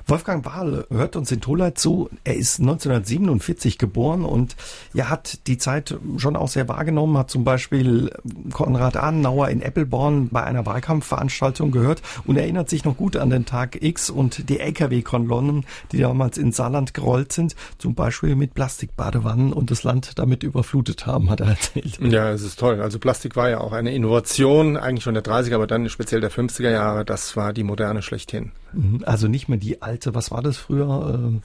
Wolfgang 0.10 0.42
Bahl 0.42 0.86
hört 0.90 1.18
uns 1.18 1.32
in 1.34 1.42
Tola 1.42 1.76
zu. 1.76 2.10
Er 2.24 2.36
ist 2.36 2.62
1947 2.62 3.78
geboren 3.78 4.24
und 4.24 4.56
er 4.94 5.10
hat 5.10 5.46
die 5.48 5.58
Zeit 5.58 5.98
schon 6.16 6.38
auch 6.38 6.48
sehr 6.48 6.70
wahrgenommen, 6.70 7.18
hat 7.18 7.30
zum 7.30 7.44
Beispiel 7.44 8.12
Konrad 8.54 8.96
Adenauer 8.96 9.50
in 9.50 9.62
Eppelborn 9.62 10.30
bei 10.30 10.46
einer 10.46 10.66
Wahlkampfveranstaltung 10.66 11.72
gehört 11.72 12.02
und 12.26 12.38
erinnert 12.38 12.70
sich 12.70 12.86
noch 12.86 12.96
gut 12.96 13.18
an 13.18 13.30
den 13.30 13.46
Tag 13.46 13.84
X 13.84 14.10
und 14.10 14.48
die 14.50 14.62
Lkw-Kolonnen, 14.62 15.66
die 15.92 15.98
damals 15.98 16.38
ins 16.38 16.56
Saarland 16.56 16.94
gerollt 16.94 17.34
sind, 17.34 17.58
zum 17.78 17.94
Beispiel 17.94 18.38
mit 18.38 18.54
Plastikbadewannen 18.54 19.52
und 19.52 19.72
das 19.72 19.84
Land 19.84 20.18
damit 20.18 20.42
überflutet 20.42 21.06
haben, 21.06 21.30
hat 21.30 21.42
er 21.42 21.48
erzählt. 21.50 22.00
Ja, 22.00 22.32
es 22.32 22.44
ist 22.44 22.58
toll. 22.58 22.82
Also 22.82 22.98
Plastik 22.98 23.36
war 23.36 23.50
ja 23.50 23.60
auch 23.60 23.74
eine 23.74 23.94
Innovation, 23.94 24.78
eigentlich 24.78 25.04
schon 25.04 25.16
der 25.16 25.24
30er, 25.24 25.56
aber 25.56 25.68
dann 25.68 25.90
speziell 25.90 26.22
der 26.22 26.32
50er 26.32 26.72
Jahre. 26.72 27.04
Das 27.04 27.36
war 27.36 27.52
die 27.52 27.64
moderne 27.64 28.02
schlechthin. 28.02 28.54
Mhm. 28.74 29.02
Also 29.06 29.28
nicht 29.28 29.50
mehr 29.50 29.58
die 29.58 29.82
alte, 29.82 29.97
was 30.06 30.32
war 30.32 30.42
das 30.42 30.58
früher? 30.58 31.14
Ähm 31.16 31.42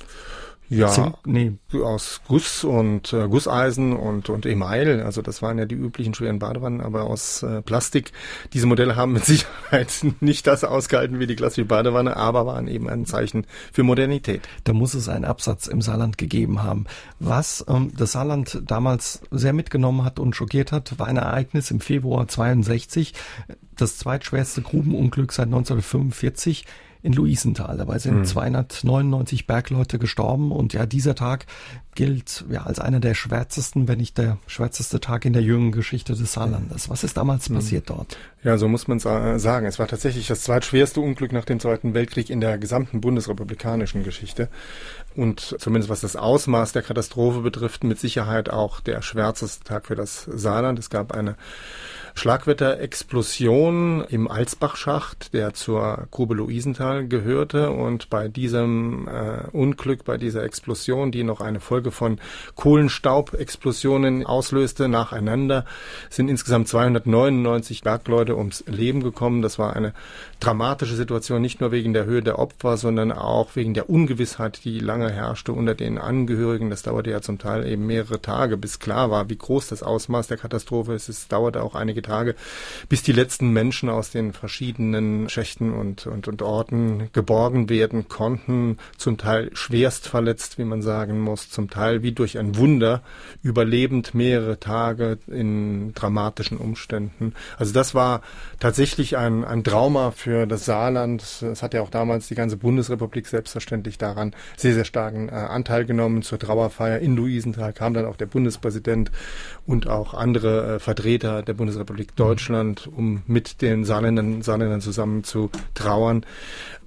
Ja, 0.72 0.88
Zink, 0.88 1.16
nee. 1.26 1.52
aus 1.74 2.22
Guss 2.26 2.64
und 2.64 3.12
äh, 3.12 3.28
Gusseisen 3.28 3.92
und, 3.92 4.30
und 4.30 4.46
Email. 4.46 5.02
Also 5.02 5.20
das 5.20 5.42
waren 5.42 5.58
ja 5.58 5.66
die 5.66 5.74
üblichen 5.74 6.14
schweren 6.14 6.38
Badewannen, 6.38 6.80
aber 6.80 7.04
aus 7.04 7.42
äh, 7.42 7.60
Plastik. 7.60 8.12
Diese 8.54 8.66
Modelle 8.66 8.96
haben 8.96 9.12
mit 9.12 9.24
Sicherheit 9.26 9.92
nicht 10.20 10.46
das 10.46 10.64
ausgehalten 10.64 11.18
wie 11.18 11.26
die 11.26 11.36
klassische 11.36 11.66
Badewanne, 11.66 12.16
aber 12.16 12.46
waren 12.46 12.68
eben 12.68 12.88
ein 12.88 13.04
Zeichen 13.04 13.46
für 13.70 13.82
Modernität. 13.82 14.48
Da 14.64 14.72
muss 14.72 14.94
es 14.94 15.10
einen 15.10 15.26
Absatz 15.26 15.66
im 15.66 15.82
Saarland 15.82 16.16
gegeben 16.16 16.62
haben. 16.62 16.86
Was 17.18 17.62
ähm, 17.68 17.92
das 17.94 18.12
Saarland 18.12 18.62
damals 18.64 19.20
sehr 19.30 19.52
mitgenommen 19.52 20.04
hat 20.04 20.18
und 20.18 20.34
schockiert 20.34 20.72
hat, 20.72 20.98
war 20.98 21.06
ein 21.06 21.18
Ereignis 21.18 21.70
im 21.70 21.80
Februar 21.80 22.28
62, 22.28 23.12
das 23.76 23.98
zweitschwerste 23.98 24.62
Grubenunglück 24.62 25.32
seit 25.32 25.48
1945 25.48 26.64
in 27.02 27.12
Luisenthal. 27.12 27.76
Dabei 27.76 27.98
sind 27.98 28.18
mhm. 28.18 28.24
299 28.24 29.46
Bergleute 29.46 29.98
gestorben 29.98 30.52
und 30.52 30.72
ja, 30.72 30.86
dieser 30.86 31.14
Tag 31.14 31.46
gilt 31.94 32.44
ja 32.48 32.62
als 32.62 32.78
einer 32.78 33.00
der 33.00 33.14
schwärzesten, 33.14 33.86
wenn 33.86 33.98
nicht 33.98 34.16
der 34.16 34.38
schwärzeste 34.46 35.00
Tag 35.00 35.24
in 35.24 35.32
der 35.32 35.42
jüngeren 35.42 35.72
Geschichte 35.72 36.14
des 36.14 36.32
Saarlandes. 36.32 36.88
Was 36.88 37.04
ist 37.04 37.16
damals 37.16 37.50
mhm. 37.50 37.56
passiert 37.56 37.90
dort? 37.90 38.16
Ja, 38.44 38.56
so 38.56 38.68
muss 38.68 38.88
man 38.88 38.98
sagen. 38.98 39.66
Es 39.66 39.78
war 39.78 39.88
tatsächlich 39.88 40.26
das 40.28 40.42
zweitschwerste 40.42 41.00
Unglück 41.00 41.32
nach 41.32 41.44
dem 41.44 41.60
Zweiten 41.60 41.92
Weltkrieg 41.92 42.30
in 42.30 42.40
der 42.40 42.56
gesamten 42.58 43.00
bundesrepublikanischen 43.00 44.04
Geschichte. 44.04 44.48
Und 45.14 45.56
zumindest 45.58 45.90
was 45.90 46.00
das 46.00 46.16
Ausmaß 46.16 46.72
der 46.72 46.82
Katastrophe 46.82 47.40
betrifft, 47.40 47.84
mit 47.84 47.98
Sicherheit 47.98 48.48
auch 48.48 48.80
der 48.80 49.02
schwärzeste 49.02 49.64
Tag 49.64 49.86
für 49.86 49.96
das 49.96 50.24
Saarland. 50.32 50.78
Es 50.78 50.88
gab 50.88 51.12
eine 51.12 51.36
Schlagwetterexplosion 52.14 54.04
im 54.08 54.28
Alsbachschacht, 54.28 55.32
der 55.32 55.54
zur 55.54 56.06
Grube 56.10 56.34
Luisenthal 56.34 57.06
gehörte. 57.08 57.70
Und 57.70 58.10
bei 58.10 58.28
diesem 58.28 59.08
äh, 59.08 59.48
Unglück, 59.52 60.04
bei 60.04 60.18
dieser 60.18 60.44
Explosion, 60.44 61.10
die 61.10 61.24
noch 61.24 61.40
eine 61.40 61.60
Folge 61.60 61.90
von 61.90 62.20
Kohlenstaubexplosionen 62.54 64.26
auslöste, 64.26 64.88
nacheinander, 64.88 65.64
sind 66.10 66.28
insgesamt 66.28 66.68
299 66.68 67.82
Bergleute 67.82 68.36
ums 68.36 68.64
Leben 68.66 69.02
gekommen. 69.02 69.42
Das 69.42 69.58
war 69.58 69.74
eine 69.74 69.94
dramatische 70.38 70.96
Situation, 70.96 71.40
nicht 71.40 71.60
nur 71.60 71.72
wegen 71.72 71.94
der 71.94 72.04
Höhe 72.04 72.22
der 72.22 72.38
Opfer, 72.38 72.76
sondern 72.76 73.10
auch 73.10 73.56
wegen 73.56 73.74
der 73.74 73.88
Ungewissheit, 73.88 74.64
die 74.64 74.80
lange 74.80 75.10
herrschte 75.10 75.52
unter 75.52 75.74
den 75.74 75.98
Angehörigen. 75.98 76.68
Das 76.68 76.82
dauerte 76.82 77.10
ja 77.10 77.22
zum 77.22 77.38
Teil 77.38 77.66
eben 77.66 77.86
mehrere 77.86 78.20
Tage, 78.20 78.56
bis 78.56 78.78
klar 78.78 79.10
war, 79.10 79.30
wie 79.30 79.38
groß 79.38 79.68
das 79.68 79.82
Ausmaß 79.82 80.28
der 80.28 80.36
Katastrophe 80.36 80.92
ist. 80.92 81.08
Es 81.08 81.28
dauerte 81.28 81.62
auch 81.62 81.74
einige 81.74 82.01
Tage, 82.02 82.34
bis 82.88 83.02
die 83.02 83.12
letzten 83.12 83.50
Menschen 83.50 83.88
aus 83.88 84.10
den 84.10 84.32
verschiedenen 84.32 85.28
Schächten 85.28 85.72
und, 85.72 86.06
und, 86.06 86.28
und 86.28 86.42
Orten 86.42 87.10
geborgen 87.12 87.68
werden 87.68 88.08
konnten, 88.08 88.78
zum 88.96 89.18
Teil 89.18 89.50
schwerst 89.54 90.08
verletzt, 90.08 90.58
wie 90.58 90.64
man 90.64 90.82
sagen 90.82 91.20
muss, 91.20 91.50
zum 91.50 91.70
Teil 91.70 92.02
wie 92.02 92.12
durch 92.12 92.38
ein 92.38 92.56
Wunder 92.56 93.02
überlebend 93.42 94.14
mehrere 94.14 94.58
Tage 94.58 95.18
in 95.26 95.92
dramatischen 95.94 96.58
Umständen. 96.58 97.34
Also 97.58 97.72
das 97.72 97.94
war 97.94 98.22
tatsächlich 98.58 99.16
ein, 99.16 99.44
ein 99.44 99.64
Trauma 99.64 100.10
für 100.10 100.46
das 100.46 100.64
Saarland. 100.64 101.22
Es 101.22 101.62
hat 101.62 101.74
ja 101.74 101.82
auch 101.82 101.90
damals 101.90 102.28
die 102.28 102.34
ganze 102.34 102.56
Bundesrepublik 102.56 103.26
selbstverständlich 103.26 103.98
daran 103.98 104.34
sehr, 104.56 104.74
sehr 104.74 104.84
starken 104.84 105.28
äh, 105.28 105.32
Anteil 105.32 105.84
genommen. 105.84 106.22
Zur 106.22 106.38
Trauerfeier 106.38 106.98
in 106.98 107.16
Luisenthal 107.16 107.72
kam 107.72 107.94
dann 107.94 108.06
auch 108.06 108.16
der 108.16 108.26
Bundespräsident 108.26 109.10
und 109.66 109.88
auch 109.88 110.14
andere 110.14 110.74
äh, 110.74 110.78
Vertreter 110.78 111.42
der 111.42 111.54
Bundesrepublik 111.54 111.91
Republik 111.92 112.16
Deutschland, 112.16 112.88
um 112.96 113.22
mit 113.26 113.60
den 113.60 113.84
Saarländern, 113.84 114.40
Saarländern 114.40 114.80
zusammen 114.80 115.24
zu 115.24 115.50
trauern. 115.74 116.24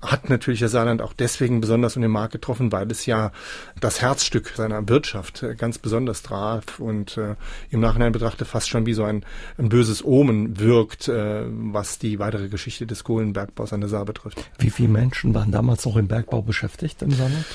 Hat 0.01 0.29
natürlich 0.29 0.59
der 0.59 0.69
Saarland 0.69 1.01
auch 1.01 1.13
deswegen 1.13 1.61
besonders 1.61 1.95
unter 1.95 2.07
den 2.07 2.11
Markt 2.11 2.33
getroffen, 2.33 2.71
weil 2.71 2.89
es 2.91 3.05
ja 3.05 3.31
das 3.79 4.01
Herzstück 4.01 4.53
seiner 4.55 4.87
Wirtschaft 4.89 5.43
äh, 5.43 5.55
ganz 5.55 5.77
besonders 5.77 6.23
traf 6.23 6.79
und 6.79 7.17
äh, 7.17 7.35
im 7.69 7.81
Nachhinein 7.81 8.11
betrachtet 8.11 8.47
fast 8.47 8.67
schon 8.67 8.87
wie 8.87 8.93
so 8.93 9.03
ein, 9.03 9.23
ein 9.57 9.69
böses 9.69 10.03
Omen 10.03 10.59
wirkt, 10.59 11.07
äh, 11.07 11.43
was 11.47 11.99
die 11.99 12.17
weitere 12.17 12.49
Geschichte 12.49 12.87
des 12.87 13.03
Kohlenbergbaus 13.03 13.73
an 13.73 13.81
der 13.81 13.89
Saar 13.89 14.05
betrifft. 14.05 14.43
Wie 14.57 14.71
viele 14.71 14.89
Menschen 14.89 15.35
waren 15.35 15.51
damals 15.51 15.85
noch 15.85 15.97
im 15.97 16.07
Bergbau 16.07 16.41
beschäftigt 16.41 17.03
im 17.03 17.11
Saarland? 17.11 17.45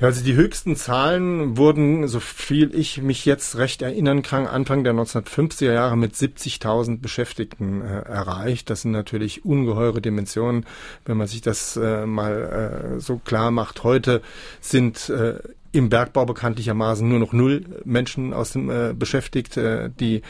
Ja, 0.00 0.06
also 0.06 0.24
die 0.24 0.34
höchsten 0.34 0.76
Zahlen 0.76 1.58
wurden, 1.58 2.08
so 2.08 2.20
viel 2.20 2.74
ich 2.74 3.02
mich 3.02 3.26
jetzt 3.26 3.58
recht 3.58 3.82
erinnern 3.82 4.22
kann, 4.22 4.46
Anfang 4.46 4.82
der 4.82 4.94
1950er 4.94 5.74
Jahre 5.74 5.98
mit 5.98 6.14
70.000 6.14 7.02
Beschäftigten 7.02 7.82
äh, 7.82 8.00
erreicht. 8.00 8.70
Das 8.70 8.80
sind 8.80 8.92
natürlich 8.92 9.44
ungeheure 9.44 10.00
Dimensionen, 10.00 10.64
wenn 11.04 11.18
man 11.18 11.26
sich 11.26 11.42
das 11.42 11.76
äh, 11.76 12.06
mal 12.06 12.94
äh, 12.96 13.00
so 13.00 13.18
klar 13.18 13.50
macht. 13.50 13.84
Heute 13.84 14.22
sind 14.62 15.10
äh, 15.10 15.34
im 15.72 15.90
Bergbau 15.90 16.24
bekanntlichermaßen 16.24 17.06
nur 17.06 17.18
noch 17.18 17.34
null 17.34 17.64
Menschen 17.84 18.32
aus 18.32 18.52
dem 18.52 18.70
äh, 18.70 18.94
beschäftigt, 18.94 19.58
äh, 19.58 19.90
die 19.90 20.22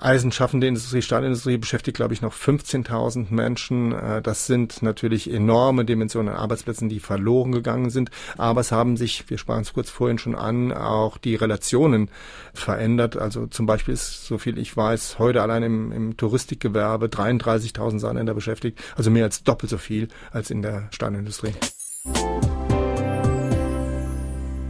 Eisenschaffende 0.00 0.66
Industrie, 0.66 1.02
Stahlindustrie 1.02 1.56
beschäftigt, 1.56 1.96
glaube 1.96 2.14
ich, 2.14 2.22
noch 2.22 2.34
15.000 2.34 3.26
Menschen. 3.30 3.92
Äh, 3.92 4.22
das 4.22 4.46
sind 4.46 4.82
natürlich 4.82 5.32
enorme 5.32 5.84
Dimensionen 5.84 6.34
an 6.34 6.40
Arbeitsplätzen, 6.40 6.88
die 6.88 7.00
verloren 7.00 7.52
gegangen 7.52 7.90
sind. 7.90 8.10
Aber 8.36 8.60
es 8.60 8.72
haben 8.72 8.96
sich, 8.96 9.28
wir 9.28 9.38
sprachen 9.38 9.62
es 9.62 9.72
kurz 9.72 9.90
vorhin 9.90 10.18
schon 10.18 10.34
an, 10.34 10.72
auch 10.72 11.18
die 11.18 11.36
Relationen 11.36 12.10
verändert. 12.52 13.16
Also 13.16 13.46
zum 13.46 13.66
Beispiel 13.66 13.94
ist, 13.94 14.26
so 14.26 14.38
viel 14.38 14.58
ich 14.58 14.76
weiß, 14.76 15.18
heute 15.18 15.42
allein 15.42 15.62
im, 15.62 15.92
im 15.92 16.16
Touristikgewerbe 16.16 17.06
33.000 17.06 17.98
Saarländer 17.98 18.34
beschäftigt. 18.34 18.80
Also 18.96 19.10
mehr 19.10 19.24
als 19.24 19.44
doppelt 19.44 19.70
so 19.70 19.78
viel 19.78 20.08
als 20.32 20.50
in 20.50 20.62
der 20.62 20.88
Stahlindustrie. 20.90 21.54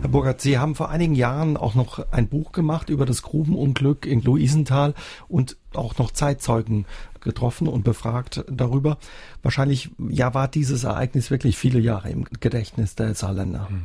Herr 0.04 0.10
Burkhardt, 0.10 0.42
Sie 0.42 0.58
haben 0.58 0.74
vor 0.74 0.90
einigen 0.90 1.14
Jahren 1.14 1.56
auch 1.56 1.74
noch 1.74 2.12
ein 2.12 2.28
Buch 2.28 2.52
gemacht 2.52 2.90
über 2.90 3.06
das 3.06 3.22
Grubenunglück 3.22 4.04
in 4.04 4.20
Luisenthal 4.20 4.92
und 5.28 5.56
auch 5.72 5.96
noch 5.96 6.10
Zeitzeugen 6.10 6.84
getroffen 7.22 7.68
und 7.68 7.84
befragt 7.84 8.44
darüber. 8.50 8.98
Wahrscheinlich, 9.42 9.92
ja, 10.10 10.34
war 10.34 10.46
dieses 10.46 10.84
Ereignis 10.84 11.30
wirklich 11.30 11.56
viele 11.56 11.80
Jahre 11.80 12.10
im 12.10 12.24
Gedächtnis 12.38 12.96
der 12.96 13.14
Saarländer. 13.14 13.70
Hm. 13.70 13.84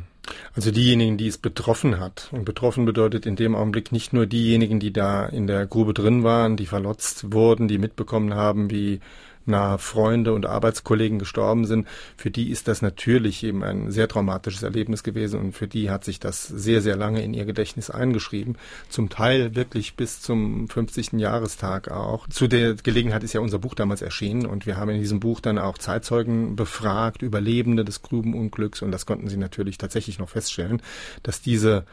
Also 0.54 0.70
diejenigen, 0.70 1.16
die 1.16 1.26
es 1.26 1.38
betroffen 1.38 1.98
hat. 1.98 2.28
Und 2.32 2.44
betroffen 2.44 2.84
bedeutet 2.84 3.24
in 3.24 3.36
dem 3.36 3.54
Augenblick 3.54 3.90
nicht 3.90 4.12
nur 4.12 4.26
diejenigen, 4.26 4.78
die 4.78 4.92
da 4.92 5.24
in 5.24 5.46
der 5.46 5.66
Grube 5.66 5.94
drin 5.94 6.22
waren, 6.22 6.58
die 6.58 6.66
verlotzt 6.66 7.32
wurden, 7.32 7.66
die 7.66 7.78
mitbekommen 7.78 8.34
haben, 8.34 8.70
wie 8.70 9.00
nahe 9.46 9.78
Freunde 9.78 10.32
und 10.32 10.46
Arbeitskollegen 10.46 11.18
gestorben 11.18 11.64
sind, 11.64 11.86
für 12.16 12.30
die 12.30 12.50
ist 12.50 12.68
das 12.68 12.82
natürlich 12.82 13.42
eben 13.44 13.62
ein 13.62 13.90
sehr 13.90 14.08
traumatisches 14.08 14.62
Erlebnis 14.62 15.02
gewesen 15.02 15.40
und 15.40 15.52
für 15.52 15.66
die 15.66 15.90
hat 15.90 16.04
sich 16.04 16.20
das 16.20 16.46
sehr, 16.46 16.80
sehr 16.82 16.96
lange 16.96 17.22
in 17.22 17.34
ihr 17.34 17.44
Gedächtnis 17.44 17.90
eingeschrieben. 17.90 18.56
Zum 18.88 19.08
Teil 19.08 19.54
wirklich 19.54 19.94
bis 19.94 20.20
zum 20.20 20.68
50. 20.68 21.12
Jahrestag 21.14 21.90
auch. 21.90 22.28
Zu 22.28 22.46
der 22.46 22.74
Gelegenheit 22.74 23.22
ist 23.22 23.32
ja 23.32 23.40
unser 23.40 23.58
Buch 23.58 23.74
damals 23.74 24.02
erschienen 24.02 24.46
und 24.46 24.66
wir 24.66 24.76
haben 24.76 24.90
in 24.90 25.00
diesem 25.00 25.20
Buch 25.20 25.40
dann 25.40 25.58
auch 25.58 25.78
Zeitzeugen 25.78 26.56
befragt, 26.56 27.22
Überlebende 27.22 27.84
des 27.84 28.02
Grubenunglücks 28.02 28.82
und 28.82 28.92
das 28.92 29.06
konnten 29.06 29.28
sie 29.28 29.36
natürlich 29.36 29.78
tatsächlich 29.78 30.18
noch 30.18 30.28
feststellen, 30.28 30.82
dass 31.22 31.40
diese 31.40 31.84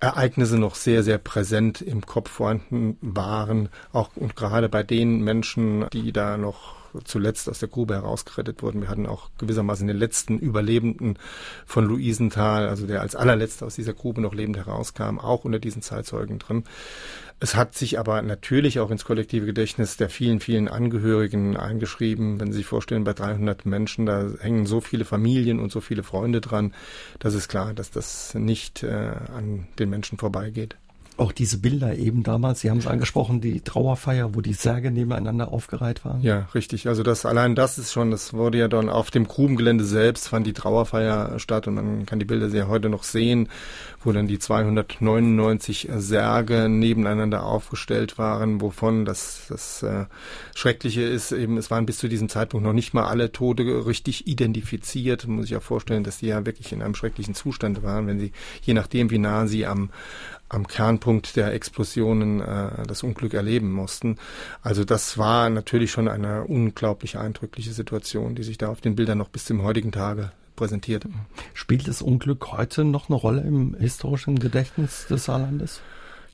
Ereignisse 0.00 0.58
noch 0.58 0.74
sehr, 0.74 1.02
sehr 1.02 1.18
präsent 1.18 1.82
im 1.82 2.04
Kopf 2.06 2.30
vorhanden 2.30 2.96
waren, 3.02 3.68
auch 3.92 4.10
und 4.16 4.34
gerade 4.34 4.68
bei 4.68 4.82
den 4.82 5.22
Menschen, 5.22 5.86
die 5.92 6.12
da 6.12 6.38
noch 6.38 6.80
zuletzt 7.04 7.48
aus 7.48 7.58
der 7.60 7.68
Grube 7.68 7.94
herausgerettet 7.94 8.62
wurden. 8.62 8.80
Wir 8.80 8.88
hatten 8.88 9.06
auch 9.06 9.30
gewissermaßen 9.38 9.86
den 9.86 9.96
letzten 9.96 10.38
Überlebenden 10.38 11.18
von 11.66 11.84
Luisenthal, 11.84 12.68
also 12.68 12.86
der 12.86 13.00
als 13.00 13.14
allerletzter 13.14 13.66
aus 13.66 13.76
dieser 13.76 13.92
Grube 13.92 14.20
noch 14.20 14.34
lebend 14.34 14.56
herauskam, 14.56 15.18
auch 15.18 15.44
unter 15.44 15.58
diesen 15.58 15.82
Zeitzeugen 15.82 16.38
drin. 16.38 16.64
Es 17.42 17.56
hat 17.56 17.74
sich 17.74 17.98
aber 17.98 18.20
natürlich 18.20 18.80
auch 18.80 18.90
ins 18.90 19.06
kollektive 19.06 19.46
Gedächtnis 19.46 19.96
der 19.96 20.10
vielen, 20.10 20.40
vielen 20.40 20.68
Angehörigen 20.68 21.56
eingeschrieben. 21.56 22.38
Wenn 22.38 22.52
Sie 22.52 22.58
sich 22.58 22.66
vorstellen, 22.66 23.04
bei 23.04 23.14
300 23.14 23.64
Menschen, 23.64 24.04
da 24.04 24.30
hängen 24.40 24.66
so 24.66 24.82
viele 24.82 25.06
Familien 25.06 25.58
und 25.58 25.72
so 25.72 25.80
viele 25.80 26.02
Freunde 26.02 26.42
dran, 26.42 26.74
das 27.18 27.32
ist 27.32 27.48
klar, 27.48 27.72
dass 27.72 27.90
das 27.90 28.34
nicht 28.34 28.82
äh, 28.82 28.90
an 28.90 29.66
den 29.78 29.88
Menschen 29.88 30.18
vorbeigeht 30.18 30.76
auch 31.20 31.32
diese 31.32 31.58
Bilder 31.58 31.96
eben 31.96 32.22
damals, 32.22 32.60
Sie 32.60 32.70
haben 32.70 32.78
es 32.78 32.86
angesprochen, 32.86 33.40
die 33.40 33.60
Trauerfeier, 33.60 34.34
wo 34.34 34.40
die 34.40 34.54
Särge 34.54 34.90
nebeneinander 34.90 35.52
aufgereiht 35.52 36.04
waren. 36.04 36.22
Ja, 36.22 36.48
richtig. 36.54 36.88
Also 36.88 37.02
das 37.02 37.26
allein 37.26 37.54
das 37.54 37.78
ist 37.78 37.92
schon, 37.92 38.10
das 38.10 38.32
wurde 38.32 38.58
ja 38.58 38.68
dann 38.68 38.88
auf 38.88 39.10
dem 39.10 39.28
Grubengelände 39.28 39.84
selbst 39.84 40.28
fand 40.28 40.46
die 40.46 40.52
Trauerfeier 40.52 41.38
statt 41.38 41.68
und 41.68 41.74
man 41.74 42.06
kann 42.06 42.18
die 42.18 42.24
Bilder 42.24 42.48
ja 42.48 42.68
heute 42.68 42.88
noch 42.88 43.02
sehen, 43.02 43.48
wo 44.02 44.12
dann 44.12 44.26
die 44.26 44.38
299 44.38 45.88
Särge 45.96 46.68
nebeneinander 46.68 47.44
aufgestellt 47.44 48.16
waren, 48.16 48.60
wovon 48.60 49.04
das, 49.04 49.42
das 49.48 49.82
äh, 49.82 50.06
Schreckliche 50.54 51.02
ist, 51.02 51.32
eben 51.32 51.58
es 51.58 51.70
waren 51.70 51.84
bis 51.84 51.98
zu 51.98 52.08
diesem 52.08 52.30
Zeitpunkt 52.30 52.66
noch 52.66 52.72
nicht 52.72 52.94
mal 52.94 53.04
alle 53.04 53.30
Tote 53.30 53.86
richtig 53.86 54.26
identifiziert. 54.26 55.26
Muss 55.26 55.44
sich 55.44 55.50
ja 55.50 55.60
vorstellen, 55.60 56.02
dass 56.02 56.18
die 56.18 56.28
ja 56.28 56.46
wirklich 56.46 56.72
in 56.72 56.82
einem 56.82 56.94
schrecklichen 56.94 57.34
Zustand 57.34 57.82
waren, 57.82 58.06
wenn 58.06 58.18
sie, 58.18 58.32
je 58.62 58.72
nachdem 58.72 59.10
wie 59.10 59.18
nah 59.18 59.46
sie 59.46 59.66
am, 59.66 59.90
am 60.50 60.66
Kernpunkt 60.66 61.36
der 61.36 61.54
Explosionen 61.54 62.40
äh, 62.40 62.86
das 62.86 63.02
Unglück 63.02 63.32
erleben 63.32 63.72
mussten. 63.72 64.18
Also 64.62 64.84
das 64.84 65.16
war 65.16 65.48
natürlich 65.48 65.90
schon 65.92 66.08
eine 66.08 66.44
unglaublich 66.44 67.16
eindrückliche 67.16 67.72
Situation, 67.72 68.34
die 68.34 68.42
sich 68.42 68.58
da 68.58 68.68
auf 68.68 68.80
den 68.80 68.96
Bildern 68.96 69.18
noch 69.18 69.28
bis 69.28 69.46
zum 69.46 69.62
heutigen 69.62 69.92
Tage 69.92 70.32
präsentiert. 70.56 71.06
Spielt 71.54 71.88
das 71.88 72.02
Unglück 72.02 72.52
heute 72.52 72.84
noch 72.84 73.08
eine 73.08 73.16
Rolle 73.16 73.42
im 73.42 73.74
historischen 73.78 74.38
Gedächtnis 74.38 75.06
des 75.08 75.24
Saarlandes? 75.24 75.80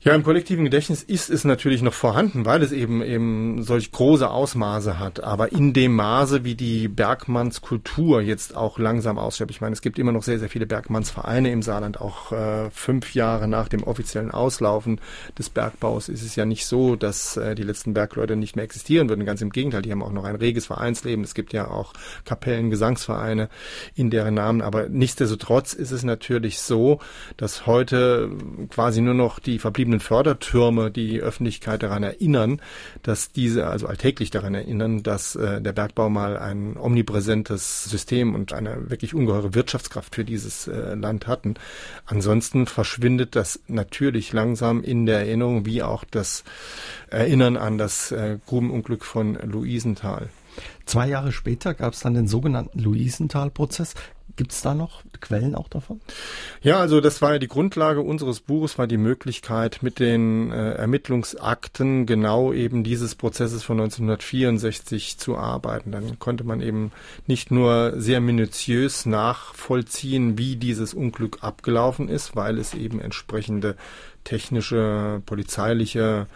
Ja, 0.07 0.15
im 0.15 0.23
kollektiven 0.23 0.63
Gedächtnis 0.63 1.03
ist 1.03 1.29
es 1.29 1.43
natürlich 1.43 1.81
noch 1.81 1.91
vorhanden, 1.91 2.45
weil 2.45 2.63
es 2.63 2.71
eben 2.71 3.01
eben 3.03 3.61
solch 3.61 3.91
große 3.91 4.29
Ausmaße 4.29 4.99
hat. 4.99 5.21
Aber 5.21 5.51
in 5.51 5.73
dem 5.73 5.95
Maße, 5.95 6.45
wie 6.45 6.55
die 6.55 6.87
Bergmannskultur 6.87 8.21
jetzt 8.21 8.55
auch 8.55 8.79
langsam 8.79 9.17
ausstirbt. 9.17 9.51
Ich 9.51 9.59
meine, 9.59 9.73
es 9.73 9.81
gibt 9.81 9.99
immer 9.99 10.13
noch 10.13 10.23
sehr, 10.23 10.39
sehr 10.39 10.47
viele 10.47 10.65
Bergmannsvereine 10.65 11.51
im 11.51 11.61
Saarland. 11.61 11.99
Auch 11.99 12.31
äh, 12.31 12.69
fünf 12.69 13.15
Jahre 13.15 13.49
nach 13.49 13.67
dem 13.67 13.83
offiziellen 13.83 14.31
Auslaufen 14.31 15.01
des 15.37 15.49
Bergbaus 15.49 16.07
ist 16.07 16.23
es 16.23 16.37
ja 16.37 16.45
nicht 16.45 16.67
so, 16.67 16.95
dass 16.95 17.35
äh, 17.35 17.53
die 17.53 17.63
letzten 17.63 17.93
Bergleute 17.93 18.37
nicht 18.37 18.55
mehr 18.55 18.63
existieren 18.63 19.09
würden. 19.09 19.25
Ganz 19.25 19.41
im 19.41 19.49
Gegenteil, 19.49 19.81
die 19.81 19.91
haben 19.91 20.03
auch 20.03 20.13
noch 20.13 20.23
ein 20.23 20.37
reges 20.37 20.67
Vereinsleben. 20.67 21.25
Es 21.25 21.33
gibt 21.33 21.51
ja 21.51 21.67
auch 21.67 21.91
Kapellen, 22.23 22.69
Gesangsvereine 22.69 23.49
in 23.93 24.09
deren 24.09 24.35
Namen. 24.35 24.61
Aber 24.61 24.87
nichtsdestotrotz 24.87 25.73
ist 25.73 25.91
es 25.91 26.03
natürlich 26.03 26.59
so, 26.59 27.01
dass 27.35 27.65
heute 27.65 28.31
quasi 28.69 29.01
nur 29.01 29.13
noch 29.13 29.39
die 29.39 29.59
verbliebenen 29.59 29.96
verschiedenen 29.97 29.99
Fördertürme 29.99 30.91
die 30.91 31.21
Öffentlichkeit 31.21 31.83
daran 31.83 32.03
erinnern, 32.03 32.61
dass 33.03 33.31
diese, 33.31 33.67
also 33.67 33.87
alltäglich 33.87 34.31
daran 34.31 34.55
erinnern, 34.55 35.03
dass 35.03 35.35
äh, 35.35 35.61
der 35.61 35.73
Bergbau 35.73 36.09
mal 36.09 36.37
ein 36.37 36.77
omnipräsentes 36.77 37.85
System 37.85 38.35
und 38.35 38.53
eine 38.53 38.89
wirklich 38.89 39.13
ungeheure 39.13 39.53
Wirtschaftskraft 39.53 40.15
für 40.15 40.23
dieses 40.23 40.67
äh, 40.67 40.95
Land 40.95 41.27
hatten. 41.27 41.55
Ansonsten 42.05 42.67
verschwindet 42.67 43.35
das 43.35 43.59
natürlich 43.67 44.33
langsam 44.33 44.83
in 44.83 45.05
der 45.05 45.19
Erinnerung, 45.19 45.65
wie 45.65 45.83
auch 45.83 46.03
das 46.03 46.43
Erinnern 47.09 47.57
an 47.57 47.77
das 47.77 48.11
äh, 48.11 48.37
Grubenunglück 48.45 49.03
von 49.03 49.35
Luisenthal. 49.35 50.29
Zwei 50.85 51.09
Jahre 51.09 51.31
später 51.31 51.73
gab 51.73 51.93
es 51.93 51.99
dann 51.99 52.13
den 52.13 52.27
sogenannten 52.27 52.79
Luisenthal-Prozess. 52.79 53.93
Gibt 54.35 54.51
es 54.51 54.61
da 54.61 54.75
noch 54.75 55.03
Quellen 55.19 55.55
auch 55.55 55.67
davon? 55.67 55.99
Ja, 56.61 56.79
also 56.79 57.01
das 57.01 57.21
war 57.21 57.33
ja 57.33 57.39
die 57.39 57.47
Grundlage 57.47 58.01
unseres 58.01 58.39
Buches, 58.39 58.77
war 58.77 58.85
die 58.85 58.97
Möglichkeit, 58.97 59.79
mit 59.81 59.99
den 59.99 60.51
äh, 60.51 60.73
Ermittlungsakten 60.73 62.05
genau 62.05 62.53
eben 62.53 62.83
dieses 62.83 63.15
Prozesses 63.15 63.63
von 63.63 63.79
1964 63.79 65.17
zu 65.17 65.37
arbeiten. 65.37 65.91
Dann 65.91 66.19
konnte 66.19 66.43
man 66.43 66.61
eben 66.61 66.91
nicht 67.25 67.49
nur 67.49 67.93
sehr 67.95 68.19
minutiös 68.19 69.05
nachvollziehen, 69.05 70.37
wie 70.37 70.55
dieses 70.55 70.93
Unglück 70.93 71.39
abgelaufen 71.41 72.09
ist, 72.09 72.35
weil 72.35 72.59
es 72.59 72.73
eben 72.73 72.99
entsprechende 72.99 73.75
technische, 74.23 75.21
polizeiliche, 75.25 76.27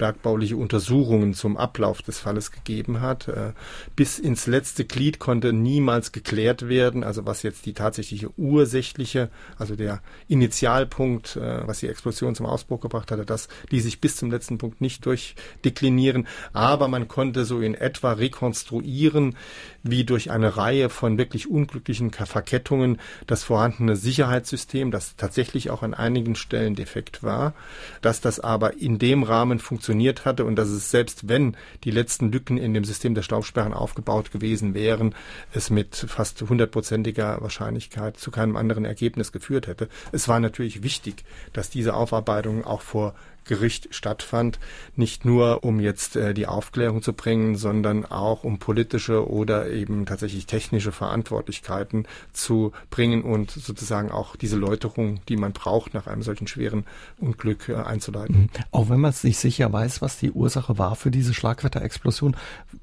bergbauliche 0.00 0.56
Untersuchungen 0.56 1.34
zum 1.34 1.58
Ablauf 1.58 2.00
des 2.00 2.18
Falles 2.18 2.50
gegeben 2.52 3.02
hat. 3.02 3.28
Äh, 3.28 3.52
bis 3.96 4.18
ins 4.18 4.46
letzte 4.46 4.86
Glied 4.86 5.18
konnte 5.18 5.52
niemals 5.52 6.10
geklärt 6.10 6.68
werden, 6.70 7.04
also 7.04 7.26
was 7.26 7.42
jetzt 7.42 7.66
die 7.66 7.74
tatsächliche 7.74 8.30
ursächliche, 8.38 9.28
also 9.58 9.76
der 9.76 10.00
Initialpunkt, 10.26 11.36
äh, 11.36 11.68
was 11.68 11.80
die 11.80 11.88
Explosion 11.88 12.34
zum 12.34 12.46
Ausbruch 12.46 12.80
gebracht 12.80 13.10
hatte, 13.10 13.26
das 13.26 13.48
ließ 13.68 13.84
sich 13.84 14.00
bis 14.00 14.16
zum 14.16 14.30
letzten 14.30 14.56
Punkt 14.56 14.80
nicht 14.80 15.04
durchdeklinieren. 15.04 16.26
Aber 16.54 16.88
man 16.88 17.06
konnte 17.06 17.44
so 17.44 17.60
in 17.60 17.74
etwa 17.74 18.12
rekonstruieren, 18.12 19.36
wie 19.82 20.04
durch 20.04 20.30
eine 20.30 20.56
Reihe 20.56 20.90
von 20.90 21.18
wirklich 21.18 21.50
unglücklichen 21.50 22.10
Verkettungen 22.10 22.98
das 23.26 23.44
vorhandene 23.44 23.96
Sicherheitssystem, 23.96 24.90
das 24.90 25.16
tatsächlich 25.16 25.70
auch 25.70 25.82
an 25.82 25.94
einigen 25.94 26.34
Stellen 26.34 26.74
defekt 26.74 27.22
war, 27.22 27.54
dass 28.02 28.20
das 28.20 28.40
aber 28.40 28.76
in 28.78 28.98
dem 28.98 29.22
Rahmen 29.22 29.58
funktioniert 29.58 30.24
hatte 30.24 30.44
und 30.44 30.56
dass 30.56 30.68
es 30.68 30.90
selbst 30.90 31.28
wenn 31.28 31.56
die 31.84 31.90
letzten 31.90 32.30
Lücken 32.30 32.58
in 32.58 32.74
dem 32.74 32.84
System 32.84 33.14
der 33.14 33.22
Staubsperren 33.22 33.72
aufgebaut 33.72 34.30
gewesen 34.32 34.74
wären, 34.74 35.14
es 35.52 35.70
mit 35.70 35.96
fast 35.96 36.40
hundertprozentiger 36.42 37.40
Wahrscheinlichkeit 37.40 38.18
zu 38.18 38.30
keinem 38.30 38.56
anderen 38.56 38.84
Ergebnis 38.84 39.32
geführt 39.32 39.66
hätte. 39.66 39.88
Es 40.12 40.28
war 40.28 40.40
natürlich 40.40 40.82
wichtig, 40.82 41.24
dass 41.52 41.70
diese 41.70 41.94
Aufarbeitung 41.94 42.64
auch 42.64 42.82
vor 42.82 43.14
Gericht 43.50 43.88
stattfand, 43.90 44.60
nicht 44.94 45.24
nur 45.24 45.64
um 45.64 45.80
jetzt 45.80 46.14
äh, 46.14 46.34
die 46.34 46.46
Aufklärung 46.46 47.02
zu 47.02 47.12
bringen, 47.12 47.56
sondern 47.56 48.06
auch 48.06 48.44
um 48.44 48.60
politische 48.60 49.28
oder 49.28 49.68
eben 49.68 50.06
tatsächlich 50.06 50.46
technische 50.46 50.92
Verantwortlichkeiten 50.92 52.06
zu 52.32 52.70
bringen 52.90 53.22
und 53.22 53.50
sozusagen 53.50 54.12
auch 54.12 54.36
diese 54.36 54.56
Läuterung, 54.56 55.20
die 55.28 55.36
man 55.36 55.52
braucht, 55.52 55.94
nach 55.94 56.06
einem 56.06 56.22
solchen 56.22 56.46
schweren 56.46 56.84
Unglück 57.18 57.68
äh, 57.68 57.74
einzuleiten. 57.74 58.42
Mhm. 58.42 58.48
Auch 58.70 58.88
wenn 58.88 59.00
man 59.00 59.10
es 59.10 59.24
nicht 59.24 59.38
sicher 59.38 59.72
weiß, 59.72 60.00
was 60.00 60.16
die 60.18 60.30
Ursache 60.30 60.78
war 60.78 60.94
für 60.94 61.10
diese 61.10 61.34
Schlagwetterexplosion, 61.34 62.36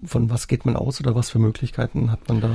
von 0.04 0.30
was 0.30 0.50
geht 0.50 0.66
man 0.66 0.76
aus 0.76 1.00
oder 1.00 1.16
was 1.16 1.30
für 1.30 1.40
Möglichkeiten 1.40 2.12
hat 2.12 2.28
man 2.28 2.42
da? 2.42 2.50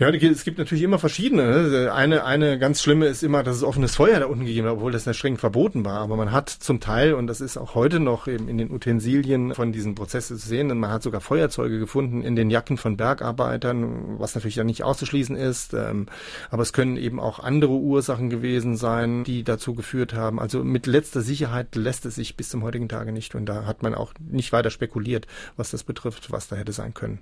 Ja, 0.00 0.10
es 0.10 0.42
gibt 0.42 0.58
natürlich 0.58 0.82
immer 0.82 0.98
verschiedene. 0.98 1.68
Ne? 1.68 1.92
Eine, 1.92 2.24
eine 2.24 2.58
ganz 2.58 2.82
schlimme 2.82 3.06
ist 3.06 3.22
immer, 3.22 3.44
dass 3.44 3.54
es 3.54 3.62
offenes 3.62 3.94
Feuer 3.94 4.18
da 4.18 4.26
unten 4.26 4.44
gegeben 4.44 4.66
hat, 4.66 4.74
obwohl 4.74 4.90
das 4.90 5.04
ja 5.04 5.14
streng 5.14 5.38
verboten 5.38 5.84
war. 5.84 6.00
Aber 6.00 6.16
man 6.16 6.32
hat 6.32 6.50
zum 6.50 6.80
Teil, 6.80 7.14
und 7.14 7.28
das 7.28 7.40
ist 7.44 7.56
auch 7.56 7.74
heute 7.76 8.00
noch 8.00 8.26
eben 8.26 8.48
in 8.48 8.58
den 8.58 8.72
Utensilien 8.72 9.54
von 9.54 9.70
diesen 9.70 9.94
Prozessen 9.94 10.36
zu 10.36 10.48
sehen, 10.48 10.70
und 10.70 10.78
man 10.78 10.90
hat 10.90 11.02
sogar 11.02 11.20
Feuerzeuge 11.20 11.78
gefunden 11.78 12.22
in 12.22 12.34
den 12.34 12.50
Jacken 12.50 12.76
von 12.76 12.96
Bergarbeitern, 12.96 14.18
was 14.18 14.34
natürlich 14.34 14.56
ja 14.56 14.64
nicht 14.64 14.82
auszuschließen 14.82 15.36
ist. 15.36 15.74
Ähm, 15.74 16.06
aber 16.50 16.62
es 16.62 16.72
können 16.72 16.96
eben 16.96 17.20
auch 17.20 17.38
andere 17.38 17.72
Ursachen 17.72 18.30
gewesen 18.30 18.76
sein, 18.76 19.24
die 19.24 19.44
dazu 19.44 19.74
geführt 19.74 20.14
haben. 20.14 20.40
Also 20.40 20.64
mit 20.64 20.86
letzter 20.86 21.20
Sicherheit 21.20 21.76
lässt 21.76 22.06
es 22.06 22.16
sich 22.16 22.36
bis 22.36 22.48
zum 22.48 22.62
heutigen 22.62 22.88
Tage 22.88 23.12
nicht. 23.12 23.34
Und 23.34 23.46
da 23.46 23.66
hat 23.66 23.82
man 23.82 23.94
auch 23.94 24.12
nicht 24.18 24.52
weiter 24.52 24.70
spekuliert, 24.70 25.26
was 25.56 25.70
das 25.70 25.84
betrifft, 25.84 26.32
was 26.32 26.48
da 26.48 26.56
hätte 26.56 26.72
sein 26.72 26.94
können. 26.94 27.20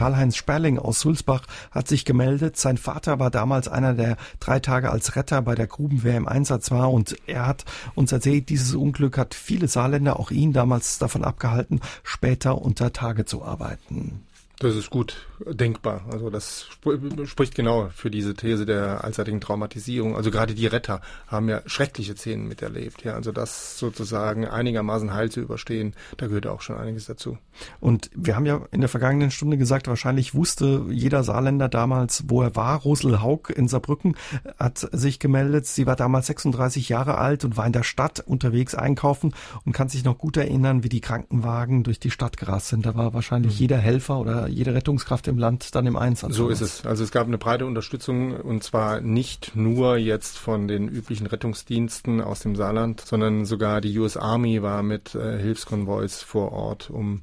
Karl-Heinz 0.00 0.36
Sperling 0.36 0.78
aus 0.78 1.00
Sulzbach 1.00 1.42
hat 1.70 1.86
sich 1.86 2.06
gemeldet. 2.06 2.56
Sein 2.56 2.78
Vater 2.78 3.18
war 3.18 3.30
damals 3.30 3.68
einer, 3.68 3.92
der 3.92 4.16
drei 4.38 4.58
Tage 4.58 4.90
als 4.90 5.14
Retter 5.14 5.42
bei 5.42 5.54
der 5.54 5.66
Grubenwehr 5.66 6.16
im 6.16 6.26
Einsatz 6.26 6.70
war 6.70 6.90
und 6.90 7.18
er 7.26 7.46
hat 7.46 7.66
uns 7.94 8.10
erzählt, 8.10 8.48
dieses 8.48 8.74
Unglück 8.74 9.18
hat 9.18 9.34
viele 9.34 9.68
Saarländer, 9.68 10.18
auch 10.18 10.30
ihn 10.30 10.54
damals 10.54 10.96
davon 10.96 11.22
abgehalten, 11.22 11.82
später 12.02 12.62
unter 12.62 12.94
Tage 12.94 13.26
zu 13.26 13.44
arbeiten. 13.44 14.22
Das 14.60 14.76
ist 14.76 14.90
gut 14.90 15.26
denkbar. 15.46 16.02
Also 16.12 16.28
das 16.28 16.68
sp 16.68 17.00
spricht 17.24 17.54
genau 17.54 17.88
für 17.94 18.10
diese 18.10 18.34
These 18.34 18.66
der 18.66 19.02
allseitigen 19.04 19.40
Traumatisierung. 19.40 20.14
Also 20.14 20.30
gerade 20.30 20.54
die 20.54 20.66
Retter 20.66 21.00
haben 21.26 21.48
ja 21.48 21.62
schreckliche 21.64 22.14
Szenen 22.14 22.46
miterlebt. 22.46 23.02
Ja, 23.02 23.14
also 23.14 23.32
das 23.32 23.78
sozusagen 23.78 24.46
einigermaßen 24.46 25.14
heil 25.14 25.30
zu 25.30 25.40
überstehen, 25.40 25.94
da 26.18 26.26
gehört 26.26 26.46
auch 26.46 26.60
schon 26.60 26.76
einiges 26.76 27.06
dazu. 27.06 27.38
Und 27.80 28.10
wir 28.14 28.36
haben 28.36 28.44
ja 28.44 28.60
in 28.70 28.80
der 28.80 28.90
vergangenen 28.90 29.30
Stunde 29.30 29.56
gesagt, 29.56 29.88
wahrscheinlich 29.88 30.34
wusste 30.34 30.84
jeder 30.90 31.24
Saarländer 31.24 31.70
damals, 31.70 32.24
wo 32.28 32.42
er 32.42 32.54
war. 32.54 32.80
Rosel 32.80 33.22
Haug 33.22 33.48
in 33.54 33.66
Saarbrücken 33.66 34.14
hat 34.58 34.86
sich 34.92 35.18
gemeldet. 35.20 35.66
Sie 35.66 35.86
war 35.86 35.96
damals 35.96 36.26
36 36.26 36.90
Jahre 36.90 37.16
alt 37.16 37.46
und 37.46 37.56
war 37.56 37.64
in 37.64 37.72
der 37.72 37.82
Stadt 37.82 38.20
unterwegs 38.20 38.74
einkaufen 38.74 39.32
und 39.64 39.72
kann 39.72 39.88
sich 39.88 40.04
noch 40.04 40.18
gut 40.18 40.36
erinnern, 40.36 40.84
wie 40.84 40.90
die 40.90 41.00
Krankenwagen 41.00 41.82
durch 41.82 41.98
die 41.98 42.10
Stadt 42.10 42.36
gerast 42.36 42.68
sind. 42.68 42.84
Da 42.84 42.94
war 42.94 43.14
wahrscheinlich 43.14 43.54
mhm. 43.54 43.60
jeder 43.60 43.78
Helfer 43.78 44.18
oder 44.18 44.49
jede 44.50 44.74
Rettungskraft 44.74 45.28
im 45.28 45.38
Land 45.38 45.74
dann 45.74 45.86
im 45.86 45.96
Einsatz. 45.96 46.34
So 46.34 46.48
ist 46.48 46.60
es. 46.60 46.84
Also 46.84 47.04
es 47.04 47.10
gab 47.10 47.26
eine 47.26 47.38
breite 47.38 47.66
Unterstützung 47.66 48.36
und 48.36 48.62
zwar 48.62 49.00
nicht 49.00 49.56
nur 49.56 49.96
jetzt 49.96 50.38
von 50.38 50.68
den 50.68 50.88
üblichen 50.88 51.26
Rettungsdiensten 51.26 52.20
aus 52.20 52.40
dem 52.40 52.56
Saarland, 52.56 53.00
sondern 53.00 53.44
sogar 53.44 53.80
die 53.80 53.96
US 53.98 54.16
Army 54.16 54.62
war 54.62 54.82
mit 54.82 55.14
äh, 55.14 55.38
Hilfskonvois 55.38 56.22
vor 56.24 56.52
Ort, 56.52 56.90
um 56.90 57.22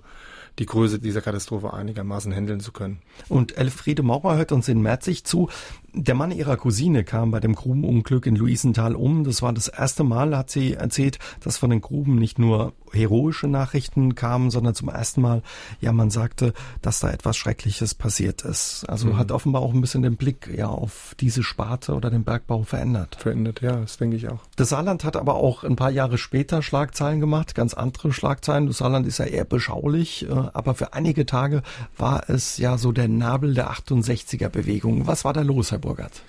die 0.60 0.66
Größe 0.66 1.00
dieser 1.00 1.22
Katastrophe 1.22 1.74
einigermaßen 1.74 2.34
handeln 2.34 2.60
zu 2.60 2.72
können. 2.72 3.00
Und 3.30 3.58
Elfriede 3.58 4.04
Maurer 4.04 4.38
hört 4.38 4.52
uns 4.52 4.68
in 4.68 4.82
Merzig 4.82 5.24
zu. 5.24 5.50
Der 5.94 6.16
Mann 6.16 6.32
ihrer 6.32 6.58
Cousine 6.58 7.04
kam 7.04 7.32
bei 7.32 7.40
dem 7.40 7.56
Grubenunglück 7.56 8.26
in 8.26 8.36
Luisenthal 8.36 8.96
um. 8.96 9.24
Das 9.24 9.42
war 9.42 9.54
das 9.54 9.68
erste 9.68 10.04
Mal, 10.04 10.38
hat 10.38 10.50
sie 10.50 10.74
erzählt, 10.74 11.18
dass 11.40 11.58
von 11.58 11.70
den 11.70 11.82
Gruben 11.82 12.16
nicht 12.16 12.40
nur 12.40 12.74
heroische 12.92 13.48
Nachrichten 13.48 14.16
kamen, 14.16 14.50
sondern 14.50 14.76
zum 14.76 14.90
ersten 14.90 15.22
Mal, 15.22 15.42
ja, 15.82 15.92
man 15.92 16.10
sagte, 16.10 16.54
dass 16.82 17.00
da 17.00 17.10
etwas 17.12 17.38
Schreckliches 17.38 17.96
passiert 17.96 18.44
ist. 18.44 18.86
Also 18.88 19.08
mhm. 19.08 19.18
hat 19.18 19.32
offenbar 19.32 19.62
auch 19.62 19.74
ein 19.74 19.82
bisschen 19.82 20.04
den 20.04 20.18
Blick 20.18 20.50
ja 20.56 20.68
auf 20.68 21.16
diese 21.20 21.44
Sparte 21.44 21.94
oder 21.94 22.10
den 22.10 22.24
Bergbau 22.24 22.64
verändert. 22.64 23.18
Verändert, 23.20 23.62
ja, 23.62 23.78
das 23.78 23.98
denke 23.98 24.16
ich 24.16 24.30
auch. 24.30 24.40
Das 24.56 24.70
Saarland 24.70 25.04
hat 25.04 25.16
aber 25.18 25.36
auch 25.36 25.64
ein 25.64 25.76
paar 25.76 25.92
Jahre 25.92 26.18
später 26.18 26.62
Schlagzeilen 26.62 27.20
gemacht, 27.20 27.56
ganz 27.56 27.74
andere 27.74 28.14
Schlagzeilen. 28.14 28.68
Das 28.68 28.78
Saarland 28.78 29.08
ist 29.08 29.18
ja 29.18 29.26
eher 29.26 29.46
beschaulich, 29.46 30.28
äh, 30.30 30.34
aber 30.54 30.76
für 30.76 30.94
einige 30.94 31.26
Tage 31.26 31.64
war 31.98 32.30
es 32.30 32.58
ja 32.58 32.78
so 32.78 32.92
der 32.92 33.08
Nabel 33.08 33.54
der 33.54 33.72
68er 33.72 34.50
Bewegung. 34.50 35.08
Was 35.08 35.26
war 35.26 35.34
da 35.34 35.42
los, 35.42 35.72
Herr 35.72 35.77
Burgert? 35.80 36.22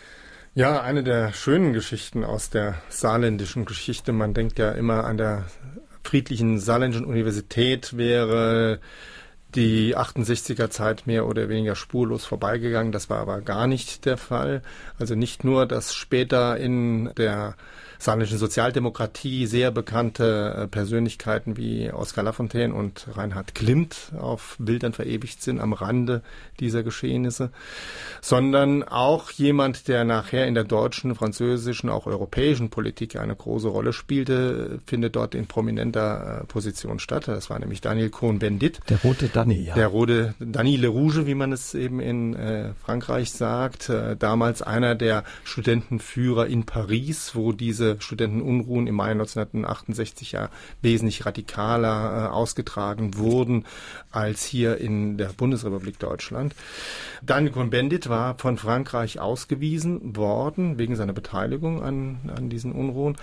Ja, 0.55 0.80
eine 0.80 1.05
der 1.05 1.32
schönen 1.32 1.72
Geschichten 1.72 2.24
aus 2.24 2.51
der 2.51 2.76
saarländischen 2.88 3.64
Geschichte. 3.64 4.12
Man 4.12 4.34
denkt 4.34 4.59
ja 4.59 4.72
immer 4.72 5.05
an 5.05 5.16
der 5.16 5.44
friedlichen 6.03 6.59
saarländischen 6.59 7.07
Universität 7.07 7.96
wäre 7.96 8.80
die 9.55 9.96
68er 9.96 10.68
Zeit 10.68 11.07
mehr 11.07 11.26
oder 11.26 11.49
weniger 11.49 11.74
spurlos 11.74 12.24
vorbeigegangen. 12.24 12.92
Das 12.92 13.09
war 13.09 13.18
aber 13.18 13.40
gar 13.40 13.66
nicht 13.66 14.05
der 14.05 14.16
Fall. 14.16 14.62
Also 14.99 15.14
nicht 15.14 15.44
nur, 15.44 15.66
dass 15.66 15.94
später 15.94 16.57
in 16.57 17.11
der 17.16 17.55
saarländischen 17.99 18.38
Sozialdemokratie 18.38 19.46
sehr 19.46 19.70
bekannte 19.70 20.55
äh, 20.57 20.66
Persönlichkeiten 20.68 21.57
wie 21.57 21.90
Oskar 21.92 22.24
Lafontaine 22.24 22.72
und 22.72 23.07
Reinhard 23.14 23.55
Klimt 23.55 24.12
auf 24.18 24.57
Bildern 24.59 24.92
verewigt 24.92 25.42
sind 25.42 25.61
am 25.61 25.72
Rande 25.72 26.22
dieser 26.61 26.82
Geschehnisse, 26.82 27.51
sondern 28.20 28.84
auch 28.84 29.30
jemand, 29.32 29.88
der 29.88 30.05
nachher 30.05 30.46
in 30.46 30.55
der 30.55 30.64
deutschen, 30.64 31.14
französischen, 31.14 31.90
auch 31.90 32.07
europäischen 32.07 32.70
Politik 32.70 33.16
eine 33.16 33.34
große 33.34 33.68
Rolle 33.68 33.92
spielte, 33.92 34.78
findet 34.86 35.16
dort 35.16 35.34
in 35.34 35.46
prominenter 35.46 36.42
äh, 36.42 36.46
Position 36.46 37.01
statt. 37.01 37.26
Das 37.26 37.51
war 37.51 37.59
nämlich 37.59 37.80
Daniel 37.80 38.11
Cohn-Bendit. 38.11 38.80
Der 38.88 38.99
rote 38.99 39.28
Danny, 39.28 39.64
ja. 39.64 39.74
Der 39.74 39.88
rote 39.88 40.34
Danny 40.38 40.76
Le 40.76 40.88
Rouge, 40.88 41.26
wie 41.26 41.34
man 41.34 41.53
es 41.53 41.74
eben 41.74 42.01
in 42.01 42.34
äh, 42.34 42.74
Frankreich 42.74 43.32
sagt. 43.32 43.88
Äh, 43.88 44.16
damals 44.16 44.62
einer 44.62 44.94
der 44.94 45.24
Studentenführer 45.44 46.46
in 46.46 46.64
Paris, 46.64 47.34
wo 47.34 47.53
diese 47.53 47.88
Studentenunruhen 47.99 48.86
im 48.86 48.95
Mai 48.95 49.12
1968 49.12 50.32
ja 50.32 50.51
wesentlich 50.82 51.26
radikaler 51.26 52.26
äh, 52.26 52.28
ausgetragen 52.28 53.16
wurden 53.16 53.64
als 54.11 54.45
hier 54.45 54.78
in 54.78 55.16
der 55.16 55.28
Bundesrepublik 55.28 55.99
Deutschland. 55.99 56.55
Daniel 57.22 57.53
Cohn-Bendit 57.53 58.09
war 58.09 58.36
von 58.39 58.59
Frankreich 58.59 59.20
ausgewiesen 59.20 60.16
worden 60.16 60.78
wegen 60.78 60.97
seiner 60.97 61.12
Beteiligung 61.12 61.82
an, 61.82 62.18
an 62.34 62.49
diesen 62.51 62.72
Unruhen, 62.72 63.16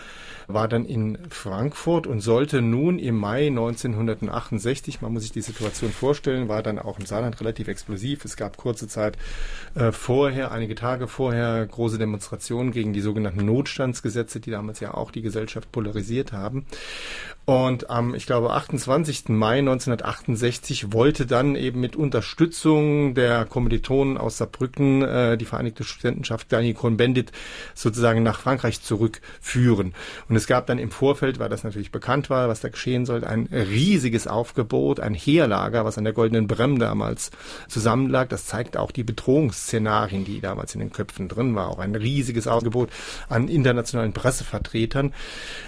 war 0.47 0.67
dann 0.67 0.85
in 0.85 1.17
Frankfurt 1.29 2.07
und 2.07 2.21
sollte 2.21 2.61
nun 2.61 2.99
im 2.99 3.17
Mai 3.17 3.47
1968, 3.47 5.01
man 5.01 5.13
muss 5.13 5.23
sich 5.23 5.31
die 5.31 5.41
Situation 5.41 5.91
vorstellen, 5.91 6.47
war 6.47 6.63
dann 6.63 6.79
auch 6.79 6.99
im 6.99 7.05
Saarland 7.05 7.39
relativ 7.39 7.67
explosiv. 7.67 8.25
Es 8.25 8.37
gab 8.37 8.57
kurze 8.57 8.87
Zeit 8.87 9.17
äh, 9.75 9.91
vorher, 9.91 10.51
einige 10.51 10.75
Tage 10.75 11.07
vorher, 11.07 11.65
große 11.65 11.97
Demonstrationen 11.97 12.71
gegen 12.71 12.93
die 12.93 13.01
sogenannten 13.01 13.45
Notstandsgesetze, 13.45 14.39
die 14.39 14.51
damals 14.51 14.79
ja 14.79 14.93
auch 14.93 15.11
die 15.11 15.21
Gesellschaft 15.21 15.71
polarisiert 15.71 16.31
haben. 16.31 16.65
Und 17.45 17.91
am, 17.91 18.15
ich 18.15 18.25
glaube, 18.25 18.51
28. 18.51 19.29
Mai 19.29 19.59
1968 19.59 20.91
wollte 20.93 21.27
dann 21.27 21.55
eben 21.55 21.79
mit 21.79 21.95
Unterstützung 21.95 23.13
der 23.13 23.45
Kommilitonen 23.45 24.17
aus 24.17 24.37
Saarbrücken 24.37 25.03
äh, 25.03 25.37
die 25.37 25.45
Vereinigte 25.45 25.83
Studentenschaft 25.83 26.51
Daniel 26.51 26.73
Cohn-Bendit 26.73 27.31
sozusagen 27.75 28.23
nach 28.23 28.39
Frankreich 28.39 28.81
zurückführen. 28.81 29.93
Und 30.27 30.35
es 30.35 30.47
gab 30.47 30.65
dann 30.65 30.79
im 30.79 30.89
Vorfeld, 30.89 31.37
weil 31.37 31.49
das 31.49 31.63
natürlich 31.63 31.91
bekannt 31.91 32.31
war, 32.31 32.49
was 32.49 32.61
da 32.61 32.69
geschehen 32.69 33.05
sollte, 33.05 33.27
ein 33.27 33.47
riesiges 33.51 34.25
Aufgebot, 34.25 34.99
ein 34.99 35.13
Heerlager, 35.13 35.85
was 35.85 35.99
an 35.99 36.03
der 36.03 36.13
Goldenen 36.13 36.47
Brem 36.47 36.79
damals 36.79 37.29
zusammenlag. 37.67 38.27
Das 38.29 38.47
zeigt 38.47 38.75
auch 38.75 38.91
die 38.91 39.03
Bedrohungsszenarien, 39.03 40.25
die 40.25 40.41
damals 40.41 40.73
in 40.73 40.79
den 40.79 40.91
Köpfen 40.91 41.27
drin 41.27 41.53
war. 41.53 41.69
Auch 41.69 41.79
ein 41.79 41.93
riesiges 41.93 42.47
Aufgebot 42.47 42.89
an 43.29 43.49
internationalen 43.49 44.13
Pressevertretern. 44.13 45.13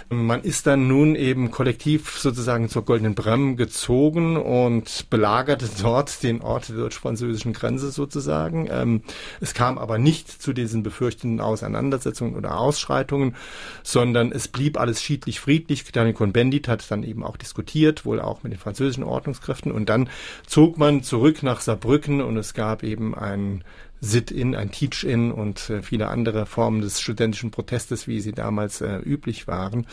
Man 0.08 0.42
ist 0.42 0.66
dann 0.66 0.88
nun 0.88 1.14
eben 1.14 1.52
kollektiv 1.68 2.18
sozusagen 2.18 2.70
zur 2.70 2.86
Goldenen 2.86 3.14
Brem 3.14 3.58
gezogen 3.58 4.38
und 4.38 5.10
belagerte 5.10 5.68
dort 5.82 6.22
den 6.22 6.40
Ort 6.40 6.70
der 6.70 6.76
deutsch-französischen 6.76 7.52
Grenze 7.52 7.90
sozusagen. 7.90 8.68
Ähm, 8.70 9.02
es 9.42 9.52
kam 9.52 9.76
aber 9.76 9.98
nicht 9.98 10.30
zu 10.30 10.54
diesen 10.54 10.82
befürchteten 10.82 11.40
Auseinandersetzungen 11.40 12.36
oder 12.36 12.58
Ausschreitungen, 12.58 13.36
sondern 13.82 14.32
es 14.32 14.48
blieb 14.48 14.80
alles 14.80 15.02
schiedlich 15.02 15.40
friedlich. 15.40 15.84
Daniel 15.92 16.14
Cohn-Bendit 16.14 16.68
hat 16.68 16.90
dann 16.90 17.02
eben 17.02 17.22
auch 17.22 17.36
diskutiert, 17.36 18.06
wohl 18.06 18.18
auch 18.18 18.42
mit 18.42 18.54
den 18.54 18.58
französischen 18.58 19.04
Ordnungskräften 19.04 19.70
und 19.70 19.90
dann 19.90 20.08
zog 20.46 20.78
man 20.78 21.02
zurück 21.02 21.42
nach 21.42 21.60
Saarbrücken 21.60 22.22
und 22.22 22.38
es 22.38 22.54
gab 22.54 22.82
eben 22.82 23.14
ein 23.14 23.62
Sit-in, 24.00 24.54
ein 24.54 24.70
Teach-in 24.70 25.32
und 25.32 25.70
äh, 25.70 25.82
viele 25.82 26.08
andere 26.08 26.46
Formen 26.46 26.80
des 26.80 27.00
studentischen 27.00 27.50
Protestes, 27.50 28.06
wie 28.06 28.20
sie 28.20 28.32
damals 28.32 28.80
äh, 28.80 28.98
üblich 28.98 29.46
waren. 29.46 29.86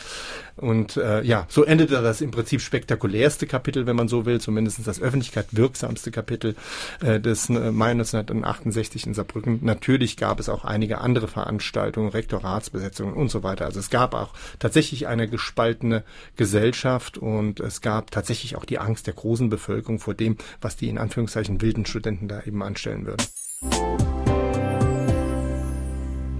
Und 0.56 0.96
äh, 0.96 1.22
ja, 1.22 1.46
so 1.48 1.64
endete 1.64 2.00
das 2.02 2.20
im 2.20 2.30
Prinzip 2.30 2.60
spektakulärste 2.60 3.46
Kapitel, 3.46 3.86
wenn 3.86 3.96
man 3.96 4.08
so 4.08 4.26
will, 4.26 4.40
zumindest 4.40 4.86
das 4.86 5.00
öffentlichkeitswirksamste 5.00 6.10
Kapitel 6.10 6.54
äh, 7.02 7.20
des 7.20 7.50
äh, 7.50 7.72
Mai 7.72 7.90
1968 7.90 9.06
in 9.06 9.14
Saarbrücken. 9.14 9.60
Natürlich 9.62 10.16
gab 10.16 10.40
es 10.40 10.48
auch 10.48 10.64
einige 10.64 10.98
andere 10.98 11.28
Veranstaltungen, 11.28 12.10
Rektoratsbesetzungen 12.10 13.14
und 13.14 13.30
so 13.30 13.42
weiter. 13.42 13.64
Also 13.64 13.80
es 13.80 13.90
gab 13.90 14.14
auch 14.14 14.32
tatsächlich 14.58 15.06
eine 15.08 15.28
gespaltene 15.28 16.04
Gesellschaft 16.36 17.18
und 17.18 17.60
es 17.60 17.80
gab 17.80 18.10
tatsächlich 18.10 18.56
auch 18.56 18.64
die 18.64 18.78
Angst 18.78 19.06
der 19.06 19.14
großen 19.14 19.50
Bevölkerung 19.50 19.98
vor 19.98 20.14
dem, 20.14 20.36
was 20.60 20.76
die 20.76 20.88
in 20.88 20.98
Anführungszeichen 20.98 21.60
wilden 21.60 21.86
Studenten 21.86 22.28
da 22.28 22.42
eben 22.42 22.62
anstellen 22.62 23.06
würden. 23.06 23.26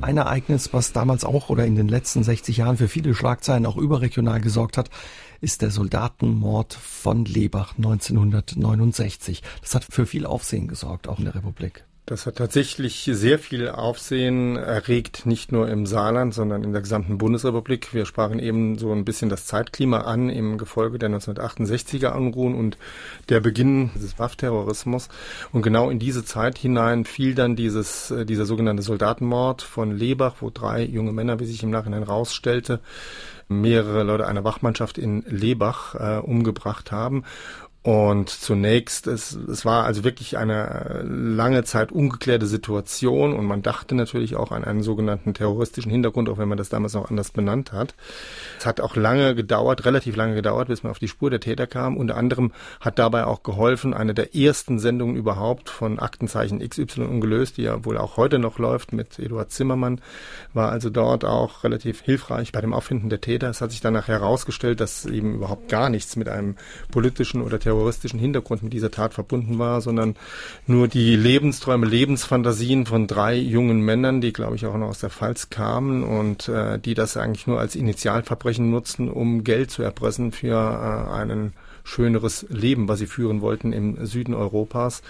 Ein 0.06 0.18
Ereignis, 0.18 0.72
was 0.72 0.92
damals 0.92 1.24
auch 1.24 1.48
oder 1.48 1.66
in 1.66 1.74
den 1.74 1.88
letzten 1.88 2.22
60 2.22 2.58
Jahren 2.58 2.76
für 2.76 2.86
viele 2.86 3.12
Schlagzeilen 3.12 3.66
auch 3.66 3.76
überregional 3.76 4.40
gesorgt 4.40 4.78
hat, 4.78 4.88
ist 5.40 5.62
der 5.62 5.72
Soldatenmord 5.72 6.74
von 6.74 7.24
Lebach 7.24 7.76
1969. 7.76 9.42
Das 9.62 9.74
hat 9.74 9.82
für 9.82 10.06
viel 10.06 10.24
Aufsehen 10.24 10.68
gesorgt, 10.68 11.08
auch 11.08 11.18
in 11.18 11.24
der 11.24 11.34
Republik. 11.34 11.84
Das 12.08 12.24
hat 12.24 12.36
tatsächlich 12.36 13.10
sehr 13.12 13.36
viel 13.36 13.68
Aufsehen 13.68 14.54
erregt, 14.54 15.26
nicht 15.26 15.50
nur 15.50 15.68
im 15.68 15.86
Saarland, 15.86 16.34
sondern 16.34 16.62
in 16.62 16.70
der 16.70 16.80
gesamten 16.80 17.18
Bundesrepublik. 17.18 17.92
Wir 17.92 18.06
sprachen 18.06 18.38
eben 18.38 18.78
so 18.78 18.92
ein 18.92 19.04
bisschen 19.04 19.28
das 19.28 19.44
Zeitklima 19.46 20.02
an 20.02 20.30
im 20.30 20.56
Gefolge 20.56 21.00
der 21.00 21.10
1968er 21.10 22.14
Unruhen 22.14 22.54
und 22.54 22.78
der 23.28 23.40
Beginn 23.40 23.90
des 23.96 24.20
Waffterrorismus. 24.20 25.08
Und 25.50 25.62
genau 25.62 25.90
in 25.90 25.98
diese 25.98 26.24
Zeit 26.24 26.58
hinein 26.58 27.06
fiel 27.06 27.34
dann 27.34 27.56
dieses, 27.56 28.12
äh, 28.12 28.24
dieser 28.24 28.46
sogenannte 28.46 28.84
Soldatenmord 28.84 29.62
von 29.62 29.90
Lebach, 29.90 30.36
wo 30.38 30.50
drei 30.50 30.84
junge 30.84 31.12
Männer, 31.12 31.40
wie 31.40 31.46
sich 31.46 31.64
im 31.64 31.70
Nachhinein 31.70 32.04
rausstellte, 32.04 32.78
mehrere 33.48 34.04
Leute 34.04 34.28
einer 34.28 34.44
Wachmannschaft 34.44 34.96
in 34.96 35.22
Lebach 35.26 35.96
äh, 35.96 36.18
umgebracht 36.18 36.92
haben. 36.92 37.24
Und 37.86 38.30
zunächst, 38.30 39.06
es, 39.06 39.32
es 39.32 39.64
war 39.64 39.84
also 39.84 40.02
wirklich 40.02 40.36
eine 40.38 41.04
lange 41.04 41.62
Zeit 41.62 41.92
ungeklärte 41.92 42.48
Situation 42.48 43.32
und 43.32 43.46
man 43.46 43.62
dachte 43.62 43.94
natürlich 43.94 44.34
auch 44.34 44.50
an 44.50 44.64
einen 44.64 44.82
sogenannten 44.82 45.34
terroristischen 45.34 45.92
Hintergrund, 45.92 46.28
auch 46.28 46.36
wenn 46.36 46.48
man 46.48 46.58
das 46.58 46.68
damals 46.68 46.94
noch 46.94 47.08
anders 47.08 47.30
benannt 47.30 47.70
hat. 47.70 47.94
Es 48.58 48.66
hat 48.66 48.80
auch 48.80 48.96
lange 48.96 49.36
gedauert, 49.36 49.84
relativ 49.84 50.16
lange 50.16 50.34
gedauert, 50.34 50.66
bis 50.66 50.82
man 50.82 50.90
auf 50.90 50.98
die 50.98 51.06
Spur 51.06 51.30
der 51.30 51.38
Täter 51.38 51.68
kam. 51.68 51.96
Unter 51.96 52.16
anderem 52.16 52.50
hat 52.80 52.98
dabei 52.98 53.24
auch 53.24 53.44
geholfen, 53.44 53.94
eine 53.94 54.14
der 54.14 54.34
ersten 54.34 54.80
Sendungen 54.80 55.14
überhaupt 55.14 55.70
von 55.70 56.00
Aktenzeichen 56.00 56.68
XY 56.68 57.02
ungelöst, 57.02 57.56
die 57.56 57.62
ja 57.62 57.84
wohl 57.84 57.98
auch 57.98 58.16
heute 58.16 58.40
noch 58.40 58.58
läuft 58.58 58.92
mit 58.92 59.20
Eduard 59.20 59.52
Zimmermann, 59.52 60.00
war 60.52 60.72
also 60.72 60.90
dort 60.90 61.24
auch 61.24 61.62
relativ 61.62 62.00
hilfreich 62.00 62.50
bei 62.50 62.60
dem 62.60 62.72
Auffinden 62.72 63.10
der 63.10 63.20
Täter. 63.20 63.48
Es 63.48 63.60
hat 63.60 63.70
sich 63.70 63.80
danach 63.80 64.08
herausgestellt, 64.08 64.80
dass 64.80 65.06
eben 65.06 65.36
überhaupt 65.36 65.68
gar 65.68 65.88
nichts 65.88 66.16
mit 66.16 66.28
einem 66.28 66.56
politischen 66.90 67.42
oder 67.42 67.60
terroristischen 67.60 67.75
terroristischen 67.76 68.18
Hintergrund 68.18 68.62
mit 68.62 68.72
dieser 68.72 68.90
Tat 68.90 69.14
verbunden 69.14 69.58
war, 69.58 69.80
sondern 69.80 70.16
nur 70.66 70.88
die 70.88 71.14
Lebensträume, 71.14 71.86
Lebensfantasien 71.86 72.86
von 72.86 73.06
drei 73.06 73.36
jungen 73.36 73.80
Männern, 73.80 74.20
die, 74.20 74.32
glaube 74.32 74.56
ich, 74.56 74.66
auch 74.66 74.76
noch 74.76 74.88
aus 74.88 75.00
der 75.00 75.10
Pfalz 75.10 75.50
kamen 75.50 76.02
und 76.02 76.48
äh, 76.48 76.78
die 76.78 76.94
das 76.94 77.16
eigentlich 77.16 77.46
nur 77.46 77.60
als 77.60 77.76
Initialverbrechen 77.76 78.70
nutzten, 78.70 79.10
um 79.10 79.44
Geld 79.44 79.70
zu 79.70 79.82
erpressen 79.82 80.32
für 80.32 80.56
äh, 80.56 81.12
einen 81.12 81.52
schöneres 81.86 82.46
Leben, 82.50 82.88
was 82.88 82.98
sie 82.98 83.06
führen 83.06 83.40
wollten 83.40 83.72
im 83.72 84.04
Süden 84.04 84.34
Europas. 84.34 85.02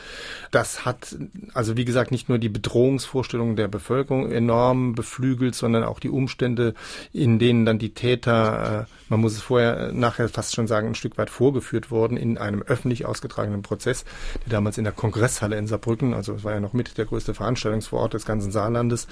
Das 0.50 0.84
hat 0.84 1.16
also 1.54 1.76
wie 1.76 1.84
gesagt 1.84 2.10
nicht 2.10 2.28
nur 2.28 2.38
die 2.38 2.48
Bedrohungsvorstellungen 2.48 3.56
der 3.56 3.68
Bevölkerung 3.68 4.30
enorm 4.30 4.94
beflügelt, 4.94 5.54
sondern 5.54 5.84
auch 5.84 6.00
die 6.00 6.10
Umstände, 6.10 6.74
in 7.12 7.38
denen 7.38 7.64
dann 7.64 7.78
die 7.78 7.94
Täter, 7.94 8.86
äh, 8.86 8.92
man 9.08 9.20
muss 9.20 9.32
es 9.32 9.42
vorher 9.42 9.92
nachher 9.92 10.28
fast 10.28 10.54
schon 10.54 10.66
sagen, 10.66 10.88
ein 10.88 10.94
Stück 10.94 11.18
weit 11.18 11.30
vorgeführt 11.30 11.90
wurden 11.90 12.16
in 12.16 12.38
einem 12.38 12.62
öffentlich 12.62 13.06
ausgetragenen 13.06 13.62
Prozess, 13.62 14.04
der 14.44 14.52
damals 14.52 14.78
in 14.78 14.84
der 14.84 14.92
Kongresshalle 14.92 15.56
in 15.56 15.66
Saarbrücken, 15.66 16.14
also 16.14 16.34
es 16.34 16.44
war 16.44 16.52
ja 16.52 16.60
noch 16.60 16.72
mit 16.72 16.98
der 16.98 17.06
größte 17.06 17.34
Veranstaltungsvorort 17.34 18.14
des 18.14 18.26
ganzen 18.26 18.52
Saarlandes. 18.52 19.06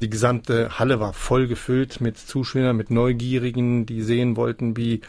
Die 0.00 0.10
gesamte 0.10 0.78
Halle 0.78 1.00
war 1.00 1.12
voll 1.12 1.46
gefüllt 1.46 2.00
mit 2.00 2.18
Zuschauern, 2.18 2.76
mit 2.76 2.90
Neugierigen, 2.90 3.86
die 3.86 4.02
sehen 4.02 4.36
wollten, 4.36 4.76
wie 4.76 5.00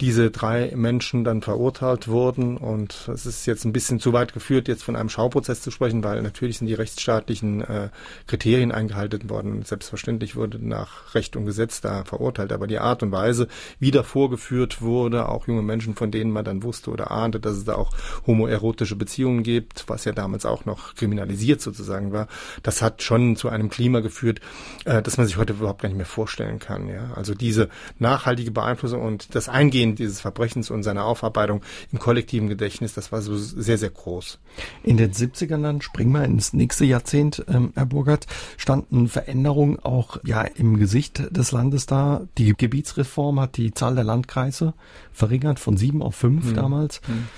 diese 0.00 0.30
drei 0.30 0.72
Menschen 0.74 1.24
dann 1.30 1.42
verurteilt 1.42 2.08
wurden. 2.08 2.56
Und 2.56 3.08
es 3.12 3.24
ist 3.24 3.46
jetzt 3.46 3.64
ein 3.64 3.72
bisschen 3.72 4.00
zu 4.00 4.12
weit 4.12 4.34
geführt, 4.34 4.68
jetzt 4.68 4.82
von 4.82 4.96
einem 4.96 5.08
Schauprozess 5.08 5.62
zu 5.62 5.70
sprechen, 5.70 6.04
weil 6.04 6.20
natürlich 6.22 6.58
sind 6.58 6.66
die 6.66 6.74
rechtsstaatlichen 6.74 7.62
äh, 7.62 7.88
Kriterien 8.26 8.72
eingehalten 8.72 9.30
worden. 9.30 9.62
Selbstverständlich 9.62 10.36
wurde 10.36 10.58
nach 10.64 11.14
Recht 11.14 11.36
und 11.36 11.46
Gesetz 11.46 11.80
da 11.80 12.04
verurteilt. 12.04 12.52
Aber 12.52 12.66
die 12.66 12.78
Art 12.78 13.02
und 13.02 13.12
Weise, 13.12 13.48
wie 13.78 13.90
da 13.90 14.02
vorgeführt 14.02 14.82
wurde, 14.82 15.28
auch 15.28 15.46
junge 15.46 15.62
Menschen, 15.62 15.94
von 15.94 16.10
denen 16.10 16.32
man 16.32 16.44
dann 16.44 16.62
wusste 16.62 16.90
oder 16.90 17.10
ahnte, 17.10 17.40
dass 17.40 17.56
es 17.56 17.64
da 17.64 17.76
auch 17.76 17.92
homoerotische 18.26 18.96
Beziehungen 18.96 19.42
gibt, 19.42 19.84
was 19.88 20.04
ja 20.04 20.12
damals 20.12 20.44
auch 20.44 20.64
noch 20.64 20.94
kriminalisiert 20.94 21.60
sozusagen 21.60 22.12
war. 22.12 22.26
Das 22.62 22.82
hat 22.82 23.02
schon 23.02 23.36
zu 23.36 23.48
einem 23.48 23.70
Klima 23.70 24.00
geführt, 24.00 24.40
äh, 24.84 25.00
das 25.00 25.16
man 25.16 25.26
sich 25.26 25.36
heute 25.36 25.52
überhaupt 25.52 25.82
gar 25.82 25.88
nicht 25.88 25.96
mehr 25.96 26.06
vorstellen 26.06 26.58
kann. 26.58 26.88
Ja? 26.88 27.12
Also 27.14 27.34
diese 27.34 27.68
nachhaltige 27.98 28.50
Beeinflussung 28.50 29.02
und 29.02 29.34
das 29.34 29.48
Eingehen 29.48 29.94
dieses 29.94 30.20
Verbrechens 30.20 30.70
und 30.70 30.82
seine 30.82 31.04
Aufarbeitung 31.20 31.62
im 31.92 31.98
kollektiven 31.98 32.48
Gedächtnis, 32.48 32.94
das 32.94 33.12
war 33.12 33.20
so 33.20 33.36
sehr, 33.36 33.78
sehr 33.78 33.90
groß. 33.90 34.38
In 34.82 34.96
den 34.96 35.12
70ern 35.12 35.62
dann, 35.62 35.82
springen 35.82 36.12
wir 36.12 36.24
ins 36.24 36.52
nächste 36.52 36.84
Jahrzehnt, 36.84 37.44
ähm, 37.48 37.72
Herr 37.74 37.86
Burgert, 37.86 38.26
standen 38.56 39.08
Veränderungen 39.08 39.78
auch 39.78 40.18
ja 40.24 40.42
im 40.42 40.78
Gesicht 40.78 41.22
des 41.36 41.52
Landes 41.52 41.86
da. 41.86 42.22
Die 42.38 42.54
Gebietsreform 42.54 43.40
hat 43.40 43.56
die 43.56 43.72
Zahl 43.74 43.94
der 43.94 44.04
Landkreise 44.04 44.74
verringert 45.12 45.60
von 45.60 45.76
sieben 45.76 46.02
auf 46.02 46.14
fünf 46.14 46.48
hm. 46.48 46.54
damals. 46.54 47.00
Hm. 47.06 47.28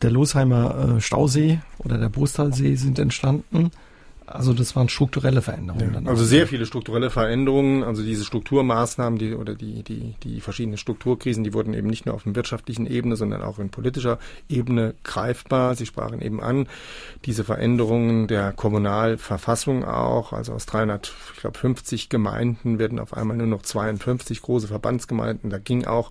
Der 0.00 0.10
Losheimer 0.10 0.96
äh, 0.96 1.00
Stausee 1.00 1.60
oder 1.78 1.98
der 1.98 2.08
Brustalsee 2.08 2.76
sind 2.76 2.98
entstanden. 2.98 3.70
Also 4.30 4.52
das 4.52 4.76
waren 4.76 4.90
strukturelle 4.90 5.40
Veränderungen. 5.40 6.04
Ja, 6.04 6.10
also 6.10 6.24
sehr 6.24 6.46
viele 6.46 6.66
strukturelle 6.66 7.08
Veränderungen. 7.08 7.82
Also 7.82 8.02
diese 8.02 8.24
Strukturmaßnahmen, 8.24 9.18
die 9.18 9.34
oder 9.34 9.54
die 9.54 9.82
die 9.82 10.14
die 10.22 10.40
verschiedenen 10.40 10.76
Strukturkrisen, 10.76 11.44
die 11.44 11.54
wurden 11.54 11.72
eben 11.72 11.88
nicht 11.88 12.04
nur 12.04 12.14
auf 12.14 12.24
der 12.24 12.34
wirtschaftlichen 12.34 12.86
Ebene, 12.86 13.16
sondern 13.16 13.42
auch 13.42 13.58
in 13.58 13.70
politischer 13.70 14.18
Ebene 14.48 14.94
greifbar. 15.02 15.74
Sie 15.76 15.86
sprachen 15.86 16.20
eben 16.20 16.42
an 16.42 16.68
diese 17.24 17.42
Veränderungen 17.42 18.28
der 18.28 18.52
Kommunalverfassung 18.52 19.84
auch. 19.84 20.34
Also 20.34 20.52
aus 20.52 20.66
350 20.66 22.10
Gemeinden 22.10 22.78
werden 22.78 22.98
auf 22.98 23.14
einmal 23.14 23.36
nur 23.38 23.46
noch 23.46 23.62
52 23.62 24.42
große 24.42 24.68
Verbandsgemeinden. 24.68 25.48
Da 25.48 25.58
ging 25.58 25.86
auch 25.86 26.10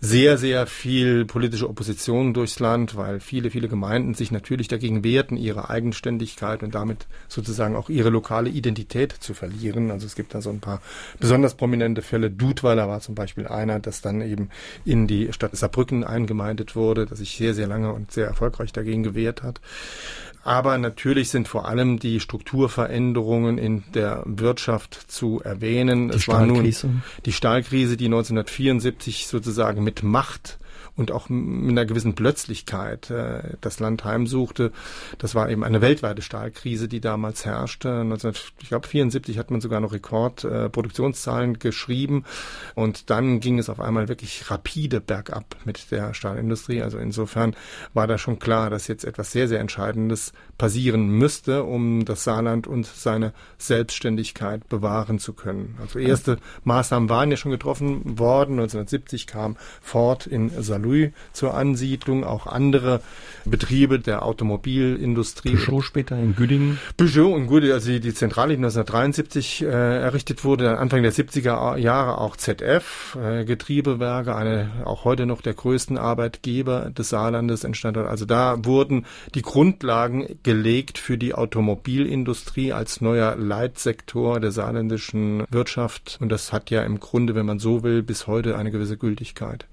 sehr 0.00 0.36
sehr 0.36 0.66
viel 0.66 1.24
politische 1.24 1.68
Opposition 1.68 2.34
durchs 2.34 2.60
Land, 2.60 2.96
weil 2.96 3.20
viele 3.20 3.50
viele 3.50 3.68
Gemeinden 3.68 4.12
sich 4.12 4.30
natürlich 4.30 4.68
dagegen 4.68 5.02
wehrten, 5.02 5.36
ihre 5.36 5.70
Eigenständigkeit 5.70 6.62
und 6.62 6.74
damit 6.74 7.06
sozusagen 7.38 7.76
auch 7.76 7.88
ihre 7.88 8.10
lokale 8.10 8.50
Identität 8.50 9.12
zu 9.12 9.32
verlieren. 9.32 9.92
Also 9.92 10.06
es 10.06 10.16
gibt 10.16 10.34
da 10.34 10.40
so 10.40 10.50
ein 10.50 10.58
paar 10.58 10.80
besonders 11.20 11.54
prominente 11.54 12.02
Fälle. 12.02 12.30
Dudweiler 12.30 12.88
war 12.88 13.00
zum 13.00 13.14
Beispiel 13.14 13.46
einer, 13.46 13.78
das 13.78 14.00
dann 14.00 14.20
eben 14.22 14.50
in 14.84 15.06
die 15.06 15.32
Stadt 15.32 15.56
Saarbrücken 15.56 16.02
eingemeindet 16.02 16.74
wurde, 16.74 17.06
das 17.06 17.20
sich 17.20 17.36
sehr, 17.36 17.54
sehr 17.54 17.68
lange 17.68 17.92
und 17.92 18.10
sehr 18.10 18.26
erfolgreich 18.26 18.72
dagegen 18.72 19.04
gewehrt 19.04 19.44
hat. 19.44 19.60
Aber 20.42 20.78
natürlich 20.78 21.30
sind 21.30 21.46
vor 21.46 21.68
allem 21.68 22.00
die 22.00 22.18
Strukturveränderungen 22.18 23.56
in 23.56 23.84
der 23.94 24.22
Wirtschaft 24.24 24.94
zu 24.94 25.40
erwähnen. 25.44 26.08
Die 26.08 26.16
es 26.16 26.26
war 26.26 26.44
nun 26.44 26.72
die 27.24 27.32
Stahlkrise, 27.32 27.96
die 27.96 28.06
1974 28.06 29.28
sozusagen 29.28 29.84
mit 29.84 30.02
Macht 30.02 30.58
und 30.98 31.12
auch 31.12 31.28
mit 31.28 31.70
einer 31.70 31.86
gewissen 31.86 32.14
Plötzlichkeit 32.14 33.08
äh, 33.10 33.56
das 33.60 33.78
Land 33.78 34.04
heimsuchte. 34.04 34.72
Das 35.18 35.34
war 35.36 35.48
eben 35.48 35.62
eine 35.62 35.80
weltweite 35.80 36.22
Stahlkrise, 36.22 36.88
die 36.88 37.00
damals 37.00 37.46
herrschte. 37.46 38.00
1974 38.00 39.38
hat 39.38 39.52
man 39.52 39.60
sogar 39.60 39.80
noch 39.80 39.92
Rekordproduktionszahlen 39.92 41.54
äh, 41.54 41.58
geschrieben 41.58 42.24
und 42.74 43.10
dann 43.10 43.38
ging 43.38 43.60
es 43.60 43.70
auf 43.70 43.80
einmal 43.80 44.08
wirklich 44.08 44.50
rapide 44.50 45.00
bergab 45.00 45.56
mit 45.64 45.92
der 45.92 46.14
Stahlindustrie. 46.14 46.82
Also 46.82 46.98
insofern 46.98 47.54
war 47.94 48.08
da 48.08 48.18
schon 48.18 48.40
klar, 48.40 48.68
dass 48.68 48.88
jetzt 48.88 49.04
etwas 49.04 49.30
sehr, 49.30 49.46
sehr 49.46 49.60
Entscheidendes 49.60 50.32
passieren 50.58 51.08
müsste, 51.10 51.62
um 51.62 52.04
das 52.06 52.24
Saarland 52.24 52.66
und 52.66 52.86
seine 52.86 53.32
Selbstständigkeit 53.56 54.68
bewahren 54.68 55.20
zu 55.20 55.32
können. 55.32 55.78
Also 55.80 56.00
erste 56.00 56.38
Maßnahmen 56.64 57.08
waren 57.08 57.30
ja 57.30 57.36
schon 57.36 57.52
getroffen 57.52 58.18
worden. 58.18 58.54
1970 58.54 59.28
kam 59.28 59.56
Ford 59.80 60.26
in 60.26 60.50
Salou 60.60 60.87
Louis 60.88 61.10
zur 61.32 61.54
Ansiedlung, 61.54 62.24
auch 62.24 62.46
andere 62.46 63.00
Betriebe 63.44 63.98
der 63.98 64.24
Automobilindustrie. 64.24 65.56
Peugeot 65.56 65.82
später 65.82 66.18
in 66.18 66.34
Güdingen. 66.34 66.78
Peugeot 66.96 67.36
in 67.36 67.46
Güdingen, 67.46 67.74
also 67.74 67.98
die, 67.98 68.14
Zentrale, 68.14 68.56
die 68.56 68.58
1973 68.58 69.62
äh, 69.62 69.66
errichtet 69.66 70.44
wurde, 70.44 70.64
dann 70.64 70.76
Anfang 70.76 71.02
der 71.02 71.12
70er 71.12 71.76
Jahre 71.76 72.18
auch 72.18 72.36
ZF, 72.36 73.16
äh, 73.20 73.44
Getriebewerke, 73.44 74.34
eine 74.34 74.70
auch 74.84 75.04
heute 75.04 75.26
noch 75.26 75.40
der 75.42 75.54
größten 75.54 75.98
Arbeitgeber 75.98 76.90
des 76.90 77.10
Saarlandes 77.10 77.64
entstand. 77.64 77.96
Also 77.96 78.24
da 78.24 78.64
wurden 78.64 79.06
die 79.34 79.42
Grundlagen 79.42 80.38
gelegt 80.42 80.98
für 80.98 81.18
die 81.18 81.34
Automobilindustrie 81.34 82.72
als 82.72 83.00
neuer 83.00 83.36
Leitsektor 83.36 84.40
der 84.40 84.52
saarländischen 84.52 85.44
Wirtschaft. 85.50 86.18
Und 86.20 86.30
das 86.30 86.52
hat 86.52 86.70
ja 86.70 86.82
im 86.82 87.00
Grunde, 87.00 87.34
wenn 87.34 87.46
man 87.46 87.58
so 87.58 87.82
will, 87.82 88.02
bis 88.02 88.26
heute 88.26 88.56
eine 88.56 88.70
gewisse 88.70 88.96
Gültigkeit. 88.96 89.66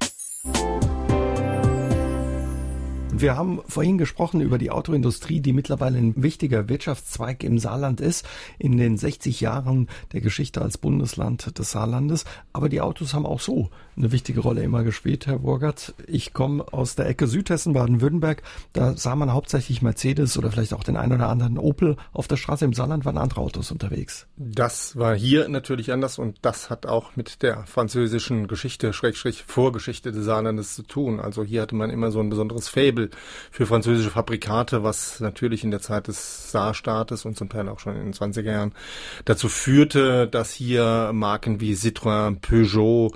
Wir 3.17 3.37
haben 3.37 3.61
vorhin 3.65 3.97
gesprochen 3.97 4.41
über 4.41 4.57
die 4.57 4.71
Autoindustrie, 4.71 5.39
die 5.39 5.53
mittlerweile 5.53 5.97
ein 5.97 6.21
wichtiger 6.21 6.67
Wirtschaftszweig 6.67 7.45
im 7.45 7.59
Saarland 7.59 8.01
ist, 8.01 8.27
in 8.59 8.75
den 8.75 8.97
60 8.97 9.39
Jahren 9.39 9.87
der 10.11 10.19
Geschichte 10.19 10.61
als 10.61 10.77
Bundesland 10.77 11.57
des 11.57 11.71
Saarlandes. 11.71 12.25
Aber 12.51 12.67
die 12.67 12.81
Autos 12.81 13.13
haben 13.13 13.25
auch 13.25 13.39
so 13.39 13.69
eine 13.95 14.11
wichtige 14.11 14.41
Rolle 14.41 14.63
immer 14.63 14.83
gespielt, 14.83 15.27
Herr 15.27 15.39
Burgert. 15.39 15.93
Ich 16.07 16.33
komme 16.33 16.65
aus 16.73 16.95
der 16.95 17.07
Ecke 17.07 17.27
Südhessen, 17.27 17.71
Baden-Württemberg. 17.71 18.43
Da 18.73 18.97
sah 18.97 19.15
man 19.15 19.31
hauptsächlich 19.31 19.81
Mercedes 19.81 20.37
oder 20.37 20.51
vielleicht 20.51 20.73
auch 20.73 20.83
den 20.83 20.97
einen 20.97 21.13
oder 21.13 21.29
anderen 21.29 21.57
Opel. 21.57 21.95
Auf 22.11 22.27
der 22.27 22.35
Straße 22.35 22.65
im 22.65 22.73
Saarland 22.73 23.05
waren 23.05 23.17
andere 23.17 23.39
Autos 23.39 23.71
unterwegs. 23.71 24.27
Das 24.35 24.97
war 24.97 25.15
hier 25.15 25.47
natürlich 25.47 25.93
anders 25.93 26.19
und 26.19 26.39
das 26.41 26.69
hat 26.69 26.85
auch 26.85 27.15
mit 27.15 27.43
der 27.43 27.65
französischen 27.65 28.47
Geschichte, 28.47 28.91
Schrägstrich 28.91 29.45
Vorgeschichte 29.47 30.11
des 30.11 30.25
Saarlandes 30.25 30.75
zu 30.75 30.83
tun. 30.83 31.21
Also 31.21 31.45
hier 31.45 31.61
hatte 31.61 31.75
man 31.75 31.89
immer 31.89 32.11
so 32.11 32.19
ein 32.19 32.29
besonderes 32.29 32.67
Fable 32.67 33.04
für 33.51 33.65
französische 33.65 34.11
Fabrikate, 34.11 34.83
was 34.83 35.19
natürlich 35.19 35.63
in 35.63 35.71
der 35.71 35.81
Zeit 35.81 36.07
des 36.07 36.51
Saarstaates 36.51 37.25
und 37.25 37.37
zum 37.37 37.49
Teil 37.49 37.69
auch 37.69 37.79
schon 37.79 37.95
in 37.95 38.11
den 38.11 38.13
20er 38.13 38.51
Jahren 38.51 38.73
dazu 39.25 39.49
führte, 39.49 40.27
dass 40.27 40.51
hier 40.51 41.11
Marken 41.13 41.59
wie 41.59 41.73
Citroën, 41.73 42.39
Peugeot 42.39 43.11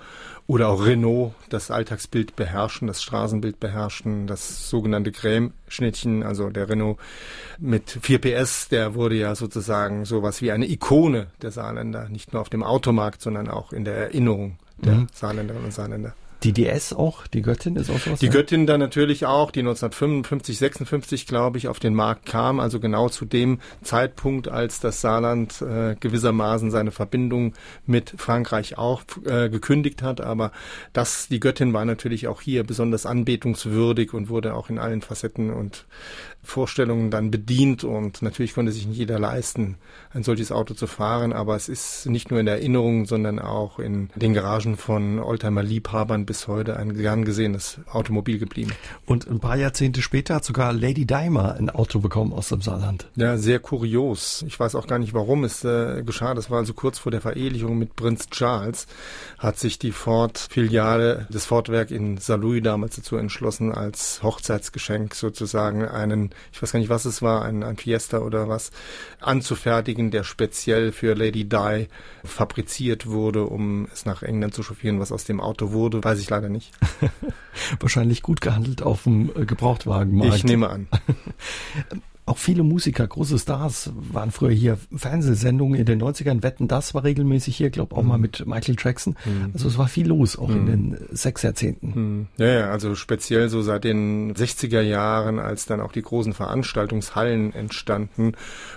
oder 0.50 0.70
auch 0.70 0.84
Renault 0.84 1.34
das 1.50 1.70
Alltagsbild 1.70 2.36
beherrschen, 2.36 2.88
das 2.88 3.04
Straßenbild 3.04 3.60
beherrschen, 3.60 4.26
das 4.26 4.68
sogenannte 4.68 5.12
Creme-Schnittchen, 5.12 6.24
also 6.24 6.50
der 6.50 6.68
Renault 6.68 6.98
mit 7.60 8.00
4 8.02 8.20
PS, 8.20 8.68
der 8.68 8.96
wurde 8.96 9.14
ja 9.14 9.36
sozusagen 9.36 10.06
sowas 10.06 10.42
wie 10.42 10.52
eine 10.52 10.68
Ikone 10.68 11.28
der 11.44 11.52
Saarländer, 11.52 12.10
nicht 12.10 12.34
nur 12.34 12.42
auf 12.42 12.50
dem 12.50 12.64
Automarkt, 12.64 13.22
sondern 13.22 13.48
auch 13.48 13.74
in 13.74 13.86
der 13.86 13.96
Erinnerung 13.96 14.58
der 14.78 14.96
mhm. 14.96 15.08
Saarländerinnen 15.14 15.66
und 15.66 15.74
Saarländer. 15.74 16.16
Die 16.44 16.54
DS 16.54 16.94
auch, 16.94 17.28
die 17.28 17.42
Göttin 17.42 17.76
ist 17.76 17.90
auch 17.90 18.00
sowas? 18.00 18.20
Die 18.20 18.28
ja? 18.28 18.32
Göttin 18.32 18.66
dann 18.66 18.80
natürlich 18.80 19.26
auch, 19.26 19.52
die 19.52 19.60
1955, 19.60 20.58
56, 20.58 21.28
glaube 21.28 21.58
ich, 21.58 21.68
auf 21.68 21.80
den 21.80 21.94
Markt 21.94 22.26
kam, 22.26 22.62
also 22.62 22.80
genau 22.80 23.10
zu 23.10 23.26
dem 23.26 23.60
Zeitpunkt, 23.84 24.48
als 24.48 24.80
das 24.80 25.02
Saarland 25.02 25.62
äh, 25.62 25.96
gewissermaßen 26.00 26.72
seine 26.72 26.92
Verbindung 26.92 27.54
mit 27.86 28.14
Frankreich 28.16 28.78
auch 28.78 29.04
äh, 29.26 29.50
gekündigt 29.50 30.02
hat. 30.02 30.22
Aber 30.22 30.52
das, 30.94 31.28
die 31.28 31.42
Göttin 31.42 31.74
war 31.74 31.84
natürlich 31.84 32.28
auch 32.30 32.40
hier 32.40 32.64
besonders 32.64 33.06
anbetungswürdig 33.06 34.14
und 34.14 34.30
wurde 34.30 34.54
auch 34.54 34.70
in 34.70 34.80
allen 34.80 35.02
Facetten 35.02 35.52
und 35.52 35.86
Vorstellungen 36.50 37.12
dann 37.12 37.32
bedient 37.32 37.84
und 37.84 38.22
natürlich 38.22 38.54
konnte 38.54 38.72
sich 38.72 38.88
nicht 38.88 38.98
jeder 38.98 39.20
leisten, 39.20 39.78
ein 40.14 40.24
solches 40.24 40.52
Auto 40.52 40.74
zu 40.74 40.88
fahren, 40.88 41.34
aber 41.34 41.56
es 41.56 41.70
ist 41.70 42.08
nicht 42.08 42.32
nur 42.32 42.40
in 42.40 42.46
der 42.46 42.56
Erinnerung, 42.56 43.06
sondern 43.06 43.40
auch 43.40 43.80
in 43.80 44.10
den 44.16 44.34
Garagen 44.34 44.78
von 44.78 45.20
Oldtimer-Liebhabern 45.20 46.26
bis 46.26 46.48
heute 46.48 46.78
ein 46.78 46.96
gern 46.96 47.26
gesehenes 47.26 47.80
Automobil 47.92 48.40
geblieben. 48.40 48.72
Und 49.06 49.30
ein 49.30 49.40
paar 49.40 49.56
Jahrzehnte 49.56 50.02
später 50.02 50.36
hat 50.36 50.46
sogar 50.46 50.74
Lady 50.74 51.06
Dimer 51.06 51.56
ein 51.56 51.70
Auto 51.70 52.00
bekommen 52.00 52.34
aus 52.34 52.50
dem 52.50 52.62
Saarland. 52.62 53.08
Ja, 53.16 53.38
sehr 53.38 53.60
kurios. 53.60 54.44
Ich 54.48 54.60
weiß 54.60 54.76
auch 54.76 54.88
gar 54.88 55.00
nicht, 55.00 55.14
warum 55.14 55.44
es 55.44 55.64
äh, 55.64 56.04
geschah. 56.04 56.34
Das 56.34 56.50
war 56.50 56.60
also 56.60 56.74
kurz 56.74 57.00
vor 57.00 57.12
der 57.12 57.22
Verehelichung 57.22 57.78
mit 57.78 57.96
Prinz 57.96 58.30
Charles, 58.30 58.88
hat 59.38 59.60
sich 59.60 59.80
die 59.80 59.92
Ford-Filiale, 59.92 61.28
das 61.30 61.46
Ford-Werk 61.46 61.92
in 61.92 62.18
Saarlouis 62.18 62.64
damals 62.64 62.96
dazu 62.96 63.16
entschlossen, 63.16 63.72
als 63.72 64.22
Hochzeitsgeschenk 64.24 65.16
sozusagen 65.16 65.86
einen 65.86 66.32
ich 66.52 66.62
weiß 66.62 66.72
gar 66.72 66.80
nicht, 66.80 66.90
was 66.90 67.06
es 67.06 67.22
war, 67.22 67.44
ein, 67.44 67.64
ein 67.64 67.78
Fiesta 67.78 68.20
oder 68.20 68.50
was, 68.50 68.72
anzufertigen, 69.20 70.12
der 70.12 70.24
speziell 70.24 70.92
für 70.92 71.14
Lady 71.14 71.46
Di 71.46 71.88
fabriziert 72.24 73.06
wurde, 73.06 73.46
um 73.46 73.88
es 73.94 74.06
nach 74.06 74.24
England 74.24 74.54
zu 74.54 74.64
chauffieren. 74.64 75.00
Was 75.00 75.12
aus 75.12 75.26
dem 75.26 75.40
Auto 75.40 75.72
wurde, 75.72 76.04
weiß 76.04 76.20
ich 76.20 76.30
leider 76.30 76.50
nicht. 76.50 76.72
Wahrscheinlich 77.80 78.22
gut 78.22 78.42
gehandelt 78.42 78.82
auf 78.82 79.04
dem 79.04 79.30
äh, 79.36 79.46
Gebrauchtwagenmarkt. 79.46 80.36
Ich 80.36 80.44
nehme 80.44 80.70
an. 80.70 80.88
auch 82.30 82.38
viele 82.38 82.64
Musiker, 82.64 83.08
große 83.08 83.40
Stars 83.40 83.92
waren 83.96 84.32
früher 84.32 84.52
hier. 84.52 84.78
Fernsehsendungen 84.96 85.80
in 85.80 85.86
den 85.86 86.02
90ern, 86.02 86.44
Wetten, 86.44 86.68
das 86.68 86.94
war 86.94 87.04
regelmäßig 87.04 87.58
hier, 87.58 87.72
glaube 87.72 87.96
auch 87.96 88.04
mhm. 88.04 88.08
mal 88.08 88.18
mit 88.20 88.46
Michael 88.46 88.76
Jackson. 88.78 89.16
Mhm. 89.26 89.50
Also 89.54 89.68
es 89.68 89.78
war 89.78 89.88
viel 89.88 90.08
los, 90.08 90.38
auch 90.38 90.48
mhm. 90.48 90.56
in 90.56 90.66
den 90.68 90.98
sechs 91.12 91.42
Jahrzehnten. 91.42 91.88
Mhm. 91.96 92.28
Ja, 92.38 92.48
ja, 92.48 92.72
also 92.72 92.94
speziell 92.96 93.50
so 93.50 93.62
seit 93.62 93.84
den 93.84 94.34
60er 94.36 94.82
Jahren, 94.82 95.40
als 95.40 95.66
dann 95.66 95.82
auch 95.82 95.92
die 95.92 96.04
großen 96.04 96.34
Veranstaltungshallen 96.34 97.54
entstanden, 97.54 98.34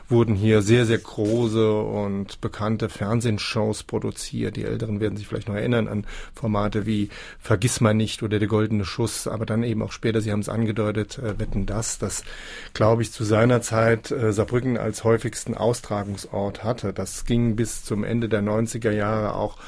wurden 0.09 0.34
hier 0.34 0.62
sehr, 0.62 0.86
sehr 0.86 0.98
große 0.98 1.78
und 1.78 2.40
bekannte 2.40 2.88
Fernsehshows 2.88 3.82
produziert. 3.82 4.57
Die 4.57 4.64
Älteren 4.64 5.00
werden 5.00 5.16
sich 5.16 5.28
vielleicht 5.28 5.48
noch 5.48 5.57
erinnern 5.57 5.88
an 5.88 6.07
Formate 6.34 6.86
wie 6.86 7.11
Vergiss 7.38 7.80
mal 7.80 7.94
nicht 7.94 8.22
oder 8.22 8.38
Der 8.38 8.48
goldene 8.48 8.86
Schuss, 8.86 9.26
aber 9.26 9.44
dann 9.44 9.62
eben 9.62 9.82
auch 9.82 9.92
später, 9.92 10.22
Sie 10.22 10.32
haben 10.32 10.40
es 10.40 10.48
angedeutet, 10.48 11.18
äh, 11.18 11.38
Wetten, 11.38 11.66
das, 11.66 11.98
das 11.98 12.24
glaube 12.72 13.03
ich, 13.03 13.12
zu 13.12 13.24
seiner 13.24 13.41
Zeit 13.61 14.11
äh, 14.11 14.32
Saarbrücken 14.32 14.78
als 14.78 15.05
häufigsten 15.05 15.55
Austragungsort 15.55 16.64
hatte. 16.64 16.93
Das 16.93 17.24
ging 17.24 17.57
bis 17.57 17.84
zum 17.84 18.05
Ende 18.05 18.28
der 18.28 18.43
90er 18.43 18.90
Jahre 18.90 19.34
auch 19.34 19.59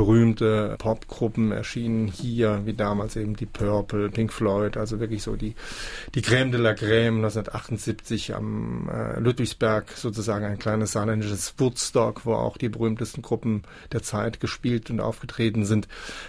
berühmte 0.00 0.76
Popgruppen 0.78 1.52
erschienen 1.52 2.08
hier, 2.08 2.62
wie 2.64 2.72
damals 2.72 3.16
eben 3.16 3.36
die 3.36 3.44
Purple, 3.44 4.08
Pink 4.08 4.32
Floyd, 4.32 4.78
also 4.78 4.98
wirklich 4.98 5.22
so 5.22 5.36
die, 5.36 5.54
die 6.14 6.22
Crème 6.22 6.50
de 6.50 6.58
la 6.58 6.70
Crème 6.70 7.16
1978 7.16 8.34
am 8.34 8.88
äh, 8.88 9.20
Ludwigsberg 9.20 9.90
sozusagen 9.90 10.46
ein 10.46 10.58
kleines 10.58 10.92
saarländisches 10.92 11.52
Woodstock, 11.58 12.24
wo 12.24 12.32
auch 12.32 12.56
die 12.56 12.70
berühmtesten 12.70 13.20
Gruppen 13.20 13.64
der 13.92 14.02
Zeit 14.02 14.40
gespielt 14.40 14.88
und 14.88 15.00
aufgetreten 15.00 15.66
sind. 15.66 15.86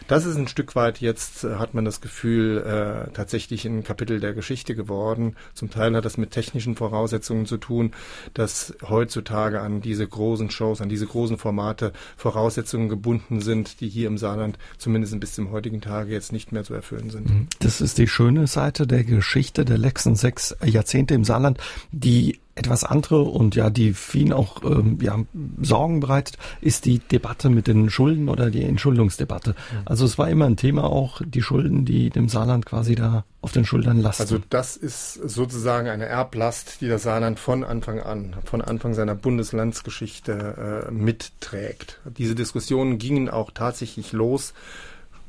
Das 0.09 0.25
ist 0.25 0.35
ein 0.35 0.49
Stück 0.49 0.75
weit 0.75 0.99
jetzt, 0.99 1.45
äh, 1.45 1.55
hat 1.55 1.73
man 1.73 1.85
das 1.85 2.01
Gefühl, 2.01 2.57
äh, 2.57 3.09
tatsächlich 3.13 3.63
ein 3.63 3.85
Kapitel 3.85 4.19
der 4.19 4.33
Geschichte 4.33 4.75
geworden. 4.75 5.37
Zum 5.53 5.69
Teil 5.69 5.95
hat 5.95 6.03
das 6.03 6.17
mit 6.17 6.31
technischen 6.31 6.75
Voraussetzungen 6.75 7.45
zu 7.45 7.55
tun, 7.55 7.91
dass 8.33 8.73
heutzutage 8.81 9.61
an 9.61 9.79
diese 9.79 10.05
großen 10.05 10.51
Shows, 10.51 10.81
an 10.81 10.89
diese 10.89 11.05
großen 11.07 11.37
Formate 11.37 11.93
Voraussetzungen 12.17 12.89
gebunden 12.89 13.39
sind, 13.39 13.60
sind, 13.65 13.81
die 13.81 13.89
hier 13.89 14.07
im 14.07 14.17
Saarland 14.17 14.57
zumindest 14.77 15.19
bis 15.19 15.35
zum 15.35 15.51
heutigen 15.51 15.81
Tage 15.81 16.11
jetzt 16.11 16.31
nicht 16.31 16.51
mehr 16.51 16.63
zu 16.63 16.73
erfüllen 16.73 17.09
sind. 17.09 17.47
Das 17.59 17.81
ist 17.81 17.97
die 17.97 18.07
schöne 18.07 18.47
Seite 18.47 18.87
der 18.87 19.03
Geschichte 19.03 19.65
der 19.65 19.77
letzten 19.77 20.15
sechs 20.15 20.55
Jahrzehnte 20.63 21.13
im 21.13 21.23
Saarland, 21.23 21.59
die 21.91 22.39
etwas 22.55 22.83
andere 22.83 23.21
und 23.21 23.55
ja, 23.55 23.69
die 23.69 23.93
vielen 23.93 24.33
auch 24.33 24.63
ähm, 24.63 24.99
ja, 25.01 25.19
Sorgen 25.61 25.99
bereitet, 25.99 26.37
ist 26.59 26.85
die 26.85 26.99
Debatte 26.99 27.49
mit 27.49 27.67
den 27.67 27.89
Schulden 27.89 28.29
oder 28.29 28.49
die 28.49 28.63
Entschuldungsdebatte. 28.63 29.55
Also 29.85 30.05
es 30.05 30.17
war 30.17 30.29
immer 30.29 30.45
ein 30.45 30.57
Thema 30.57 30.83
auch, 30.83 31.21
die 31.25 31.41
Schulden, 31.41 31.85
die 31.85 32.09
dem 32.09 32.29
Saarland 32.29 32.65
quasi 32.65 32.95
da 32.95 33.23
auf 33.41 33.51
den 33.53 33.65
Schultern 33.65 33.99
lasten. 34.01 34.23
Also 34.23 34.39
das 34.49 34.77
ist 34.77 35.13
sozusagen 35.13 35.87
eine 35.87 36.05
Erblast, 36.05 36.81
die 36.81 36.87
das 36.87 37.03
Saarland 37.03 37.39
von 37.39 37.63
Anfang 37.63 37.99
an, 37.99 38.35
von 38.45 38.61
Anfang 38.61 38.93
seiner 38.93 39.15
Bundeslandsgeschichte 39.15 40.87
äh, 40.87 40.91
mitträgt. 40.91 41.99
Diese 42.05 42.35
Diskussionen 42.35 42.97
gingen 42.97 43.29
auch 43.29 43.51
tatsächlich 43.51 44.11
los 44.11 44.53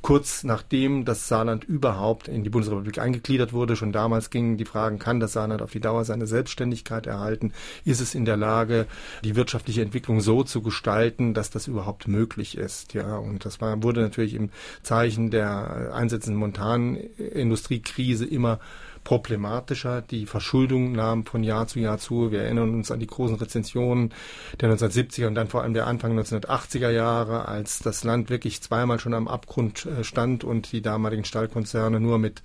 kurz 0.02 0.44
nachdem 0.44 1.04
das 1.04 1.28
Saarland 1.28 1.64
überhaupt 1.64 2.28
in 2.28 2.44
die 2.44 2.50
Bundesrepublik 2.50 2.98
eingegliedert 2.98 3.52
wurde. 3.52 3.76
Schon 3.76 3.92
damals 3.92 4.30
gingen 4.30 4.56
die 4.56 4.64
Fragen, 4.64 4.98
kann 4.98 5.20
das 5.20 5.32
Saarland 5.32 5.62
auf 5.62 5.70
die 5.70 5.80
Dauer 5.80 6.04
seine 6.04 6.26
Selbstständigkeit 6.26 7.06
erhalten? 7.06 7.52
Ist 7.84 8.00
es 8.00 8.14
in 8.14 8.24
der 8.24 8.36
Lage, 8.36 8.86
die 9.24 9.36
wirtschaftliche 9.36 9.82
Entwicklung 9.82 10.20
so 10.20 10.42
zu 10.42 10.60
gestalten, 10.60 11.34
dass 11.34 11.50
das 11.50 11.68
überhaupt 11.68 12.08
möglich 12.08 12.58
ist? 12.58 12.94
Ja, 12.94 13.16
und 13.16 13.44
das 13.44 13.60
war, 13.60 13.82
wurde 13.82 14.02
natürlich 14.02 14.34
im 14.34 14.50
Zeichen 14.82 15.30
der 15.30 15.92
einsetzenden 15.94 16.38
Montanindustriekrise 16.38 18.26
immer 18.26 18.58
problematischer. 19.04 20.02
Die 20.02 20.26
Verschuldung 20.26 20.92
nahm 20.92 21.26
von 21.26 21.42
Jahr 21.42 21.66
zu 21.66 21.80
Jahr 21.80 21.98
zu. 21.98 22.30
Wir 22.30 22.42
erinnern 22.42 22.74
uns 22.74 22.90
an 22.90 23.00
die 23.00 23.06
großen 23.06 23.36
Rezensionen 23.36 24.12
der 24.60 24.70
1970er 24.70 25.26
und 25.26 25.34
dann 25.34 25.48
vor 25.48 25.62
allem 25.62 25.74
der 25.74 25.86
Anfang 25.86 26.18
1980er 26.18 26.90
Jahre, 26.90 27.48
als 27.48 27.80
das 27.80 28.04
Land 28.04 28.30
wirklich 28.30 28.62
zweimal 28.62 28.98
schon 28.98 29.14
am 29.14 29.28
Abgrund 29.28 29.86
äh, 29.86 30.04
stand 30.04 30.44
und 30.44 30.72
die 30.72 30.82
damaligen 30.82 31.24
Stahlkonzerne 31.24 32.00
nur 32.00 32.18
mit 32.18 32.42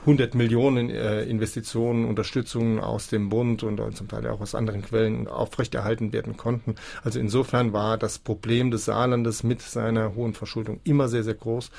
100 0.00 0.34
Millionen 0.34 0.90
äh, 0.90 1.24
Investitionen, 1.24 2.04
Unterstützungen 2.04 2.78
aus 2.80 3.08
dem 3.08 3.28
Bund 3.28 3.62
und 3.62 3.80
zum 3.96 4.08
Teil 4.08 4.26
auch 4.28 4.40
aus 4.40 4.54
anderen 4.54 4.82
Quellen 4.82 5.28
aufrechterhalten 5.28 6.12
werden 6.12 6.36
konnten. 6.36 6.76
Also 7.02 7.18
insofern 7.18 7.72
war 7.72 7.98
das 7.98 8.18
Problem 8.18 8.70
des 8.70 8.84
Saarlandes 8.84 9.42
mit 9.42 9.62
seiner 9.62 10.14
hohen 10.14 10.34
Verschuldung 10.34 10.80
immer 10.84 11.08
sehr, 11.08 11.24
sehr 11.24 11.34
groß. 11.34 11.70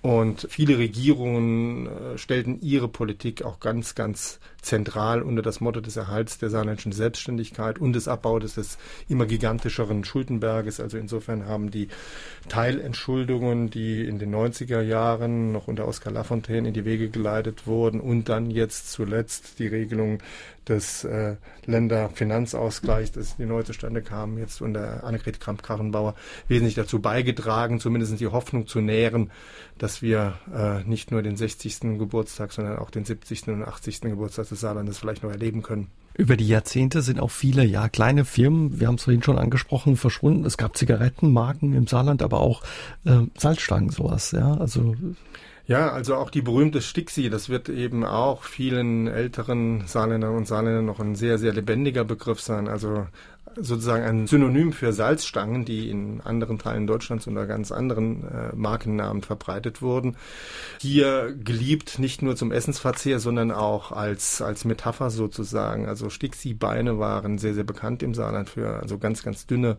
Und 0.00 0.46
viele 0.48 0.78
Regierungen 0.78 1.86
äh, 1.86 2.18
stellten 2.18 2.60
ihre 2.60 2.88
Politik 2.88 3.42
auch 3.44 3.57
ganz, 3.60 3.94
ganz 3.94 4.38
zentral 4.60 5.22
unter 5.22 5.42
das 5.42 5.60
Motto 5.60 5.80
des 5.80 5.96
Erhalts 5.96 6.38
der 6.38 6.50
saarländischen 6.50 6.92
Selbstständigkeit 6.92 7.78
und 7.78 7.92
des 7.92 8.08
Abbaus 8.08 8.54
des 8.54 8.78
immer 9.08 9.26
gigantischeren 9.26 10.04
Schuldenberges. 10.04 10.80
Also 10.80 10.98
insofern 10.98 11.46
haben 11.46 11.70
die 11.70 11.88
Teilentschuldungen, 12.48 13.70
die 13.70 14.04
in 14.04 14.18
den 14.18 14.34
90er 14.34 14.80
Jahren 14.80 15.52
noch 15.52 15.68
unter 15.68 15.86
Oskar 15.86 16.12
Lafontaine 16.12 16.68
in 16.68 16.74
die 16.74 16.84
Wege 16.84 17.08
geleitet 17.08 17.66
wurden 17.66 18.00
und 18.00 18.28
dann 18.28 18.50
jetzt 18.50 18.90
zuletzt 18.90 19.58
die 19.58 19.66
Regelung 19.66 20.18
des 20.68 21.04
äh, 21.04 21.36
Länderfinanzausgleichs, 21.64 23.12
das 23.12 23.36
die 23.36 23.46
neu 23.46 23.62
zustande 23.62 24.02
kam, 24.02 24.38
jetzt 24.38 24.60
unter 24.60 25.04
Annegret 25.04 25.40
Kramp-Karrenbauer, 25.40 26.14
wesentlich 26.46 26.74
dazu 26.74 27.00
beigetragen, 27.00 27.80
zumindest 27.80 28.20
die 28.20 28.26
Hoffnung 28.26 28.66
zu 28.66 28.80
nähren, 28.80 29.30
dass 29.78 30.02
wir 30.02 30.38
äh, 30.54 30.84
nicht 30.84 31.10
nur 31.10 31.22
den 31.22 31.36
60. 31.36 31.80
Geburtstag, 31.98 32.52
sondern 32.52 32.78
auch 32.78 32.90
den 32.90 33.04
70. 33.04 33.48
und 33.48 33.62
80. 33.64 34.02
Geburtstag 34.02 34.46
des 34.48 34.60
Saarlandes 34.60 34.98
vielleicht 34.98 35.22
noch 35.22 35.30
erleben 35.30 35.62
können. 35.62 35.88
Über 36.14 36.36
die 36.36 36.48
Jahrzehnte 36.48 37.00
sind 37.02 37.20
auch 37.20 37.30
viele, 37.30 37.64
ja, 37.64 37.88
kleine 37.88 38.24
Firmen, 38.24 38.80
wir 38.80 38.88
haben 38.88 38.96
es 38.96 39.04
vorhin 39.04 39.22
schon 39.22 39.38
angesprochen, 39.38 39.96
verschwunden. 39.96 40.44
Es 40.44 40.56
gab 40.56 40.76
Zigarettenmarken 40.76 41.74
im 41.74 41.86
Saarland, 41.86 42.22
aber 42.22 42.40
auch 42.40 42.62
äh, 43.04 43.20
Salzstangen, 43.36 43.90
sowas, 43.90 44.32
ja, 44.32 44.54
also 44.54 44.96
ja, 45.68 45.90
also 45.90 46.16
auch 46.16 46.30
die 46.30 46.40
berühmte 46.40 46.80
Stixi, 46.80 47.28
das 47.28 47.50
wird 47.50 47.68
eben 47.68 48.02
auch 48.02 48.44
vielen 48.44 49.06
älteren 49.06 49.86
Saarländern 49.86 50.34
und 50.34 50.48
Saarländern 50.48 50.86
noch 50.86 50.98
ein 50.98 51.14
sehr, 51.14 51.36
sehr 51.36 51.52
lebendiger 51.52 52.04
Begriff 52.04 52.40
sein. 52.40 52.68
Also 52.68 53.06
sozusagen 53.60 54.04
ein 54.04 54.26
Synonym 54.26 54.72
für 54.72 54.92
Salzstangen, 54.92 55.64
die 55.64 55.90
in 55.90 56.20
anderen 56.20 56.58
Teilen 56.58 56.86
Deutschlands 56.86 57.26
unter 57.26 57.46
ganz 57.46 57.72
anderen 57.72 58.24
äh, 58.24 58.54
Markennamen 58.54 59.22
verbreitet 59.22 59.82
wurden. 59.82 60.16
Hier 60.80 61.34
geliebt 61.34 61.98
nicht 61.98 62.22
nur 62.22 62.36
zum 62.36 62.52
Essensverzehr, 62.52 63.18
sondern 63.18 63.50
auch 63.50 63.92
als, 63.92 64.40
als 64.40 64.64
Metapher 64.64 65.10
sozusagen. 65.10 65.86
Also 65.86 66.10
Stixi-Beine 66.10 66.98
waren 66.98 67.38
sehr, 67.38 67.54
sehr 67.54 67.64
bekannt 67.64 68.02
im 68.02 68.14
Saarland 68.14 68.48
für 68.48 68.80
also 68.80 68.98
ganz, 68.98 69.22
ganz 69.22 69.46
dünne 69.46 69.78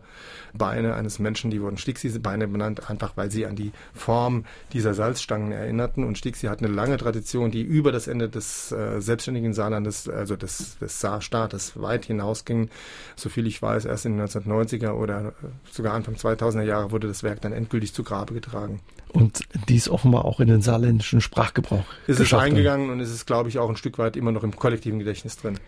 Beine 0.52 0.94
eines 0.94 1.18
Menschen. 1.18 1.50
Die 1.50 1.62
wurden 1.62 1.78
Stixi-Beine 1.78 2.48
benannt, 2.48 2.90
einfach 2.90 3.16
weil 3.16 3.30
sie 3.30 3.46
an 3.46 3.56
die 3.56 3.72
Form 3.94 4.44
dieser 4.72 4.94
Salzstangen 4.94 5.52
erinnerten. 5.52 6.04
Und 6.04 6.18
Stixi 6.18 6.46
hat 6.46 6.58
eine 6.60 6.72
lange 6.72 6.96
Tradition, 6.96 7.50
die 7.50 7.62
über 7.62 7.92
das 7.92 8.08
Ende 8.08 8.28
des 8.28 8.72
äh, 8.72 9.00
selbstständigen 9.00 9.54
Saarlandes, 9.54 10.08
also 10.08 10.36
des, 10.36 10.78
des 10.78 11.00
Saarstaates 11.00 11.80
weit 11.80 12.04
hinausging. 12.04 12.68
Soviel 13.16 13.46
ich 13.46 13.60
weiß, 13.62 13.69
erst 13.74 14.06
in 14.06 14.16
den 14.16 14.26
1990er 14.26 14.92
oder 14.92 15.32
sogar 15.70 15.94
Anfang 15.94 16.14
2000er 16.14 16.62
Jahre 16.62 16.90
wurde 16.90 17.08
das 17.08 17.22
Werk 17.22 17.40
dann 17.40 17.52
endgültig 17.52 17.94
zu 17.94 18.02
Grabe 18.02 18.34
getragen. 18.34 18.80
Und 19.12 19.40
dies 19.68 19.88
offenbar 19.88 20.24
auch 20.24 20.40
in 20.40 20.48
den 20.48 20.62
saarländischen 20.62 21.20
Sprachgebrauch. 21.20 21.84
Es 22.06 22.20
ist 22.20 22.32
eingegangen 22.32 22.90
und 22.90 23.00
es 23.00 23.10
ist, 23.10 23.26
glaube 23.26 23.48
ich, 23.48 23.58
auch 23.58 23.68
ein 23.68 23.76
Stück 23.76 23.98
weit 23.98 24.16
immer 24.16 24.32
noch 24.32 24.44
im 24.44 24.54
kollektiven 24.54 24.98
Gedächtnis 24.98 25.36
drin. 25.36 25.58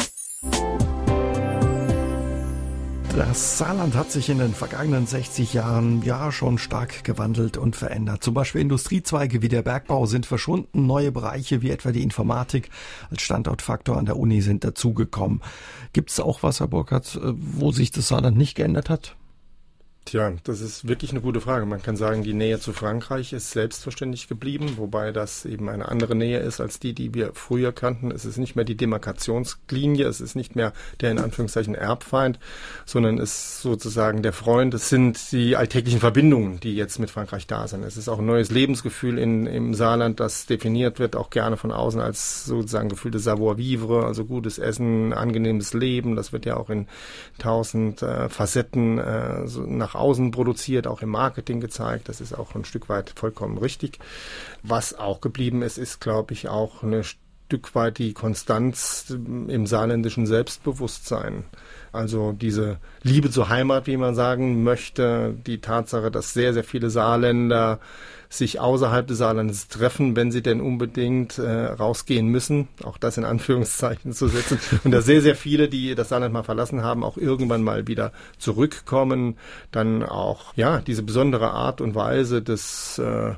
Das 3.14 3.58
Saarland 3.58 3.94
hat 3.94 4.10
sich 4.10 4.30
in 4.30 4.38
den 4.38 4.54
vergangenen 4.54 5.06
60 5.06 5.52
Jahren 5.52 6.02
ja 6.02 6.32
schon 6.32 6.56
stark 6.56 7.04
gewandelt 7.04 7.58
und 7.58 7.76
verändert. 7.76 8.24
Zum 8.24 8.32
Beispiel 8.32 8.62
Industriezweige 8.62 9.42
wie 9.42 9.50
der 9.50 9.60
Bergbau 9.60 10.06
sind 10.06 10.24
verschwunden, 10.24 10.86
neue 10.86 11.12
Bereiche 11.12 11.60
wie 11.60 11.70
etwa 11.70 11.92
die 11.92 12.02
Informatik 12.02 12.70
als 13.10 13.20
Standortfaktor 13.20 13.98
an 13.98 14.06
der 14.06 14.16
Uni 14.16 14.40
sind 14.40 14.64
dazugekommen. 14.64 15.42
Gibt 15.92 16.10
es 16.10 16.20
auch 16.20 16.42
was, 16.42 16.60
Herr 16.60 16.68
Burkhardt, 16.68 17.16
äh, 17.16 17.34
wo 17.34 17.70
sich 17.70 17.90
das 17.90 18.08
Saarland 18.08 18.38
nicht 18.38 18.54
geändert 18.54 18.88
hat? 18.88 19.14
Tja, 20.04 20.32
das 20.42 20.60
ist 20.60 20.88
wirklich 20.88 21.12
eine 21.12 21.20
gute 21.20 21.40
Frage. 21.40 21.64
Man 21.64 21.80
kann 21.80 21.96
sagen, 21.96 22.24
die 22.24 22.34
Nähe 22.34 22.58
zu 22.58 22.72
Frankreich 22.72 23.32
ist 23.32 23.52
selbstverständlich 23.52 24.26
geblieben, 24.26 24.74
wobei 24.76 25.12
das 25.12 25.44
eben 25.44 25.68
eine 25.68 25.88
andere 25.88 26.16
Nähe 26.16 26.40
ist 26.40 26.60
als 26.60 26.80
die, 26.80 26.92
die 26.92 27.14
wir 27.14 27.34
früher 27.34 27.72
kannten. 27.72 28.10
Es 28.10 28.24
ist 28.24 28.36
nicht 28.36 28.56
mehr 28.56 28.64
die 28.64 28.76
Demarkationslinie, 28.76 30.06
es 30.06 30.20
ist 30.20 30.34
nicht 30.34 30.56
mehr 30.56 30.72
der 31.00 31.12
in 31.12 31.20
Anführungszeichen 31.20 31.76
Erbfeind, 31.76 32.40
sondern 32.84 33.18
es 33.18 33.30
ist 33.30 33.62
sozusagen 33.62 34.22
der 34.22 34.32
Freund. 34.32 34.74
Es 34.74 34.88
sind 34.88 35.30
die 35.30 35.54
alltäglichen 35.56 36.00
Verbindungen, 36.00 36.58
die 36.58 36.74
jetzt 36.74 36.98
mit 36.98 37.10
Frankreich 37.10 37.46
da 37.46 37.68
sind. 37.68 37.84
Es 37.84 37.96
ist 37.96 38.08
auch 38.08 38.18
ein 38.18 38.26
neues 38.26 38.50
Lebensgefühl 38.50 39.18
in, 39.18 39.46
im 39.46 39.72
Saarland, 39.72 40.18
das 40.18 40.46
definiert 40.46 40.98
wird, 40.98 41.14
auch 41.14 41.30
gerne 41.30 41.56
von 41.56 41.70
außen 41.70 42.00
als 42.00 42.44
sozusagen 42.44 42.88
Gefühl 42.88 43.12
des 43.12 43.22
Savoir-vivre, 43.22 44.04
also 44.04 44.24
gutes 44.24 44.58
Essen, 44.58 45.12
angenehmes 45.12 45.74
Leben. 45.74 46.16
Das 46.16 46.32
wird 46.32 46.44
ja 46.44 46.56
auch 46.56 46.70
in 46.70 46.88
tausend 47.38 48.02
äh, 48.02 48.28
Facetten 48.28 48.98
äh, 48.98 49.46
so 49.46 49.62
nach 49.62 49.91
nach 49.92 50.00
außen 50.00 50.30
produziert, 50.30 50.86
auch 50.86 51.02
im 51.02 51.10
Marketing 51.10 51.60
gezeigt. 51.60 52.08
Das 52.08 52.20
ist 52.20 52.32
auch 52.32 52.54
ein 52.54 52.64
Stück 52.64 52.88
weit 52.88 53.12
vollkommen 53.14 53.58
richtig. 53.58 53.98
Was 54.62 54.94
auch 54.98 55.20
geblieben 55.20 55.62
ist, 55.62 55.78
ist, 55.78 56.00
glaube 56.00 56.32
ich, 56.32 56.48
auch 56.48 56.82
eine 56.82 57.04
Stück 57.04 57.74
weit 57.74 57.98
die 57.98 58.14
Konstanz 58.14 59.06
im 59.10 59.66
saarländischen 59.66 60.26
Selbstbewusstsein. 60.26 61.44
Also 61.92 62.32
diese 62.32 62.78
Liebe 63.02 63.30
zur 63.30 63.50
Heimat, 63.50 63.86
wie 63.86 63.98
man 63.98 64.14
sagen 64.14 64.62
möchte, 64.62 65.34
die 65.46 65.60
Tatsache, 65.60 66.10
dass 66.10 66.32
sehr, 66.32 66.54
sehr 66.54 66.64
viele 66.64 66.88
Saarländer 66.88 67.80
sich 68.32 68.60
außerhalb 68.60 69.06
des 69.06 69.18
Saarlandes 69.18 69.68
treffen, 69.68 70.16
wenn 70.16 70.32
sie 70.32 70.42
denn 70.42 70.62
unbedingt 70.62 71.36
äh, 71.36 71.66
rausgehen 71.66 72.26
müssen, 72.28 72.68
auch 72.82 72.96
das 72.96 73.18
in 73.18 73.24
Anführungszeichen 73.24 74.12
zu 74.14 74.28
setzen. 74.28 74.58
Und 74.84 74.90
dass 74.90 75.04
sehr, 75.04 75.20
sehr 75.20 75.36
viele, 75.36 75.68
die 75.68 75.94
das 75.94 76.08
Saarland 76.08 76.32
mal 76.32 76.42
verlassen 76.42 76.82
haben, 76.82 77.04
auch 77.04 77.18
irgendwann 77.18 77.62
mal 77.62 77.86
wieder 77.86 78.12
zurückkommen. 78.38 79.36
Dann 79.70 80.02
auch, 80.02 80.54
ja, 80.56 80.80
diese 80.80 81.02
besondere 81.02 81.50
Art 81.50 81.82
und 81.82 81.94
Weise 81.94 82.40
des 82.40 82.98
äh, 82.98 83.34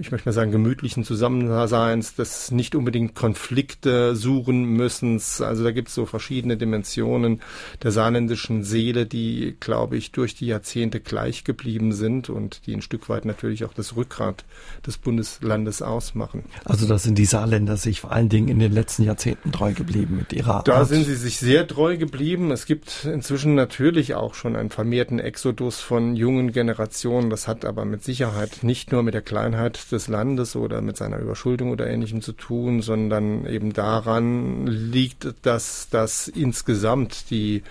ich 0.00 0.10
möchte 0.10 0.28
mal 0.28 0.32
sagen, 0.32 0.50
gemütlichen 0.50 1.04
Zusammenseins, 1.04 2.14
des 2.14 2.50
nicht 2.50 2.74
unbedingt 2.74 3.14
Konflikte 3.14 4.16
suchen 4.16 4.64
müssen. 4.64 5.20
Also 5.40 5.64
da 5.64 5.70
gibt 5.70 5.88
es 5.88 5.94
so 5.94 6.06
verschiedene 6.06 6.56
Dimensionen 6.56 7.40
der 7.82 7.90
saarländischen 7.90 8.64
Seele, 8.64 9.06
die, 9.06 9.56
glaube 9.60 9.96
ich, 9.96 10.12
durch 10.12 10.34
die 10.34 10.46
Jahrzehnte 10.46 11.00
gleich 11.00 11.44
geblieben 11.44 11.92
sind 11.92 12.30
und 12.30 12.66
die 12.66 12.74
ein 12.74 12.82
Stück 12.82 13.08
weit 13.08 13.24
natürlich 13.24 13.64
auch 13.64 13.74
das 13.74 13.96
Rückgrat 13.96 14.44
des 14.86 14.98
Bundeslandes 14.98 15.82
ausmachen. 15.82 16.44
Also 16.64 16.86
da 16.86 16.98
sind 16.98 17.18
die 17.18 17.24
Saarländer 17.24 17.76
sich 17.76 18.00
vor 18.00 18.12
allen 18.12 18.28
Dingen 18.28 18.48
in 18.48 18.58
den 18.58 18.72
letzten 18.72 19.02
Jahrzehnten 19.02 19.52
treu 19.52 19.72
geblieben 19.72 20.16
mit 20.16 20.32
ihrer 20.32 20.62
Da 20.64 20.78
Art. 20.78 20.88
sind 20.88 21.04
sie 21.04 21.16
sich 21.16 21.38
sehr 21.38 21.66
treu 21.66 21.96
geblieben. 21.96 22.50
Es 22.50 22.66
gibt 22.66 23.04
inzwischen 23.04 23.54
natürlich 23.54 24.14
auch 24.14 24.34
schon 24.34 24.56
einen 24.56 24.70
vermehrten 24.70 25.18
Exodus 25.18 25.80
von 25.80 26.16
jungen 26.16 26.52
Generationen. 26.52 27.30
Das 27.30 27.48
hat 27.48 27.64
aber 27.64 27.84
mit 27.84 28.02
Sicherheit 28.04 28.62
nicht 28.62 28.92
nur 28.92 29.02
mit 29.02 29.14
der 29.14 29.22
Kleinheit 29.22 29.81
des 29.88 30.08
Landes 30.08 30.56
oder 30.56 30.80
mit 30.80 30.96
seiner 30.96 31.18
Überschuldung 31.18 31.70
oder 31.70 31.86
ähnlichem 31.86 32.22
zu 32.22 32.32
tun, 32.32 32.82
sondern 32.82 33.46
eben 33.46 33.72
daran 33.72 34.66
liegt, 34.66 35.34
dass 35.42 35.88
das 35.90 36.28
insgesamt 36.28 37.30
die 37.30 37.62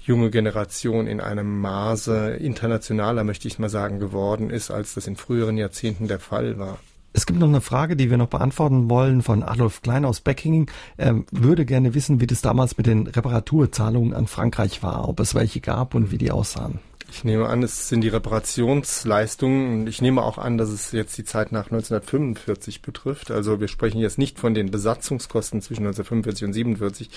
junge 0.00 0.30
Generation 0.30 1.06
in 1.06 1.20
einem 1.20 1.60
Maße 1.60 2.36
internationaler, 2.36 3.24
möchte 3.24 3.48
ich 3.48 3.58
mal 3.58 3.68
sagen, 3.68 3.98
geworden 3.98 4.50
ist, 4.50 4.70
als 4.70 4.94
das 4.94 5.06
in 5.06 5.16
früheren 5.16 5.56
Jahrzehnten 5.58 6.08
der 6.08 6.20
Fall 6.20 6.58
war. 6.58 6.78
Es 7.16 7.24
gibt 7.24 7.38
noch 7.38 7.48
eine 7.48 7.62
Frage, 7.62 7.96
die 7.96 8.10
wir 8.10 8.18
noch 8.18 8.28
beantworten 8.28 8.90
wollen 8.90 9.22
von 9.22 9.42
Adolf 9.42 9.80
Klein 9.80 10.04
aus 10.04 10.20
Beckingen. 10.20 10.66
Er 10.98 11.22
würde 11.30 11.64
gerne 11.64 11.94
wissen, 11.94 12.20
wie 12.20 12.26
das 12.26 12.42
damals 12.42 12.76
mit 12.76 12.86
den 12.86 13.06
Reparaturzahlungen 13.06 14.12
an 14.12 14.26
Frankreich 14.26 14.82
war, 14.82 15.08
ob 15.08 15.20
es 15.20 15.34
welche 15.34 15.60
gab 15.60 15.94
und 15.94 16.10
wie 16.10 16.18
die 16.18 16.30
aussahen. 16.30 16.78
Ich 17.10 17.24
nehme 17.24 17.48
an, 17.48 17.62
es 17.62 17.88
sind 17.88 18.00
die 18.00 18.08
Reparationsleistungen 18.08 19.86
ich 19.86 20.02
nehme 20.02 20.22
auch 20.22 20.38
an, 20.38 20.58
dass 20.58 20.68
es 20.70 20.92
jetzt 20.92 21.16
die 21.16 21.24
Zeit 21.24 21.52
nach 21.52 21.66
1945 21.66 22.82
betrifft. 22.82 23.30
Also 23.30 23.60
wir 23.60 23.68
sprechen 23.68 23.98
jetzt 23.98 24.18
nicht 24.18 24.38
von 24.38 24.54
den 24.54 24.70
Besatzungskosten 24.70 25.62
zwischen 25.62 25.86
1945 25.86 26.44
und 26.44 26.50
1947, 26.50 27.10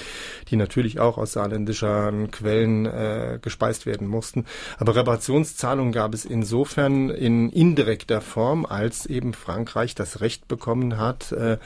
die 0.50 0.56
natürlich 0.56 1.00
auch 1.00 1.18
aus 1.18 1.34
saarländischen 1.34 2.32
Quellen 2.32 2.86
äh, 2.86 3.40
gespeist 3.42 3.86
werden 3.86 4.08
mussten. 4.08 4.46
Aber 4.78 4.96
Reparationszahlungen 4.96 5.92
gab 5.92 6.14
es 6.14 6.26
insofern 6.26 7.10
in 7.10 7.50
indirekter 7.50 8.22
Form, 8.22 8.66
als 8.66 9.06
eben 9.06 9.34
Frankreich 9.34 9.96
das 9.96 10.22
Recht 10.22 10.48
bekommen 10.48 10.98
hat, 10.98 11.32
äh, 11.32 11.58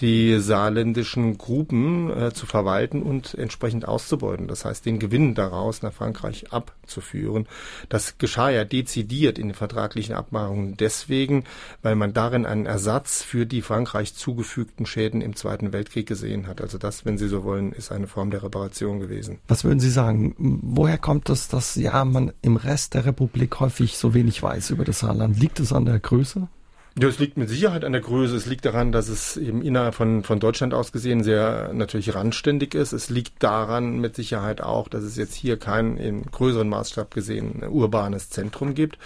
die 0.00 0.40
saarländischen 0.40 1.38
Gruben 1.38 2.10
äh, 2.10 2.32
zu 2.32 2.46
verwalten 2.46 3.02
und 3.02 3.34
entsprechend 3.34 3.86
auszubeuten. 3.86 4.48
Das 4.48 4.64
heißt, 4.64 4.84
den 4.84 4.98
Gewinn 4.98 5.34
daraus 5.34 5.82
nach 5.82 5.92
Frankreich 5.92 6.52
abzuführen. 6.52 7.46
Das 7.88 8.18
geschah 8.18 8.50
ja 8.50 8.64
dezidiert 8.64 9.38
in 9.38 9.48
den 9.48 9.54
vertraglichen 9.54 10.14
Abmachungen 10.14 10.76
deswegen, 10.76 11.44
weil 11.82 11.96
man 11.96 12.12
darin 12.12 12.46
einen 12.46 12.66
Ersatz 12.66 13.22
für 13.22 13.46
die 13.46 13.62
Frankreich 13.62 14.14
zugefügten 14.14 14.86
Schäden 14.86 15.20
im 15.20 15.36
Zweiten 15.36 15.72
Weltkrieg 15.72 16.06
gesehen 16.06 16.46
hat. 16.46 16.60
Also 16.60 16.78
das, 16.78 17.04
wenn 17.04 17.18
Sie 17.18 17.28
so 17.28 17.44
wollen, 17.44 17.72
ist 17.72 17.92
eine 17.92 18.06
Form 18.06 18.30
der 18.30 18.42
Reparation 18.42 19.00
gewesen. 19.00 19.38
Was 19.48 19.64
würden 19.64 19.80
Sie 19.80 19.90
sagen? 19.90 20.34
Woher 20.38 20.98
kommt 20.98 21.28
es, 21.30 21.48
dass 21.48 21.74
ja 21.76 22.04
man 22.04 22.32
im 22.42 22.56
Rest 22.56 22.94
der 22.94 23.06
Republik 23.06 23.60
häufig 23.60 23.96
so 23.96 24.14
wenig 24.14 24.42
weiß 24.42 24.70
über 24.70 24.84
das 24.84 25.00
Saarland? 25.00 25.38
Liegt 25.38 25.60
es 25.60 25.72
an 25.72 25.84
der 25.84 25.98
Größe? 25.98 26.48
Ja, 26.98 27.06
es 27.06 27.20
liegt 27.20 27.36
mit 27.36 27.48
Sicherheit 27.48 27.84
an 27.84 27.92
der 27.92 28.00
Größe. 28.00 28.34
Es 28.34 28.46
liegt 28.46 28.64
daran, 28.64 28.90
dass 28.90 29.08
es 29.08 29.36
eben 29.36 29.62
innerhalb 29.62 29.94
von, 29.94 30.24
von 30.24 30.40
Deutschland 30.40 30.74
aus 30.74 30.90
gesehen 30.90 31.22
sehr 31.22 31.70
natürlich 31.72 32.14
randständig 32.14 32.74
ist. 32.74 32.92
Es 32.92 33.10
liegt 33.10 33.42
daran 33.42 34.00
mit 34.00 34.16
Sicherheit 34.16 34.60
auch, 34.60 34.88
dass 34.88 35.04
es 35.04 35.16
jetzt 35.16 35.34
hier 35.34 35.56
kein 35.56 35.96
im 35.98 36.24
größeren 36.24 36.68
Maßstab 36.68 37.14
gesehen 37.14 37.62
urbanes 37.62 38.30
Zentrum 38.30 38.74
gibt. 38.74 38.98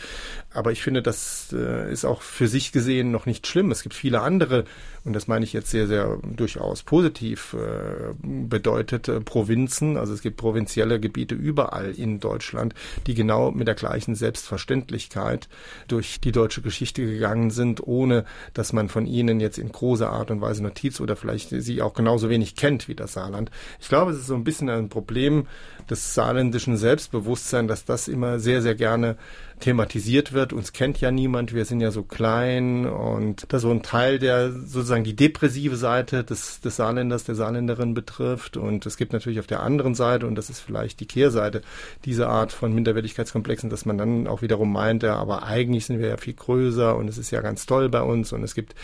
Aber 0.53 0.73
ich 0.73 0.83
finde, 0.83 1.03
das 1.03 1.53
äh, 1.53 1.93
ist 1.93 2.07
auch 2.07 2.23
für 2.23 2.49
sich 2.49 2.73
gesehen 2.73 3.11
noch 3.11 3.27
nicht 3.27 3.47
schlimm. 3.47 3.71
Es 3.71 3.83
gibt 3.83 3.95
viele 3.95 4.23
andere, 4.23 4.65
und 5.05 5.13
das 5.13 5.29
meine 5.29 5.45
ich 5.45 5.53
jetzt 5.53 5.71
sehr, 5.71 5.87
sehr 5.87 6.19
durchaus 6.23 6.83
positiv 6.83 7.55
äh, 7.55 8.15
bedeutete 8.23 9.21
Provinzen. 9.21 9.99
Also 9.99 10.15
es 10.15 10.23
gibt 10.23 10.39
provinzielle 10.39 10.99
Gebiete 10.99 11.35
überall 11.35 11.91
in 11.91 12.21
Deutschland, 12.21 12.75
die 13.07 13.15
genau 13.15 13.51
mit 13.51 13.69
der 13.69 13.75
gleichen 13.75 14.15
Selbstverständlichkeit 14.15 15.49
durch 15.89 16.21
die 16.21 16.33
deutsche 16.33 16.63
Geschichte 16.63 17.05
gegangen 17.05 17.51
sind, 17.51 17.87
ohne 17.87 18.25
dass 18.55 18.73
man 18.73 18.89
von 18.89 19.07
ihnen 19.07 19.41
jetzt 19.41 19.59
in 19.59 19.71
großer 19.71 20.11
Art 20.11 20.31
und 20.31 20.41
Weise 20.41 20.63
Notiz 20.63 21.01
oder 21.01 21.17
vielleicht 21.17 21.51
sie 21.51 21.83
auch 21.83 21.93
genauso 21.93 22.31
wenig 22.31 22.57
kennt 22.57 22.89
wie 22.89 22.95
das 22.95 23.13
Saarland. 23.13 23.51
Ich 23.81 23.89
glaube, 23.89 24.13
es 24.13 24.19
ist 24.19 24.27
so 24.27 24.35
ein 24.35 24.45
bisschen 24.45 24.71
ein 24.71 24.89
Problem 24.89 25.47
des 25.91 26.15
saarländischen 26.15 26.79
Selbstbewusstseins, 26.79 27.69
dass 27.69 27.85
das 27.85 28.09
immer 28.09 28.39
sehr, 28.39 28.63
sehr 28.63 28.75
gerne 28.75 29.17
thematisiert 29.61 30.33
wird. 30.33 30.53
Uns 30.53 30.73
kennt 30.73 31.01
ja 31.01 31.11
niemand, 31.11 31.55
wir 31.55 31.65
sind 31.65 31.81
ja 31.81 31.91
so 31.91 32.03
klein 32.03 32.87
und 32.87 33.45
das 33.49 33.59
ist 33.59 33.63
so 33.63 33.71
ein 33.71 33.83
Teil, 33.83 34.19
der 34.19 34.53
sozusagen 34.53 34.94
die 35.03 35.17
depressive 35.17 35.77
Seite 35.77 36.23
des, 36.23 36.61
des 36.61 36.77
Saarländers, 36.77 37.25
der 37.25 37.35
Saarländerin 37.35 37.95
betrifft. 37.95 38.57
Und 38.57 38.87
es 38.87 38.97
gibt 38.97 39.13
natürlich 39.13 39.41
auf 39.41 39.47
der 39.49 39.63
anderen 39.63 39.95
Seite, 39.97 40.27
und 40.27 40.37
das 40.37 40.51
ist 40.51 40.61
vielleicht 40.61 41.01
die 41.01 41.07
Kehrseite, 41.07 41.63
diese 42.05 42.29
Art 42.29 42.53
von 42.53 42.73
Minderwertigkeitskomplexen, 42.73 43.71
dass 43.71 43.87
man 43.87 43.99
dann 43.99 44.27
auch 44.29 44.43
wiederum 44.43 44.73
meint, 44.73 45.03
ja, 45.03 45.17
aber 45.17 45.43
eigentlich 45.43 45.87
sind 45.87 45.99
wir 45.99 46.09
ja 46.09 46.17
viel 46.17 46.35
größer 46.35 46.95
und 46.97 47.09
es 47.09 47.19
ist 47.19 47.33
ja 47.33 47.41
ganz 47.41 47.67
toll 47.67 47.89
bei 47.89 48.03
uns 48.03 48.33
und 48.33 48.45
es 48.45 48.55
gibt 48.55 48.75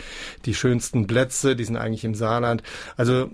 die 0.45 0.55
schönsten 0.55 1.07
Plätze, 1.07 1.55
die 1.55 1.63
sind 1.63 1.77
eigentlich 1.77 2.03
im 2.03 2.15
Saarland. 2.15 2.63
Also 2.97 3.29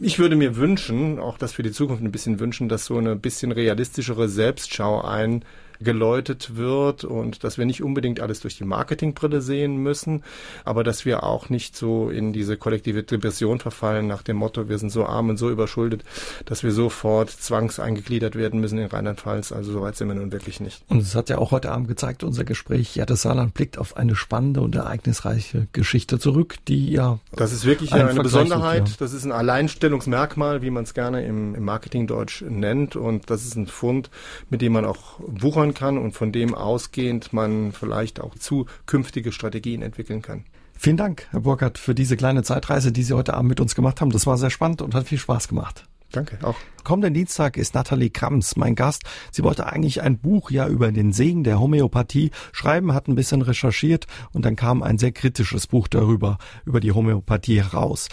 ich 0.00 0.18
würde 0.18 0.36
mir 0.36 0.56
wünschen, 0.56 1.18
auch 1.18 1.38
das 1.38 1.52
für 1.52 1.62
die 1.62 1.72
Zukunft 1.72 2.02
ein 2.02 2.12
bisschen 2.12 2.40
wünschen, 2.40 2.68
dass 2.68 2.84
so 2.84 2.98
eine 2.98 3.16
bisschen 3.16 3.52
realistischere 3.52 4.28
Selbstschau 4.28 5.00
ein 5.02 5.44
geläutet 5.80 6.56
wird 6.56 7.04
und 7.04 7.42
dass 7.42 7.58
wir 7.58 7.64
nicht 7.64 7.82
unbedingt 7.82 8.20
alles 8.20 8.40
durch 8.40 8.56
die 8.56 8.64
Marketingbrille 8.64 9.40
sehen 9.40 9.78
müssen, 9.78 10.22
aber 10.64 10.84
dass 10.84 11.04
wir 11.04 11.24
auch 11.24 11.48
nicht 11.48 11.76
so 11.76 12.10
in 12.10 12.32
diese 12.32 12.56
kollektive 12.56 13.02
Depression 13.02 13.58
verfallen 13.60 14.06
nach 14.06 14.22
dem 14.22 14.36
Motto, 14.36 14.68
wir 14.68 14.78
sind 14.78 14.90
so 14.90 15.06
arm 15.06 15.30
und 15.30 15.38
so 15.38 15.50
überschuldet, 15.50 16.04
dass 16.44 16.62
wir 16.62 16.72
sofort 16.72 17.30
zwangseingegliedert 17.30 18.36
werden 18.36 18.60
müssen 18.60 18.78
in 18.78 18.86
Rheinland-Pfalz. 18.86 19.52
Also 19.52 19.72
soweit 19.72 19.96
sind 19.96 20.08
wir 20.08 20.14
nun 20.14 20.32
wirklich 20.32 20.60
nicht. 20.60 20.82
Und 20.88 20.98
es 20.98 21.14
hat 21.14 21.30
ja 21.30 21.38
auch 21.38 21.50
heute 21.50 21.72
Abend 21.72 21.88
gezeigt, 21.88 22.24
unser 22.24 22.44
Gespräch, 22.44 22.96
ja, 22.96 23.06
das 23.06 23.22
Saarland 23.22 23.54
blickt 23.54 23.78
auf 23.78 23.96
eine 23.96 24.14
spannende 24.16 24.60
und 24.60 24.74
ereignisreiche 24.74 25.66
Geschichte 25.72 26.18
zurück, 26.18 26.56
die 26.68 26.90
ja. 26.90 27.18
Das 27.32 27.52
ist 27.52 27.64
wirklich 27.64 27.92
eine 27.92 28.20
Besonderheit. 28.22 28.88
Ja. 28.88 28.94
Das 28.98 29.12
ist 29.12 29.24
ein 29.24 29.32
Alleinstellungsmerkmal, 29.32 30.62
wie 30.62 30.70
man 30.70 30.84
es 30.84 30.94
gerne 30.94 31.24
im, 31.24 31.54
im 31.54 31.64
Marketingdeutsch 31.64 32.42
nennt. 32.42 32.96
Und 32.96 33.30
das 33.30 33.44
ist 33.44 33.56
ein 33.56 33.66
Fund, 33.66 34.10
mit 34.50 34.60
dem 34.60 34.72
man 34.72 34.84
auch 34.84 35.20
wuchern 35.20 35.69
aufbauen 35.70 35.74
kann 35.74 35.98
und 35.98 36.12
von 36.12 36.32
dem 36.32 36.54
ausgehend 36.54 37.32
man 37.32 37.72
vielleicht 37.72 38.20
auch 38.20 38.34
zukünftige 38.34 39.32
Strategien 39.32 39.82
entwickeln 39.82 40.22
kann. 40.22 40.44
Vielen 40.76 40.96
Dank, 40.96 41.26
Herr 41.30 41.40
Burkhardt, 41.40 41.78
für 41.78 41.94
diese 41.94 42.16
kleine 42.16 42.42
Zeitreise, 42.42 42.90
die 42.90 43.02
Sie 43.02 43.14
heute 43.14 43.34
Abend 43.34 43.50
mit 43.50 43.60
uns 43.60 43.74
gemacht 43.74 44.00
haben. 44.00 44.10
Das 44.10 44.26
war 44.26 44.38
sehr 44.38 44.50
spannend 44.50 44.80
und 44.82 44.94
hat 44.94 45.06
viel 45.06 45.18
Spaß 45.18 45.48
gemacht. 45.48 45.84
Danke, 46.12 46.38
auch. 46.42 46.56
Kommenden 46.82 47.14
Dienstag 47.14 47.56
ist 47.56 47.74
Nathalie 47.74 48.10
Krams 48.10 48.56
mein 48.56 48.74
Gast. 48.74 49.02
Sie 49.30 49.44
wollte 49.44 49.66
eigentlich 49.66 50.02
ein 50.02 50.18
Buch 50.18 50.50
ja 50.50 50.66
über 50.66 50.90
den 50.90 51.12
Segen 51.12 51.44
der 51.44 51.60
Homöopathie 51.60 52.32
schreiben, 52.52 52.94
hat 52.94 53.06
ein 53.06 53.14
bisschen 53.14 53.42
recherchiert 53.42 54.06
und 54.32 54.44
dann 54.44 54.56
kam 54.56 54.82
ein 54.82 54.98
sehr 54.98 55.12
kritisches 55.12 55.68
Buch 55.68 55.86
darüber, 55.86 56.38
über 56.64 56.80
die 56.80 56.90
Homöopathie 56.90 57.62
heraus. 57.62 58.08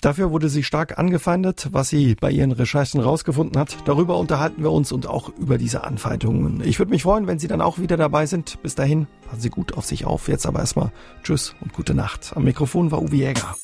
Dafür 0.00 0.30
wurde 0.30 0.48
sie 0.48 0.62
stark 0.62 0.98
angefeindet, 0.98 1.68
was 1.72 1.88
sie 1.88 2.14
bei 2.14 2.30
ihren 2.30 2.52
Recherchen 2.52 3.00
rausgefunden 3.00 3.58
hat. 3.58 3.76
Darüber 3.86 4.18
unterhalten 4.18 4.62
wir 4.62 4.70
uns 4.70 4.92
und 4.92 5.06
auch 5.06 5.30
über 5.38 5.58
diese 5.58 5.84
Anfeindungen. 5.84 6.62
Ich 6.64 6.78
würde 6.78 6.90
mich 6.90 7.02
freuen, 7.02 7.26
wenn 7.26 7.38
Sie 7.38 7.48
dann 7.48 7.60
auch 7.60 7.78
wieder 7.78 7.96
dabei 7.96 8.26
sind. 8.26 8.62
Bis 8.62 8.74
dahin, 8.74 9.06
passen 9.26 9.40
Sie 9.40 9.50
gut 9.50 9.74
auf 9.74 9.84
sich 9.84 10.04
auf. 10.04 10.28
Jetzt 10.28 10.46
aber 10.46 10.60
erstmal 10.60 10.92
Tschüss 11.22 11.54
und 11.60 11.72
gute 11.72 11.94
Nacht. 11.94 12.32
Am 12.34 12.44
Mikrofon 12.44 12.90
war 12.90 13.02
Uwe 13.02 13.16
Jäger. 13.16 13.56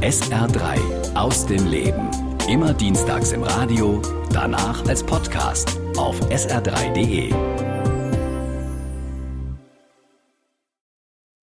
SR3 0.00 1.14
aus 1.14 1.46
dem 1.46 1.66
Leben. 1.66 2.10
Immer 2.48 2.74
dienstags 2.74 3.32
im 3.32 3.42
Radio, 3.42 4.02
danach 4.30 4.86
als 4.86 5.02
Podcast 5.02 5.78
auf 5.96 6.20
sr3.de. 6.28 7.53